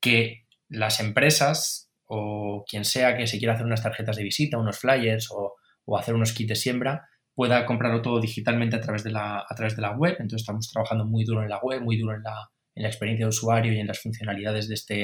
que 0.00 0.48
las 0.68 0.98
empresas 0.98 1.88
o 2.06 2.64
quien 2.68 2.84
sea 2.84 3.16
que 3.16 3.28
se 3.28 3.38
quiera 3.38 3.54
hacer 3.54 3.64
unas 3.64 3.84
tarjetas 3.84 4.16
de 4.16 4.24
visita, 4.24 4.58
unos 4.58 4.76
flyers 4.76 5.28
o, 5.30 5.54
hacer 5.96 6.14
unos 6.14 6.32
kits 6.32 6.48
de 6.48 6.56
siembra, 6.56 7.08
pueda 7.32 7.64
comprarlo 7.64 8.02
todo 8.02 8.20
digitalmente 8.20 8.74
a 8.74 8.80
través, 8.80 9.04
de 9.04 9.12
la, 9.12 9.46
a 9.48 9.54
través 9.54 9.76
de 9.76 9.82
la 9.82 9.92
web. 9.92 10.16
Entonces 10.18 10.42
estamos 10.42 10.68
trabajando 10.68 11.04
muy 11.04 11.24
duro 11.24 11.44
en 11.44 11.48
la 11.48 11.60
web, 11.60 11.80
muy 11.80 11.96
duro 11.96 12.16
en 12.16 12.24
la, 12.24 12.50
en 12.74 12.82
la 12.82 12.88
experiencia 12.88 13.26
de 13.26 13.30
usuario 13.30 13.72
y 13.72 13.78
en 13.78 13.86
las 13.86 14.00
funcionalidades 14.00 14.66
de 14.66 14.74
este, 14.74 14.94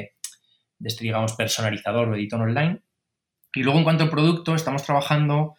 de 0.78 0.88
este 0.88 1.04
digamos, 1.04 1.34
personalizador 1.34 2.08
o 2.08 2.16
editor 2.16 2.40
online. 2.40 2.82
Y 3.54 3.62
luego 3.62 3.78
en 3.78 3.84
cuanto 3.84 4.02
al 4.02 4.10
producto, 4.10 4.56
estamos 4.56 4.82
trabajando 4.82 5.54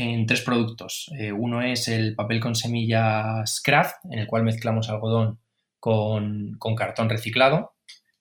en 0.00 0.24
tres 0.24 0.40
productos. 0.40 1.10
Eh, 1.18 1.30
uno 1.30 1.60
es 1.60 1.86
el 1.86 2.14
papel 2.14 2.40
con 2.40 2.54
semillas 2.54 3.60
craft, 3.62 3.96
en 4.10 4.18
el 4.18 4.26
cual 4.26 4.44
mezclamos 4.44 4.88
algodón 4.88 5.40
con, 5.78 6.56
cartón 6.74 7.10
reciclado, 7.10 7.74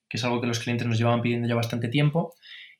que 0.09 0.17
es 0.17 0.23
algo 0.25 0.41
que 0.41 0.47
los 0.47 0.59
clientes 0.59 0.85
nos 0.85 0.97
llevaban 0.97 1.21
pidiendo 1.21 1.47
ya 1.47 1.55
bastante 1.55 1.87
tiempo 1.87 2.33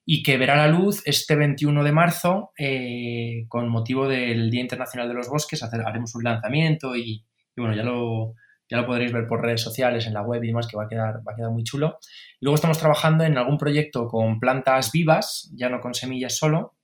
y 0.06 0.22
que 0.22 0.38
verá 0.38 0.58
la 0.58 0.68
luz 0.68 1.02
este 1.06 1.36
21 1.36 1.84
de 1.84 1.92
marzo 1.94 2.52
eh, 2.58 3.46
con 3.48 3.70
motivo 3.70 4.08
del 4.08 4.50
Día 4.50 4.62
Internacional 4.62 5.08
de 5.08 5.14
los 5.14 5.30
Bosques. 5.30 5.64
haremos 5.64 6.14
un 6.16 6.24
lanzamiento 6.26 6.98
y, 6.98 7.24
bueno, 7.56 7.76
ya 7.76 7.84
lo, 7.84 8.36
ya 8.70 8.78
lo 8.78 8.86
podréis 8.86 9.14
ver 9.14 9.28
por 9.28 9.42
redes 9.42 9.62
sociales, 9.62 10.08
en 10.08 10.14
la 10.14 10.24
web 10.24 10.44
y 10.44 10.48
demás, 10.48 10.68
que 10.68 10.76
va 10.76 10.86
a 10.86 10.90
quedar, 10.90 11.20
va 11.26 11.32
a 11.32 11.36
quedar 11.38 11.52
muy 11.52 11.64
chulo. 11.64 12.00
luego 12.42 12.56
estamos 12.56 12.80
trabajando 12.80 13.24
en 13.24 13.38
algún 13.38 13.58
proyecto 13.58 14.08
con 14.08 14.42
plantas 14.42 14.92
vivas, 14.92 15.50
ya 15.56 15.70
no 15.70 15.80
con 15.80 15.94
semillas 15.94 16.36
solo, 16.36 16.79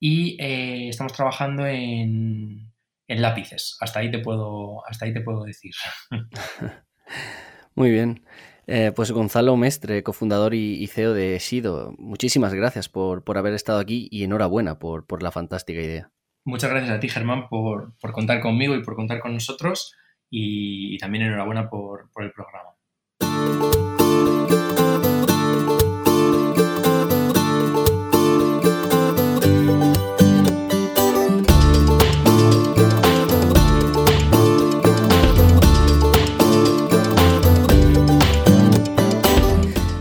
y 0.00 0.36
eh, 0.40 0.88
estamos 0.88 1.12
trabajando 1.12 1.66
en, 1.66 2.72
lápices. 3.08 3.76
Hasta 3.80 4.00
ahí 4.00 4.10
te 4.10 4.18
puedo, 4.18 4.86
hasta 4.86 5.04
ahí 5.06 5.12
te 5.12 5.20
puedo 5.20 5.44
decir. 5.44 5.72
Muy 7.74 7.90
bien. 7.90 8.24
Eh, 8.66 8.92
pues 8.94 9.12
Gonzalo 9.12 9.56
Mestre, 9.56 10.02
cofundador 10.02 10.54
y, 10.54 10.86
CEO 10.86 11.12
de 11.12 11.38
Sido, 11.38 11.94
muchísimas 11.98 12.54
gracias 12.54 12.88
por, 12.88 13.22
haber 13.36 13.52
estado 13.52 13.78
aquí 13.78 14.08
y 14.10 14.24
enhorabuena 14.24 14.78
por, 14.78 15.06
por, 15.06 15.22
la 15.22 15.30
fantástica 15.30 15.80
idea. 15.80 16.10
Muchas 16.46 16.70
gracias 16.70 16.92
a 16.92 17.00
ti, 17.00 17.08
Germán, 17.08 17.48
por, 17.48 17.94
contar 18.12 18.40
conmigo 18.40 18.74
y 18.74 18.82
por 18.82 18.96
contar 18.96 19.20
con 19.20 19.34
nosotros 19.34 19.94
y, 20.30 20.96
también 20.98 21.24
enhorabuena 21.24 21.68
por, 21.68 22.10
por 22.10 22.24
el 22.24 22.32
programa. 22.32 23.93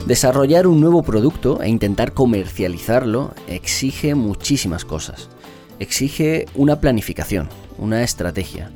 Desarrollar 0.07 0.67
un 0.67 0.81
nuevo 0.81 1.01
producto 1.01 1.61
e 1.61 1.69
intentar 1.69 2.11
comercializarlo 2.11 3.33
exige 3.47 4.15
muchísimas 4.15 4.83
cosas. 4.83 5.29
Exige 5.79 6.45
una 6.55 6.81
planificación, 6.81 7.47
una 7.77 8.03
estrategia. 8.03 8.73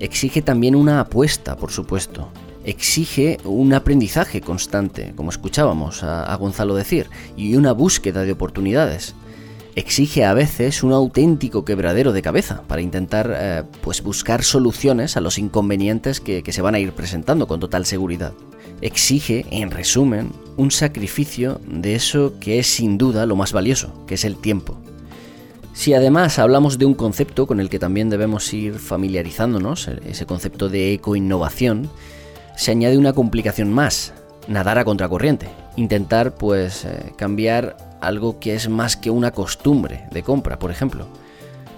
Exige 0.00 0.42
también 0.42 0.74
una 0.74 0.98
apuesta, 0.98 1.56
por 1.56 1.70
supuesto. 1.70 2.28
Exige 2.64 3.38
un 3.44 3.72
aprendizaje 3.72 4.40
constante, 4.40 5.12
como 5.14 5.30
escuchábamos 5.30 6.02
a, 6.02 6.34
Gonzalo 6.34 6.74
decir, 6.74 7.08
y 7.36 7.54
una 7.54 7.70
búsqueda 7.70 8.24
de 8.24 8.32
oportunidades. 8.32 9.14
Exige 9.76 10.24
a 10.24 10.34
veces 10.34 10.82
un 10.82 10.92
auténtico 10.92 11.64
quebradero 11.64 12.12
de 12.12 12.22
cabeza 12.22 12.62
para 12.66 12.82
intentar 12.82 13.32
eh, 13.32 13.62
pues 13.80 14.02
buscar 14.02 14.42
soluciones 14.42 15.16
a 15.16 15.20
los 15.20 15.38
inconvenientes 15.38 16.18
que 16.18 16.42
se 16.44 16.62
van 16.62 16.74
a 16.74 16.80
ir 16.80 16.92
presentando 16.94 17.46
con 17.46 17.60
total 17.60 17.86
seguridad 17.86 18.32
exige, 18.80 19.46
en 19.50 19.70
resumen, 19.70 20.32
un 20.56 20.70
sacrificio 20.70 21.60
de 21.66 21.94
eso 21.94 22.34
que 22.40 22.58
es 22.58 22.66
sin 22.66 22.98
duda 22.98 23.26
lo 23.26 23.36
más 23.36 23.52
valioso, 23.52 24.04
que 24.06 24.14
es 24.14 24.24
el 24.24 24.36
tiempo. 24.36 24.76
Si 25.72 25.92
además 25.92 26.38
hablamos 26.38 26.78
de 26.78 26.86
un 26.86 26.94
concepto 26.94 27.46
con 27.46 27.58
el 27.58 27.68
que 27.68 27.80
también 27.80 28.08
debemos 28.08 28.52
ir 28.54 28.78
familiarizándonos, 28.78 29.88
ese 29.88 30.24
concepto 30.24 30.68
de 30.68 30.92
ecoinnovación, 30.92 31.90
se 32.56 32.70
añade 32.70 32.96
una 32.96 33.12
complicación 33.12 33.72
más, 33.72 34.12
nadar 34.46 34.78
a 34.78 34.84
contracorriente, 34.84 35.48
intentar 35.76 36.36
pues 36.36 36.84
eh, 36.84 37.12
cambiar 37.16 37.76
algo 38.00 38.38
que 38.38 38.54
es 38.54 38.68
más 38.68 38.96
que 38.96 39.10
una 39.10 39.32
costumbre 39.32 40.04
de 40.12 40.22
compra, 40.22 40.60
por 40.60 40.70
ejemplo, 40.70 41.08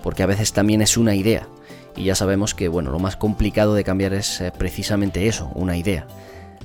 porque 0.03 0.22
a 0.22 0.26
veces 0.26 0.53
también 0.53 0.82
es 0.82 0.99
una 0.99 1.14
idea, 1.14 1.49
y 1.97 2.05
ya 2.05 2.14
sabemos 2.14 2.55
que 2.55 2.68
bueno, 2.68 2.90
lo 2.90 2.99
más 2.99 3.16
complicado 3.16 3.74
de 3.74 3.84
cambiar 3.84 4.12
es 4.12 4.42
eh, 4.42 4.53
precisamente 4.57 5.26
eso, 5.26 5.51
una 5.55 5.78
idea. 5.78 6.07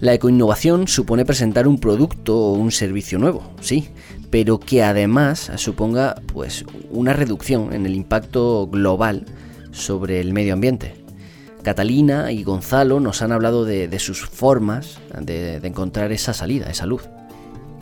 La 0.01 0.15
ecoinnovación 0.15 0.87
supone 0.87 1.25
presentar 1.25 1.67
un 1.67 1.77
producto 1.77 2.35
o 2.35 2.53
un 2.53 2.71
servicio 2.71 3.19
nuevo, 3.19 3.43
sí, 3.61 3.89
pero 4.31 4.59
que 4.59 4.81
además 4.81 5.51
suponga 5.57 6.15
pues 6.33 6.65
una 6.89 7.13
reducción 7.13 7.71
en 7.71 7.85
el 7.85 7.93
impacto 7.93 8.65
global 8.65 9.25
sobre 9.71 10.19
el 10.19 10.33
medio 10.33 10.53
ambiente. 10.53 10.95
Catalina 11.61 12.31
y 12.31 12.43
Gonzalo 12.43 12.99
nos 12.99 13.21
han 13.21 13.31
hablado 13.31 13.63
de, 13.63 13.99
sus 13.99 14.25
formas 14.25 14.97
de, 15.19 15.57
encontrar 15.57 16.11
esa 16.11 16.33
salida, 16.33 16.71
esa 16.71 16.87
luz. 16.87 17.07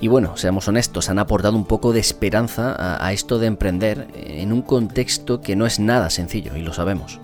Y 0.01 0.09
bueno, 0.09 0.35
seamos 0.35 0.67
honestos, 0.67 1.07
han 1.07 1.19
aportado 1.19 1.55
un 1.55 1.65
poco 1.65 1.93
de 1.93 2.01
esperanza 2.01 2.75
a 3.01 3.13
esto 3.13 3.39
de 3.39 3.47
emprender 3.47 4.09
en 4.13 4.51
un 4.51 4.61
contexto 4.61 5.39
que 5.39 5.55
no 5.55 5.65
es 5.65 5.79
nada 5.79 6.09
sencillo, 6.09 6.57
y 6.57 6.63
lo 6.63 6.73
sabemos. 6.73 7.21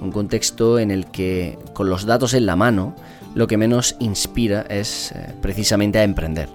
Un 0.00 0.12
contexto 0.12 0.78
en 0.78 0.92
el 0.92 1.06
que, 1.06 1.58
con 1.72 1.90
los 1.90 2.06
datos 2.06 2.32
en 2.34 2.46
la 2.46 2.54
mano, 2.54 2.94
lo 3.34 3.46
que 3.46 3.56
menos 3.56 3.96
inspira 3.98 4.66
es 4.68 5.12
eh, 5.12 5.34
precisamente 5.40 5.98
a 5.98 6.04
emprender. 6.04 6.48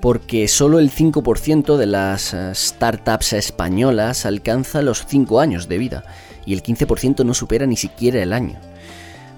Porque 0.00 0.48
solo 0.48 0.78
el 0.78 0.90
5% 0.90 1.76
de 1.76 1.86
las 1.86 2.34
eh, 2.34 2.54
startups 2.54 3.32
españolas 3.32 4.26
alcanza 4.26 4.82
los 4.82 5.06
5 5.06 5.40
años 5.40 5.68
de 5.68 5.78
vida 5.78 6.04
y 6.44 6.52
el 6.52 6.62
15% 6.62 7.24
no 7.24 7.34
supera 7.34 7.66
ni 7.66 7.76
siquiera 7.76 8.22
el 8.22 8.32
año. 8.32 8.58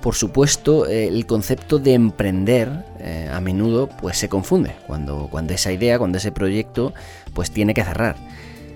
Por 0.00 0.14
supuesto, 0.14 0.86
eh, 0.86 1.08
el 1.08 1.26
concepto 1.26 1.78
de 1.78 1.94
emprender 1.94 2.84
a 3.30 3.40
menudo 3.40 3.88
pues 3.88 4.18
se 4.18 4.28
confunde 4.28 4.74
cuando, 4.88 5.28
cuando 5.30 5.54
esa 5.54 5.70
idea, 5.70 5.96
cuando 5.98 6.18
ese 6.18 6.32
proyecto 6.32 6.92
pues 7.34 7.52
tiene 7.52 7.72
que 7.72 7.84
cerrar 7.84 8.16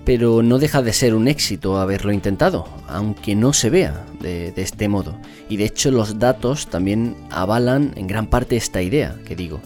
pero 0.05 0.41
no 0.41 0.59
deja 0.59 0.81
de 0.81 0.93
ser 0.93 1.13
un 1.13 1.27
éxito 1.27 1.79
haberlo 1.79 2.11
intentado, 2.11 2.67
aunque 2.87 3.35
no 3.35 3.53
se 3.53 3.69
vea 3.69 4.05
de, 4.19 4.53
este 4.55 4.87
modo. 4.87 5.15
Y 5.49 5.57
de 5.57 5.65
hecho 5.65 5.91
los 5.91 6.19
datos 6.19 6.67
también 6.67 7.15
avalan 7.29 7.93
en 7.95 8.07
gran 8.07 8.27
parte 8.27 8.57
esta 8.57 8.81
idea 8.81 9.15
que 9.25 9.35
digo. 9.35 9.61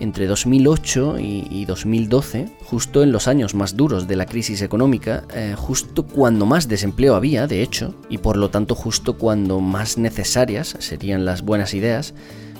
Entre 0.00 0.26
2008 0.26 1.18
y, 1.20 1.64
2012, 1.66 2.48
justo 2.64 3.04
en 3.04 3.12
los 3.12 3.28
años 3.28 3.54
más 3.54 3.76
duros 3.76 4.08
de 4.08 4.16
la 4.16 4.26
crisis 4.26 4.60
económica, 4.60 5.22
eh, 5.32 5.54
justo 5.56 6.04
cuando 6.04 6.46
más 6.46 6.66
desempleo 6.66 7.14
había, 7.14 7.46
de 7.46 7.62
hecho, 7.62 7.94
y 8.08 8.18
por 8.18 8.36
lo 8.36 8.50
tanto 8.50 8.74
justo 8.74 9.16
cuando 9.16 9.60
más 9.60 9.96
necesarias 9.96 10.76
serían 10.80 11.24
las 11.24 11.42
buenas 11.42 11.74
ideas, 11.74 12.12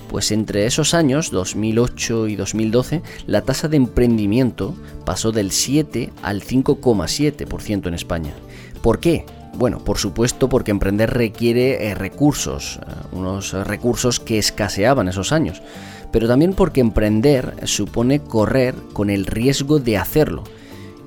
pues 0.09 0.31
entre 0.31 0.65
esos 0.65 0.93
años, 0.93 1.31
2008 1.31 2.27
y 2.27 2.35
2012, 2.35 3.01
la 3.27 3.41
tasa 3.41 3.67
de 3.67 3.77
emprendimiento 3.77 4.75
pasó 5.05 5.31
del 5.31 5.51
7 5.51 6.11
al 6.23 6.41
5,7% 6.41 7.87
en 7.87 7.93
España. 7.93 8.33
¿Por 8.81 8.99
qué? 8.99 9.25
Bueno, 9.57 9.79
por 9.79 9.97
supuesto 9.97 10.49
porque 10.49 10.71
emprender 10.71 11.11
requiere 11.13 11.87
eh, 11.87 11.95
recursos, 11.95 12.79
eh, 12.81 12.91
unos 13.13 13.53
recursos 13.53 14.19
que 14.19 14.37
escaseaban 14.37 15.07
esos 15.07 15.31
años, 15.31 15.61
pero 16.11 16.27
también 16.27 16.53
porque 16.53 16.81
emprender 16.81 17.53
supone 17.63 18.19
correr 18.19 18.75
con 18.93 19.09
el 19.09 19.25
riesgo 19.25 19.79
de 19.79 19.97
hacerlo. 19.97 20.43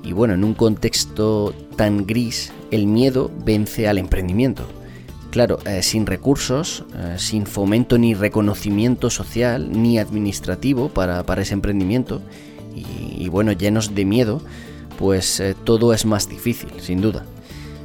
Y 0.03 0.13
bueno, 0.13 0.33
en 0.33 0.43
un 0.43 0.53
contexto 0.53 1.53
tan 1.75 2.07
gris, 2.07 2.51
el 2.71 2.87
miedo 2.87 3.29
vence 3.45 3.87
al 3.87 3.97
emprendimiento. 3.97 4.67
Claro, 5.31 5.59
eh, 5.65 5.83
sin 5.83 6.07
recursos, 6.07 6.85
eh, 6.95 7.15
sin 7.19 7.45
fomento 7.45 7.99
ni 7.99 8.15
reconocimiento 8.15 9.11
social 9.11 9.71
ni 9.71 9.99
administrativo 9.99 10.89
para, 10.89 11.23
ese 11.39 11.53
emprendimiento 11.53 12.21
y, 12.75 13.27
bueno, 13.27 13.51
llenos 13.51 13.93
de 13.93 14.05
miedo, 14.05 14.41
pues 14.97 15.39
eh, 15.39 15.55
todo 15.65 15.93
es 15.93 16.05
más 16.05 16.29
difícil, 16.29 16.69
sin 16.79 17.01
duda. 17.01 17.25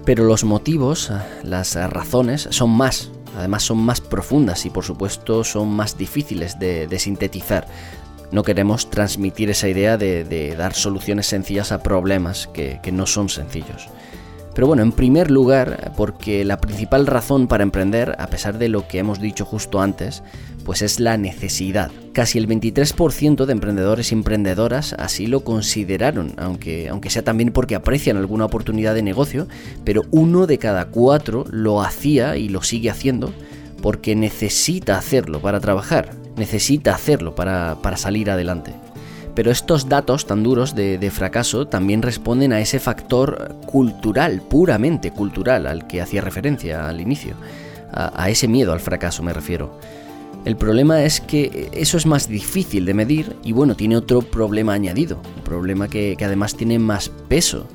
Pero 0.04 0.24
los 0.24 0.44
motivos, 0.44 1.10
las 1.42 1.74
razones, 1.74 2.48
son 2.50 2.70
más, 2.70 3.10
además 3.36 3.64
son 3.64 3.78
más 3.78 4.00
profundas 4.00 4.64
y 4.66 4.70
por 4.70 4.84
supuesto 4.84 5.42
son 5.42 5.68
más 5.68 5.98
difíciles 5.98 6.58
de, 6.58 6.98
sintetizar. 6.98 7.66
No 8.30 8.42
queremos 8.42 8.88
transmitir 8.90 9.50
esa 9.50 9.68
idea 9.68 9.96
de, 9.96 10.54
dar 10.56 10.74
soluciones 10.74 11.26
sencillas 11.26 11.72
a 11.72 11.82
problemas 11.82 12.48
que 12.52 12.92
no 12.92 13.06
son 13.06 13.28
sencillos. 13.28 13.88
Pero 14.54 14.68
bueno, 14.68 14.82
en 14.82 14.92
primer 14.92 15.30
lugar, 15.30 15.92
porque 15.96 16.44
la 16.44 16.60
principal 16.60 17.06
razón 17.06 17.48
para 17.48 17.64
emprender, 17.64 18.14
a 18.18 18.28
pesar 18.28 18.58
de 18.58 18.68
lo 18.68 18.86
que 18.86 18.98
hemos 18.98 19.20
dicho 19.20 19.44
justo 19.44 19.80
antes, 19.80 20.22
pues 20.64 20.82
es 20.82 21.00
la 21.00 21.16
necesidad. 21.16 21.90
Casi 22.12 22.38
el 22.38 22.48
23% 22.48 23.44
de 23.44 23.52
emprendedores 23.52 24.10
y 24.10 24.14
emprendedoras 24.14 24.94
así 24.94 25.26
lo 25.26 25.40
consideraron, 25.40 26.34
aunque, 26.36 26.88
aunque 26.88 27.10
sea 27.10 27.22
también 27.22 27.52
porque 27.52 27.74
aprecian 27.74 28.16
alguna 28.16 28.44
oportunidad 28.44 28.94
de 28.94 29.02
negocio, 29.02 29.48
pero 29.84 30.02
uno 30.10 30.46
de 30.46 30.58
cada 30.58 30.86
cuatro 30.86 31.44
lo 31.50 31.82
hacía 31.82 32.36
y 32.36 32.48
lo 32.48 32.62
sigue 32.62 32.90
haciendo 32.90 33.32
porque 33.82 34.14
necesita 34.16 34.96
hacerlo 34.96 35.40
para 35.40 35.60
trabajar, 35.60 36.12
necesita 36.36 36.94
hacerlo 36.94 37.34
para, 37.34 37.78
para 37.82 37.96
salir 37.96 38.30
adelante. 38.30 38.72
Pero 39.34 39.50
estos 39.50 39.88
datos 39.88 40.26
tan 40.26 40.42
duros 40.42 40.74
de, 40.74 41.10
fracaso 41.10 41.66
también 41.66 42.02
responden 42.02 42.52
a 42.52 42.60
ese 42.60 42.78
factor 42.78 43.56
cultural, 43.66 44.40
puramente 44.42 45.10
cultural, 45.10 45.66
al 45.66 45.86
que 45.86 46.00
hacía 46.00 46.20
referencia 46.20 46.88
al 46.88 47.00
inicio. 47.00 47.34
A, 47.92 48.28
ese 48.28 48.48
miedo 48.48 48.72
al 48.72 48.80
fracaso 48.80 49.22
me 49.22 49.32
refiero. 49.32 49.78
El 50.44 50.56
problema 50.56 51.02
es 51.02 51.20
que 51.20 51.70
eso 51.72 51.96
es 51.96 52.06
más 52.06 52.28
difícil 52.28 52.84
de 52.84 52.94
medir 52.94 53.36
y 53.42 53.52
bueno, 53.52 53.76
tiene 53.76 53.96
otro 53.96 54.20
problema 54.20 54.74
añadido, 54.74 55.20
un 55.36 55.42
problema 55.42 55.88
que, 55.88 56.16
que 56.18 56.24
además 56.24 56.54
tiene 56.54 56.78
más 56.78 57.08
peso. 57.28 57.66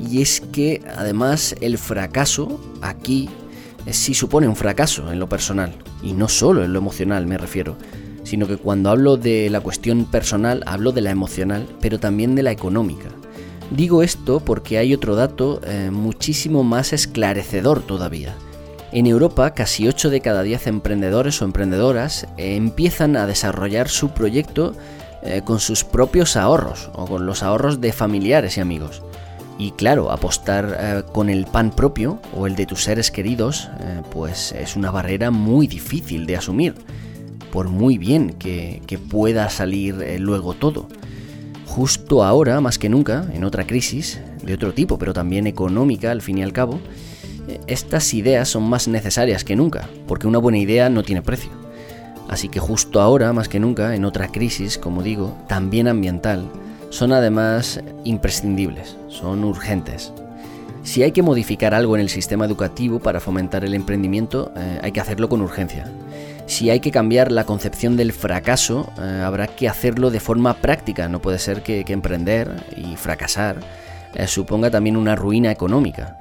Y 0.00 0.20
es 0.22 0.40
que 0.40 0.82
además 0.96 1.54
el 1.60 1.78
fracaso 1.78 2.60
aquí 2.82 3.30
sí 3.90 4.12
supone 4.12 4.48
un 4.48 4.56
fracaso 4.56 5.12
en 5.12 5.18
lo 5.18 5.28
personal, 5.28 5.72
y 6.02 6.12
no 6.12 6.28
solo 6.28 6.64
en 6.64 6.72
lo 6.72 6.78
emocional 6.78 7.26
me 7.26 7.38
refiero 7.38 7.76
sino 8.26 8.48
que 8.48 8.56
cuando 8.56 8.90
hablo 8.90 9.16
de 9.16 9.48
la 9.50 9.60
cuestión 9.60 10.04
personal 10.04 10.64
hablo 10.66 10.90
de 10.90 11.00
la 11.00 11.12
emocional, 11.12 11.64
pero 11.80 12.00
también 12.00 12.34
de 12.34 12.42
la 12.42 12.50
económica. 12.50 13.08
Digo 13.70 14.02
esto 14.02 14.40
porque 14.40 14.78
hay 14.78 14.92
otro 14.92 15.14
dato 15.14 15.60
eh, 15.64 15.90
muchísimo 15.92 16.64
más 16.64 16.92
esclarecedor 16.92 17.82
todavía. 17.82 18.34
En 18.90 19.06
Europa, 19.06 19.54
casi 19.54 19.86
8 19.86 20.10
de 20.10 20.20
cada 20.20 20.42
10 20.42 20.66
emprendedores 20.66 21.40
o 21.40 21.44
emprendedoras 21.44 22.26
eh, 22.36 22.56
empiezan 22.56 23.16
a 23.16 23.28
desarrollar 23.28 23.88
su 23.88 24.10
proyecto 24.10 24.74
eh, 25.22 25.42
con 25.44 25.60
sus 25.60 25.84
propios 25.84 26.36
ahorros 26.36 26.90
o 26.94 27.06
con 27.06 27.26
los 27.26 27.44
ahorros 27.44 27.80
de 27.80 27.92
familiares 27.92 28.56
y 28.56 28.60
amigos. 28.60 29.02
Y 29.56 29.70
claro, 29.70 30.10
apostar 30.10 31.06
con 31.12 31.30
el 31.30 31.46
pan 31.46 31.70
propio 31.70 32.20
o 32.34 32.46
el 32.46 32.56
de 32.56 32.66
tus 32.66 32.82
seres 32.82 33.10
queridos, 33.10 33.70
pues 34.10 34.52
es 34.52 34.76
una 34.76 34.90
barrera 34.90 35.30
muy 35.30 35.66
difícil 35.66 36.26
de 36.26 36.36
asumir 36.36 36.74
por 37.52 37.68
muy 37.68 37.98
bien 37.98 38.34
que, 38.34 38.82
pueda 39.10 39.48
salir 39.50 40.02
eh, 40.02 40.18
luego 40.18 40.54
todo. 40.54 40.88
Justo 41.66 42.24
ahora, 42.24 42.60
más 42.60 42.78
que 42.78 42.88
nunca, 42.88 43.26
en 43.32 43.44
otra 43.44 43.66
crisis, 43.66 44.20
de 44.42 44.54
otro 44.54 44.72
tipo, 44.72 44.98
pero 44.98 45.12
también 45.12 45.46
económica 45.46 46.10
al 46.10 46.22
fin 46.22 46.38
y 46.38 46.42
al 46.42 46.52
cabo, 46.52 46.80
eh, 47.48 47.60
estas 47.66 48.14
ideas 48.14 48.48
son 48.48 48.62
más 48.68 48.88
necesarias 48.88 49.44
que 49.44 49.56
nunca, 49.56 49.88
porque 50.06 50.26
una 50.26 50.38
buena 50.38 50.58
idea 50.58 50.88
no 50.88 51.02
tiene 51.02 51.22
precio. 51.22 51.50
Así 52.28 52.48
que 52.48 52.60
justo 52.60 53.00
ahora, 53.00 53.32
más 53.32 53.48
que 53.48 53.60
nunca, 53.60 53.94
en 53.94 54.04
otra 54.04 54.28
crisis, 54.28 54.78
como 54.78 55.02
digo, 55.02 55.36
también 55.48 55.86
ambiental, 55.86 56.48
son 56.90 57.12
además 57.12 57.80
imprescindibles, 58.04 58.96
son 59.08 59.44
urgentes. 59.44 60.12
Si 60.82 61.02
hay 61.02 61.12
que 61.12 61.22
modificar 61.22 61.74
algo 61.74 61.96
en 61.96 62.00
el 62.02 62.08
sistema 62.08 62.44
educativo 62.44 63.00
para 63.00 63.20
fomentar 63.20 63.64
el 63.64 63.74
emprendimiento, 63.74 64.52
eh, 64.56 64.78
hay 64.82 64.92
que 64.92 65.00
hacerlo 65.00 65.28
con 65.28 65.40
urgencia. 65.40 65.90
Si 66.46 66.70
hay 66.70 66.78
que 66.78 66.92
cambiar 66.92 67.32
la 67.32 67.44
concepción 67.44 67.96
del 67.96 68.12
fracaso, 68.12 68.92
eh, 68.98 69.22
habrá 69.24 69.48
que 69.48 69.68
hacerlo 69.68 70.10
de 70.10 70.20
forma 70.20 70.54
práctica. 70.54 71.08
No 71.08 71.20
puede 71.20 71.40
ser 71.40 71.62
que, 71.62 71.84
emprender 71.88 72.64
y 72.76 72.96
fracasar 72.96 73.56
eh, 74.14 74.26
suponga 74.28 74.70
también 74.70 74.96
una 74.96 75.16
ruina 75.16 75.50
económica. 75.50 76.16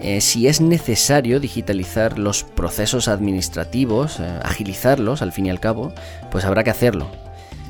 Eh, 0.00 0.20
si 0.20 0.46
es 0.46 0.60
necesario 0.60 1.40
digitalizar 1.40 2.18
los 2.18 2.44
procesos 2.44 3.08
administrativos, 3.08 4.20
agilizarlos 4.42 5.20
al 5.20 5.32
fin 5.32 5.46
y 5.46 5.50
al 5.50 5.60
cabo, 5.60 5.92
pues 6.30 6.44
habrá 6.44 6.62
que 6.62 6.70
hacerlo. 6.70 7.10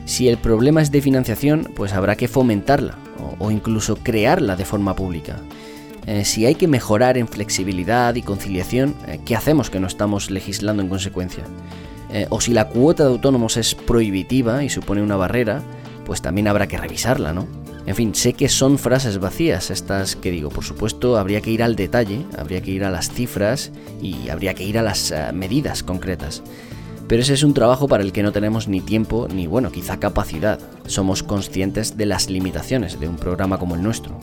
Si 0.04 0.28
el 0.28 0.38
problema 0.38 0.82
es 0.82 0.92
de 0.92 1.00
financiación, 1.00 1.72
pues 1.74 1.92
habrá 1.92 2.14
que 2.14 2.28
fomentarla 2.28 2.94
o 3.38 3.50
incluso 3.50 3.96
crearla 3.96 4.54
de 4.54 4.64
forma 4.64 4.94
pública. 4.94 5.36
Eh, 6.06 6.24
si 6.24 6.46
hay 6.46 6.54
que 6.54 6.66
mejorar 6.66 7.18
en 7.18 7.28
flexibilidad 7.28 8.14
y 8.14 8.22
conciliación, 8.22 8.94
eh, 9.06 9.20
¿qué 9.24 9.36
hacemos 9.36 9.70
que 9.70 9.80
no 9.80 9.86
estamos 9.86 10.30
legislando 10.30 10.82
en 10.82 10.88
consecuencia? 10.88 11.44
Eh, 12.12 12.26
o 12.30 12.40
si 12.40 12.52
la 12.52 12.68
cuota 12.68 13.04
de 13.04 13.10
autónomos 13.10 13.56
es 13.56 13.74
prohibitiva 13.74 14.64
y 14.64 14.68
supone 14.70 15.02
una 15.02 15.16
barrera, 15.16 15.62
pues 16.04 16.22
también 16.22 16.48
habrá 16.48 16.66
que 16.66 16.78
revisarla, 16.78 17.32
¿no? 17.32 17.46
En 17.86 17.94
fin, 17.94 18.14
sé 18.14 18.34
que 18.34 18.48
son 18.48 18.78
frases 18.78 19.18
vacías 19.18 19.70
estas 19.70 20.16
que 20.16 20.30
digo, 20.30 20.50
por 20.50 20.64
supuesto, 20.64 21.16
habría 21.18 21.40
que 21.40 21.50
ir 21.50 21.62
al 21.62 21.76
detalle, 21.76 22.26
habría 22.36 22.60
que 22.60 22.70
ir 22.70 22.84
a 22.84 22.90
las 22.90 23.10
cifras 23.10 23.72
y 24.02 24.28
habría 24.28 24.54
que 24.54 24.64
ir 24.64 24.78
a 24.78 24.82
las 24.82 25.14
medidas 25.32 25.82
concretas. 25.82 26.42
Pero 27.08 27.22
ese 27.22 27.34
es 27.34 27.42
un 27.42 27.54
trabajo 27.54 27.88
para 27.88 28.04
el 28.04 28.12
que 28.12 28.22
no 28.22 28.30
tenemos 28.30 28.68
ni 28.68 28.80
tiempo 28.80 29.26
ni, 29.34 29.48
bueno, 29.48 29.72
quizá 29.72 29.98
capacidad. 29.98 30.60
Somos 30.86 31.24
conscientes 31.24 31.96
de 31.96 32.06
las 32.06 32.30
limitaciones 32.30 33.00
de 33.00 33.08
un 33.08 33.16
programa 33.16 33.58
como 33.58 33.74
el 33.74 33.82
nuestro. 33.82 34.16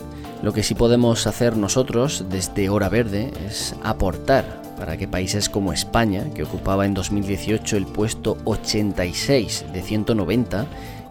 Lo 0.43 0.53
que 0.53 0.63
sí 0.63 0.75
podemos 0.75 1.25
hacer 1.25 1.57
nosotros 1.57 2.25
desde 2.29 2.69
Hora 2.69 2.89
Verde 2.89 3.31
es 3.47 3.75
aportar 3.83 4.61
para 4.77 4.95
que 4.95 5.07
países 5.07 5.49
como 5.49 5.73
España, 5.73 6.25
que 6.35 6.43
ocupaba 6.43 6.85
en 6.85 6.93
2018 6.93 7.77
el 7.77 7.87
puesto 7.87 8.37
86 8.45 9.65
de 9.73 9.81
190 9.81 10.65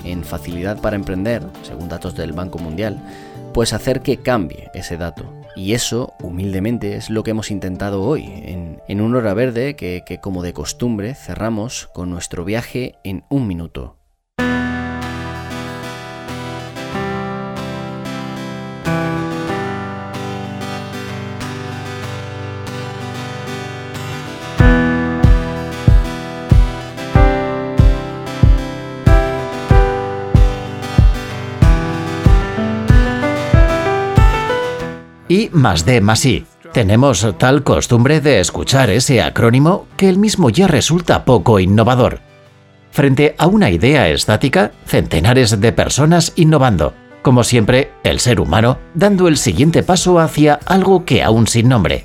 en 0.05 0.23
facilidad 0.25 0.81
para 0.81 0.95
emprender, 0.95 1.43
según 1.63 1.89
datos 1.89 2.15
del 2.15 2.33
Banco 2.33 2.59
Mundial, 2.59 3.03
pues 3.53 3.73
hacer 3.73 4.03
que 4.03 4.19
cambie 4.19 4.71
ese 4.75 4.97
dato. 4.97 5.25
Y 5.57 5.73
eso, 5.73 6.13
humildemente, 6.23 6.97
es 6.97 7.11
lo 7.11 7.23
que 7.23 7.31
hemos 7.31 7.51
intentado 7.51 8.03
hoy, 8.03 8.25
en, 8.25 8.81
en 8.87 9.01
un 9.01 9.17
Hora 9.17 9.35
Verde 9.35 9.75
que, 9.75 10.05
que, 10.07 10.19
como 10.19 10.43
de 10.43 10.53
costumbre, 10.53 11.15
cerramos 11.15 11.89
con 11.95 12.11
nuestro 12.11 12.45
viaje 12.45 12.97
en 13.03 13.25
un 13.31 13.49
minuto. 13.49 13.96
Más 35.53 35.85
D 35.85 36.01
más 36.01 36.25
I. 36.25 36.47
Tenemos 36.73 37.27
tal 37.39 37.63
costumbre 37.63 38.21
de 38.21 38.41
escuchar 38.41 38.91
ese 38.91 39.23
acrónimo 39.23 39.87
que 39.97 40.09
el 40.09 40.19
mismo 40.19 40.51
ya 40.51 40.67
resulta 40.67 41.25
poco 41.25 41.59
innovador. 41.59 42.21
Frente 42.91 43.35
a 43.39 43.47
una 43.47 43.71
idea 43.71 44.09
estática, 44.09 44.73
centenares 44.87 45.61
de 45.61 45.73
personas 45.73 46.33
innovando. 46.37 46.95
Como 47.23 47.45
siempre, 47.45 47.93
el 48.05 48.21
ser 48.21 48.41
humano 48.41 48.79
dando 48.95 49.29
el 49.29 49.37
siguiente 49.37 49.83
paso 49.83 50.19
hacia 50.19 50.61
algo 50.67 51.05
que 51.05 51.23
aún 51.23 51.47
sin 51.47 51.69
nombre. 51.69 52.05